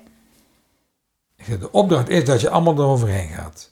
Ik 1.36 1.44
zeg, 1.44 1.58
de 1.58 1.72
opdracht 1.72 2.08
is 2.08 2.24
dat 2.24 2.40
je 2.40 2.50
allemaal 2.50 2.74
eroverheen 2.74 3.28
gaat. 3.28 3.70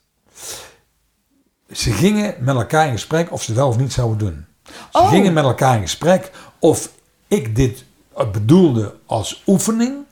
Ze 1.73 1.93
gingen 1.93 2.35
met 2.39 2.55
elkaar 2.55 2.87
in 2.87 2.93
gesprek 2.93 3.33
of 3.33 3.43
ze 3.43 3.55
wel 3.55 3.69
of 3.69 3.79
niet 3.79 3.93
zouden 3.93 4.19
doen. 4.19 4.47
Ze 4.65 4.99
Oh. 4.99 5.09
gingen 5.09 5.33
met 5.33 5.45
elkaar 5.45 5.75
in 5.77 5.81
gesprek 5.83 6.31
of 6.59 6.91
ik 7.29 7.57
dit 7.57 7.85
bedoelde 8.33 8.95
als 9.07 9.43
oefening. 9.47 10.05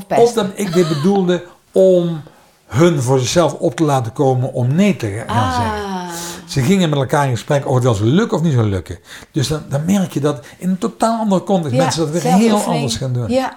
Of 0.00 0.32
dat 0.32 0.46
ik 0.54 0.72
dit 0.72 0.88
bedoelde 0.88 1.44
om 1.72 2.22
hun 2.66 3.02
voor 3.02 3.18
zichzelf 3.18 3.52
op 3.52 3.74
te 3.76 3.82
laten 3.84 4.12
komen 4.12 4.52
om 4.52 4.74
nee 4.74 4.96
te 4.96 5.24
gaan 5.26 5.52
zeggen. 5.52 5.90
Ah, 5.90 6.08
Ze 6.48 6.62
gingen 6.62 6.88
met 6.90 6.98
elkaar 6.98 7.24
in 7.24 7.30
gesprek 7.30 7.66
of 7.68 7.74
het 7.74 7.84
wel 7.84 7.94
zou 7.94 8.08
lukken 8.08 8.36
of 8.38 8.42
niet 8.42 8.52
zou 8.52 8.66
lukken. 8.68 8.98
Dus 9.30 9.48
dan, 9.48 9.62
dan 9.68 9.84
merk 9.84 10.12
je 10.12 10.20
dat 10.20 10.46
in 10.58 10.68
een 10.68 10.78
totaal 10.78 11.18
andere 11.20 11.42
context 11.42 11.76
ja, 11.76 11.82
mensen 11.82 12.12
dat 12.12 12.22
weer 12.22 12.32
heel 12.32 12.62
anders 12.62 12.96
gaan 12.96 13.12
doen. 13.12 13.28
Ja, 13.30 13.56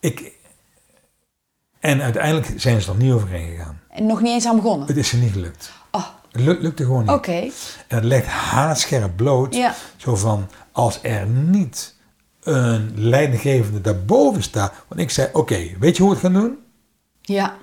Ik, 0.00 0.32
en 1.80 2.02
uiteindelijk 2.02 2.52
zijn 2.56 2.80
ze 2.82 2.90
er 2.90 2.96
niet 2.96 3.12
overheen 3.12 3.50
gegaan. 3.56 3.80
en 3.88 4.06
nog 4.06 4.20
niet 4.20 4.32
eens 4.32 4.46
aan 4.46 4.56
begonnen. 4.56 4.86
Het 4.86 4.96
is 4.96 5.08
ze 5.08 5.16
niet 5.16 5.32
gelukt. 5.32 5.72
Oh, 5.90 6.04
Het 6.32 6.40
lu- 6.40 6.58
lukte 6.60 6.84
gewoon 6.84 7.00
niet. 7.00 7.10
oké. 7.10 7.32
En 7.32 7.96
het 7.96 8.04
legt 8.04 8.26
haarscherp 8.26 9.16
bloot. 9.16 9.54
Ja. 9.54 9.74
Zo 9.96 10.16
van, 10.16 10.48
als 10.72 10.98
er 11.02 11.26
niet 11.26 11.94
een 12.42 12.92
leidinggevende 12.96 13.80
daarboven 13.80 14.42
staat. 14.42 14.72
Want 14.88 15.00
ik 15.00 15.10
zei, 15.10 15.28
oké, 15.32 15.58
weet 15.78 15.96
je 15.96 16.02
hoe 16.02 16.12
we 16.12 16.18
het 16.18 16.24
gaan 16.26 16.42
doen? 16.42 16.58
Ja, 17.22 17.54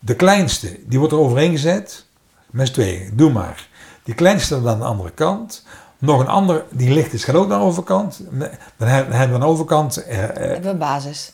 De 0.00 0.14
kleinste, 0.16 0.78
die 0.86 0.98
wordt 0.98 1.14
er 1.14 1.20
overheen 1.20 1.50
gezet. 1.50 2.06
Met 2.50 2.66
z'n 2.66 2.72
tweeën, 2.72 3.10
doe 3.14 3.30
maar. 3.32 3.68
Die 4.02 4.14
kleinste 4.14 4.54
aan 4.54 4.78
de 4.78 4.84
andere 4.84 5.10
kant. 5.10 5.64
Nog 5.98 6.20
een 6.20 6.28
ander, 6.28 6.64
die 6.70 6.90
licht 6.90 7.12
is, 7.12 7.24
gaat 7.24 7.34
ook 7.34 7.48
naar 7.48 7.58
de 7.58 7.64
overkant. 7.64 8.20
Dan 8.76 8.88
hebben 8.88 9.16
we 9.28 9.34
aan 9.34 9.40
de 9.40 9.46
overkant 9.46 9.96
eh, 9.96 10.22
eh, 10.24 10.34
hebben 10.36 10.62
we 10.62 10.68
een 10.68 10.78
basis. 10.78 11.32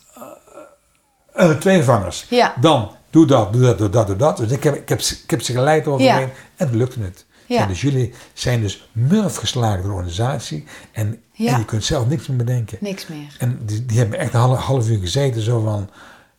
eh, 1.33 1.51
twee 1.51 1.83
vangers. 1.83 2.27
Ja. 2.31 2.55
Dan 2.61 2.91
doe 3.11 3.27
dat, 3.27 3.53
doe 3.53 3.63
dat, 3.63 3.79
doe 3.79 3.89
dat, 3.89 4.07
doe 4.07 4.17
dat. 4.17 4.37
Dus 4.37 4.51
ik 4.51 4.63
heb, 4.65 4.75
ik 4.75 4.89
heb, 4.89 5.01
ze- 5.01 5.17
ik 5.25 5.31
heb 5.31 5.43
ze 5.43 5.53
geleid 5.53 5.87
overheen 5.87 6.21
Ja. 6.21 6.29
en 6.57 6.67
het 6.67 6.75
lukte 6.75 7.01
het. 7.01 7.27
Ja. 7.47 7.61
Ja, 7.61 7.67
dus 7.67 7.81
jullie 7.81 8.15
zijn 8.33 8.61
dus 8.61 8.89
murf 8.93 9.37
geslagen 9.37 9.77
door 9.83 9.91
de 9.91 9.97
organisatie 9.97 10.65
en, 10.93 11.23
Ja. 11.33 11.53
en 11.53 11.59
je 11.59 11.65
kunt 11.65 11.85
zelf 11.85 12.07
niks 12.09 12.27
meer 12.27 12.37
bedenken. 12.37 12.79
Niks 12.81 13.07
meer. 13.07 13.37
En 13.39 13.59
die, 13.65 13.87
die 13.87 13.99
hebben 13.99 14.19
echt 14.19 14.35
een 14.35 14.41
half, 14.41 14.59
half 14.59 14.89
uur 14.89 14.99
gezeten 14.99 15.43
zo 15.43 15.61
van 15.61 15.91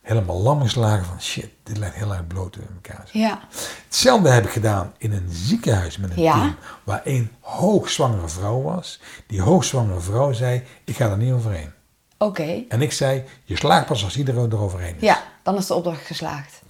helemaal 0.02 0.40
lam 0.42 0.62
geslagen 0.62 1.04
van 1.04 1.20
shit, 1.22 1.48
dit 1.62 1.76
lijkt 1.78 1.96
heel 1.96 2.12
erg 2.14 2.26
bloot 2.26 2.56
in 2.56 2.66
elkaar. 2.74 3.08
Ja, 3.12 3.40
Hetzelfde 3.84 4.28
heb 4.28 4.44
ik 4.44 4.50
gedaan 4.50 4.92
in 4.98 5.12
een 5.12 5.28
ziekenhuis 5.30 5.96
met 5.98 6.10
een 6.10 6.16
team 6.16 6.54
waar 6.84 7.00
een 7.04 7.30
hoogzwangere 7.40 8.28
vrouw 8.28 8.62
was. 8.62 9.00
Die 9.26 9.40
hoogzwangere 9.42 10.00
vrouw 10.00 10.32
zei, 10.32 10.62
ik 10.84 10.96
ga 10.96 11.10
er 11.10 11.16
niet 11.16 11.32
overheen. 11.32 11.70
oké. 12.18 12.62
En 12.68 12.82
ik 12.82 12.92
zei, 12.92 13.22
je 13.44 13.56
slaagt 13.56 13.86
pas 13.86 14.04
als 14.04 14.16
iedereen 14.16 14.52
eroverheen 14.52 14.94
is. 14.94 15.00
Ja, 15.02 15.22
dan 15.42 15.56
is 15.56 15.66
de 15.66 15.74
opdracht 15.74 16.06
geslaagd. 16.06 16.62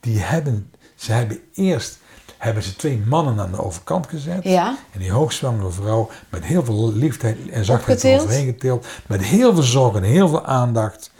Die 0.00 0.18
hebben 0.18 0.70
Ze 0.94 1.12
hebben 1.12 1.40
eerst 1.54 1.98
hebben 2.42 2.62
ze 2.62 2.76
twee 2.76 3.02
mannen 3.06 3.40
aan 3.40 3.50
de 3.50 3.64
overkant 3.64 4.06
gezet. 4.06 4.44
Ja. 4.44 4.76
En 4.92 4.98
die 4.98 5.10
hoogzwangere 5.10 5.70
vrouw 5.70 6.10
met 6.28 6.44
heel 6.44 6.64
veel 6.64 6.92
liefde 6.92 7.36
en 7.50 7.64
zachtheid 7.64 7.96
Opgetild. 7.98 8.20
overheen 8.22 8.46
getild. 8.46 8.86
Met 9.06 9.22
heel 9.22 9.54
veel 9.54 9.62
zorg 9.62 9.96
en 9.96 10.02
heel 10.02 10.28
veel 10.28 10.44
aandacht. 10.44 11.10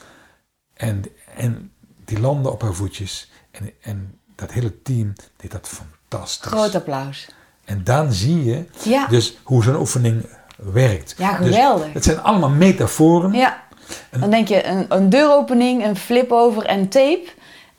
En, 0.74 1.04
en 1.36 1.72
die 2.04 2.20
landde 2.20 2.50
op 2.50 2.62
haar 2.62 2.74
voetjes. 2.74 3.30
En, 3.50 3.70
en 3.80 4.18
dat 4.36 4.50
hele 4.52 4.82
team 4.82 5.12
deed 5.36 5.50
dat 5.50 5.68
fantastisch. 5.68 6.50
Groot 6.52 6.74
applaus. 6.74 7.28
En 7.64 7.84
dan 7.84 8.12
zie 8.12 8.44
je 8.44 8.64
Ja. 8.84 9.06
dus 9.06 9.38
hoe 9.42 9.62
zo'n 9.62 9.76
oefening 9.76 10.26
werkt. 10.56 11.14
Ja, 11.18 11.38
Dus 11.38 11.46
geweldig. 11.46 11.92
het 11.92 12.04
zijn 12.04 12.20
allemaal 12.22 12.50
metaforen. 12.50 13.32
Ja. 13.32 13.62
Dan 14.20 14.30
denk 14.30 14.48
je 14.48 14.66
een, 14.66 14.86
een 14.88 15.08
deuropening, 15.10 15.84
een 15.84 15.96
flip-over 15.96 16.64
en 16.64 16.88
tape. 16.88 17.28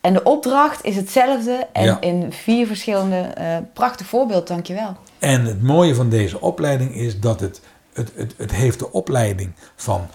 En 0.04 0.12
de 0.12 0.22
opdracht 0.22 0.84
is 0.84 0.96
hetzelfde. 0.96 1.66
En 1.72 1.84
Ja. 1.84 2.00
in 2.00 2.32
vier 2.32 2.66
verschillende... 2.66 3.16
eh 3.16 3.56
prachtig 3.72 4.06
voorbeeld, 4.06 4.46
dankjewel. 4.46 4.96
En 5.18 5.44
het 5.44 5.62
mooie 5.62 5.94
van 5.94 6.08
deze 6.08 6.40
opleiding 6.40 6.94
is 6.94 7.20
dat 7.20 7.40
het, 7.40 7.60
het, 7.92 8.12
het, 8.14 8.34
het 8.36 8.50
heeft 8.52 8.78
de 8.78 8.92
opleiding 8.92 9.52
van 9.76 10.06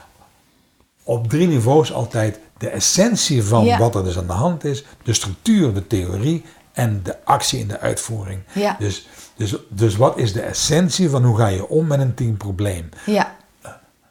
op 1.04 1.28
drie 1.30 1.48
niveaus 1.48 1.94
altijd 1.94 2.40
de 2.58 2.70
essentie 2.70 3.44
van 3.44 3.66
Ja. 3.66 3.78
wat 3.78 3.96
er 3.96 4.04
dus 4.04 4.18
aan 4.18 4.28
de 4.28 4.34
hand 4.34 4.64
is, 4.64 4.84
de 5.04 5.14
structuur, 5.14 5.74
de 5.74 5.88
theorie 5.88 6.46
en 6.74 7.00
de 7.04 7.16
actie 7.24 7.60
in 7.60 7.68
de 7.68 7.80
uitvoering. 7.80 8.40
Ja. 8.54 8.76
Dus, 8.80 9.08
dus, 9.36 9.56
dus 9.70 9.96
wat 9.96 10.18
is 10.18 10.34
de 10.34 10.42
essentie 10.42 11.10
van 11.10 11.24
hoe 11.24 11.38
ga 11.38 11.48
je 11.48 11.68
om 11.70 11.88
met 11.88 12.00
een 12.00 12.14
teamprobleem? 12.14 12.90
Ja. 13.06 13.36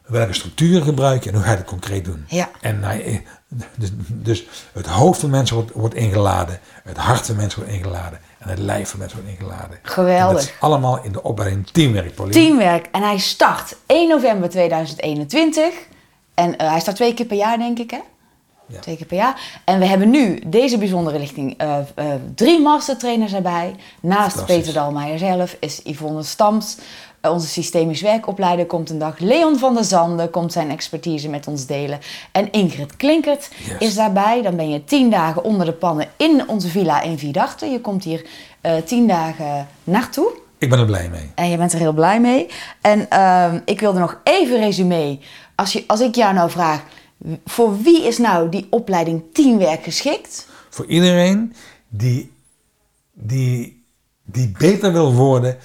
Welke 0.09 0.33
structuur 0.33 0.81
gebruik 0.81 1.23
je 1.23 1.29
en 1.29 1.35
hoe 1.35 1.43
ga 1.43 1.51
je 1.51 1.57
het 1.57 1.65
concreet 1.65 2.05
doen? 2.05 2.25
Ja. 2.27 2.49
En 2.61 2.83
hij, 2.83 3.23
dus, 3.75 3.89
dus 4.07 4.47
het 4.73 4.85
hoofd 4.85 5.19
van 5.19 5.29
mensen 5.29 5.55
wordt, 5.55 5.71
wordt 5.73 5.95
ingeladen, 5.95 6.59
het 6.83 6.97
hart 6.97 7.25
van 7.25 7.35
mensen 7.35 7.59
wordt 7.59 7.75
ingeladen 7.75 8.19
en 8.39 8.49
het 8.49 8.59
lijf 8.59 8.89
van 8.89 8.99
mensen 8.99 9.19
wordt 9.21 9.39
ingeladen. 9.39 9.79
Geweldig. 9.81 10.27
En 10.27 10.33
dat 10.33 10.43
is 10.43 10.53
allemaal 10.59 11.03
in 11.03 11.11
de 11.11 11.23
opleiding 11.23 11.67
teamwerk, 11.67 12.15
Pauline. 12.15 12.39
Teamwerk. 12.39 12.87
En 12.91 13.01
hij 13.01 13.17
start 13.17 13.75
1 13.85 14.09
november 14.09 14.49
2021. 14.49 15.73
En 16.33 16.57
eh, 16.57 16.69
hij 16.69 16.79
start 16.79 16.95
twee 16.95 17.13
keer 17.13 17.25
per 17.25 17.37
jaar, 17.37 17.57
denk 17.57 17.79
ik, 17.79 17.91
hè? 17.91 17.99
Ja. 18.69 18.79
Twee 18.79 18.97
keer 18.97 19.05
per 19.05 19.17
jaar. 19.17 19.61
En 19.65 19.79
we 19.79 19.85
hebben 19.85 20.09
nu 20.09 20.41
deze 20.45 20.77
bijzondere 20.77 21.17
richting 21.17 21.57
eh, 21.57 21.77
eh, 21.95 22.05
drie 22.35 22.61
mastertrainers 22.61 23.33
erbij. 23.33 23.75
Naast. 24.01 24.45
Peter 24.45 24.73
Dalmeijer 24.73 25.19
zelf 25.19 25.55
is 25.59 25.81
Yvonne 25.83 26.23
Stams, 26.23 26.77
eh, 26.77 26.83
onze 27.21 27.47
systemisch 27.47 28.01
werkopleider, 28.01 28.65
komt 28.65 28.89
een 28.89 28.97
dag. 28.97 29.19
Leon 29.19 29.57
van 29.59 29.73
der 29.73 29.83
Zanden 29.83 30.29
komt 30.29 30.51
zijn 30.51 30.69
expertise 30.69 31.29
met 31.29 31.47
ons 31.47 31.65
delen. 31.65 31.99
En 32.31 32.51
Ingrid 32.51 32.95
Klinkert 32.95 33.49
Yes. 33.67 33.77
is 33.79 33.95
daarbij. 33.95 34.41
Dan 34.41 34.55
ben 34.55 34.69
je 34.69 34.83
tien 34.83 35.09
dagen 35.09 35.43
onder 35.43 35.65
de 35.65 35.73
pannen 35.73 36.07
in 36.17 36.47
onze 36.47 36.67
villa 36.67 37.01
in 37.01 37.17
Vierdachten. 37.17 37.71
Je 37.71 37.81
komt 37.81 38.03
hier 38.03 38.25
eh, 38.61 38.73
tien 38.85 39.07
dagen 39.07 39.67
naartoe. 39.83 40.31
Ik 40.57 40.69
ben 40.69 40.79
er 40.79 40.85
blij 40.85 41.09
mee. 41.09 41.31
En 41.35 41.49
je 41.49 41.57
bent 41.57 41.73
er 41.73 41.79
heel 41.79 41.93
blij 41.93 42.19
mee. 42.21 42.47
En 42.81 43.09
ehm, 43.09 43.59
ik 43.65 43.79
wilde 43.79 43.99
nog 43.99 44.19
even 44.23 44.57
resume. 44.57 45.19
Als, 45.55 45.73
je, 45.73 45.83
als 45.87 45.99
ik 45.99 46.15
jou 46.15 46.33
nou 46.33 46.49
vraag, 46.49 46.83
voor 47.45 47.81
wie 47.81 48.07
is 48.07 48.17
nou 48.17 48.49
die 48.49 48.67
opleiding 48.69 49.23
teamwerk 49.33 49.83
geschikt? 49.83 50.47
Voor 50.69 50.85
iedereen 50.85 51.53
die, 51.87 52.31
die, 53.13 53.83
die 54.23 54.51
beter 54.57 54.91
wil 54.93 55.13
worden 55.13 55.57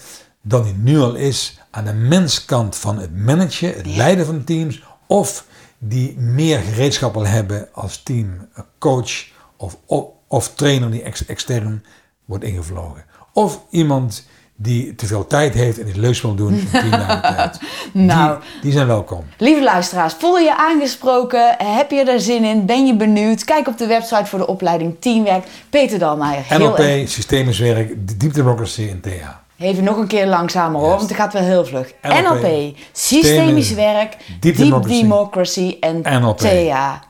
dan 0.47 0.63
hij 0.63 0.75
nu 0.79 0.99
al 1.01 1.15
is 1.15 1.59
aan 1.71 1.85
de 1.85 1.93
menskant 1.93 2.77
van 2.77 2.99
het 2.99 3.17
managen, 3.17 3.75
het 3.77 3.87
leiden 3.87 4.27
van 4.27 4.45
teams, 4.45 4.83
of 5.07 5.45
die 5.79 6.19
meer 6.19 6.59
gereedschap 6.59 7.15
wil 7.15 7.27
hebben 7.27 7.69
als 7.73 8.03
team, 8.03 8.49
eh, 8.55 8.63
coach 8.79 9.25
of, 9.57 9.77
of, 9.87 10.05
of 10.29 10.55
trainer 10.55 10.91
die 10.91 11.03
ex- 11.03 11.27
extern 11.27 11.85
wordt 12.25 12.45
ingevlogen. 12.45 13.05
Of 13.33 13.61
iemand 13.71 14.27
die 14.57 14.95
te 14.95 15.07
veel 15.07 15.27
tijd 15.27 15.55
heeft 15.55 15.79
en 15.81 15.89
iets 15.89 15.97
leuks 15.97 16.21
wil 16.21 16.35
doen 16.35 16.53
in 16.53 16.69
tien 16.71 16.91
dagen 16.91 17.37
tijd. 17.37 17.61
Nou. 17.93 18.39
Die, 18.41 18.49
die 18.63 18.73
zijn 18.73 18.87
welkom. 18.87 19.25
Lieve 19.39 19.63
luisteraars, 19.63 20.15
voel 20.19 20.39
je 20.39 20.45
je 20.45 20.57
aangesproken? 20.57 21.55
Heb 21.59 21.91
je 21.91 22.11
er 22.11 22.21
zin 22.21 22.45
in? 22.45 22.67
Ben 22.67 22.87
je 22.87 22.97
benieuwd? 22.97 23.45
Kijk 23.45 23.67
op 23.69 23.79
de 23.79 23.87
website 23.87 24.27
voor 24.27 24.39
de 24.39 24.47
opleiding 24.47 24.97
Teamwerk. 25.01 25.47
Peter 25.71 25.99
Dalmeijer. 25.99 26.59
NLP, 26.59 26.79
erg- 26.79 27.09
systemisch 27.11 27.59
werk, 27.59 28.19
deep 28.21 28.35
democracy 28.35 28.89
en 28.91 29.01
TH. 29.01 29.43
Even 29.59 29.85
nog 29.85 29.97
een 29.97 30.07
keer 30.07 30.27
langzamer 30.27 30.81
hoor, 30.81 30.89
want 30.89 31.01
het 31.01 31.15
gaat 31.15 31.33
wel 31.33 31.43
heel 31.43 31.65
vlug. 31.65 31.93
NLP, 32.03 32.43
NLP, 32.43 32.77
systemisch 32.93 33.73
werk, 33.73 34.17
Deep 34.41 34.57
Democracy, 34.57 35.01
democracy 35.01 35.77
en 35.81 36.03
NLP. 36.21 36.39
TA. 36.39 37.01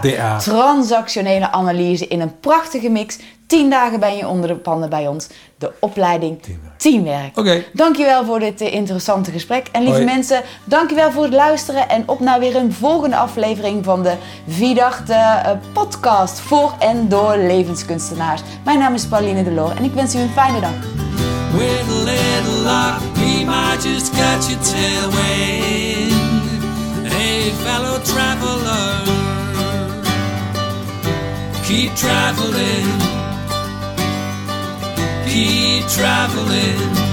TA. 0.00 0.38
Transactionele 0.38 1.50
analyse 1.50 2.08
in 2.08 2.20
een 2.20 2.40
prachtige 2.40 2.88
mix. 2.88 3.18
Tien 3.46 3.70
dagen 3.70 4.00
ben 4.00 4.16
je 4.16 4.28
onder 4.28 4.48
de 4.48 4.54
pannen 4.54 4.90
bij 4.90 5.06
ons. 5.08 5.28
De 5.58 5.72
opleiding 5.80 6.42
Teamwerk. 6.42 6.78
Teamwerk. 6.78 7.38
Oké. 7.38 7.64
Dankjewel 7.72 8.24
voor 8.24 8.38
dit 8.38 8.60
eh, 8.60 8.74
interessante 8.74 9.30
gesprek. 9.30 9.68
En 9.72 9.82
lieve 9.82 9.96
Hoi. 9.96 10.04
mensen, 10.04 10.42
dankjewel 10.64 11.10
voor 11.10 11.22
het 11.22 11.32
luisteren. 11.32 11.88
En 11.88 12.02
op 12.06 12.20
naar 12.20 12.40
weer 12.40 12.56
een 12.56 12.72
volgende 12.72 13.16
aflevering 13.16 13.84
van 13.84 14.02
de 14.02 14.14
Vierdachte 14.48 15.12
eh, 15.14 15.50
podcast 15.72 16.40
voor 16.40 16.72
en 16.78 17.08
door 17.08 17.36
levenskunstenaars. 17.36 18.40
Mijn 18.64 18.78
naam 18.78 18.94
is 18.94 19.06
Pauline 19.06 19.44
Deloor 19.44 19.70
en 19.70 19.84
ik 19.84 19.92
wens 19.92 20.14
u 20.14 20.18
een 20.18 20.30
fijne 20.30 20.60
dag. 20.60 21.29
With 21.52 21.88
a 21.88 22.00
little 22.04 22.62
luck, 22.64 23.02
we 23.16 23.44
might 23.44 23.80
just 23.80 24.12
catch 24.12 24.52
a 24.52 24.56
tailwind. 24.56 26.12
Hey, 27.08 27.50
fellow 27.64 27.98
traveler, 28.04 29.04
keep 31.64 31.94
traveling, 31.96 32.86
keep 35.26 35.88
traveling. 35.88 37.09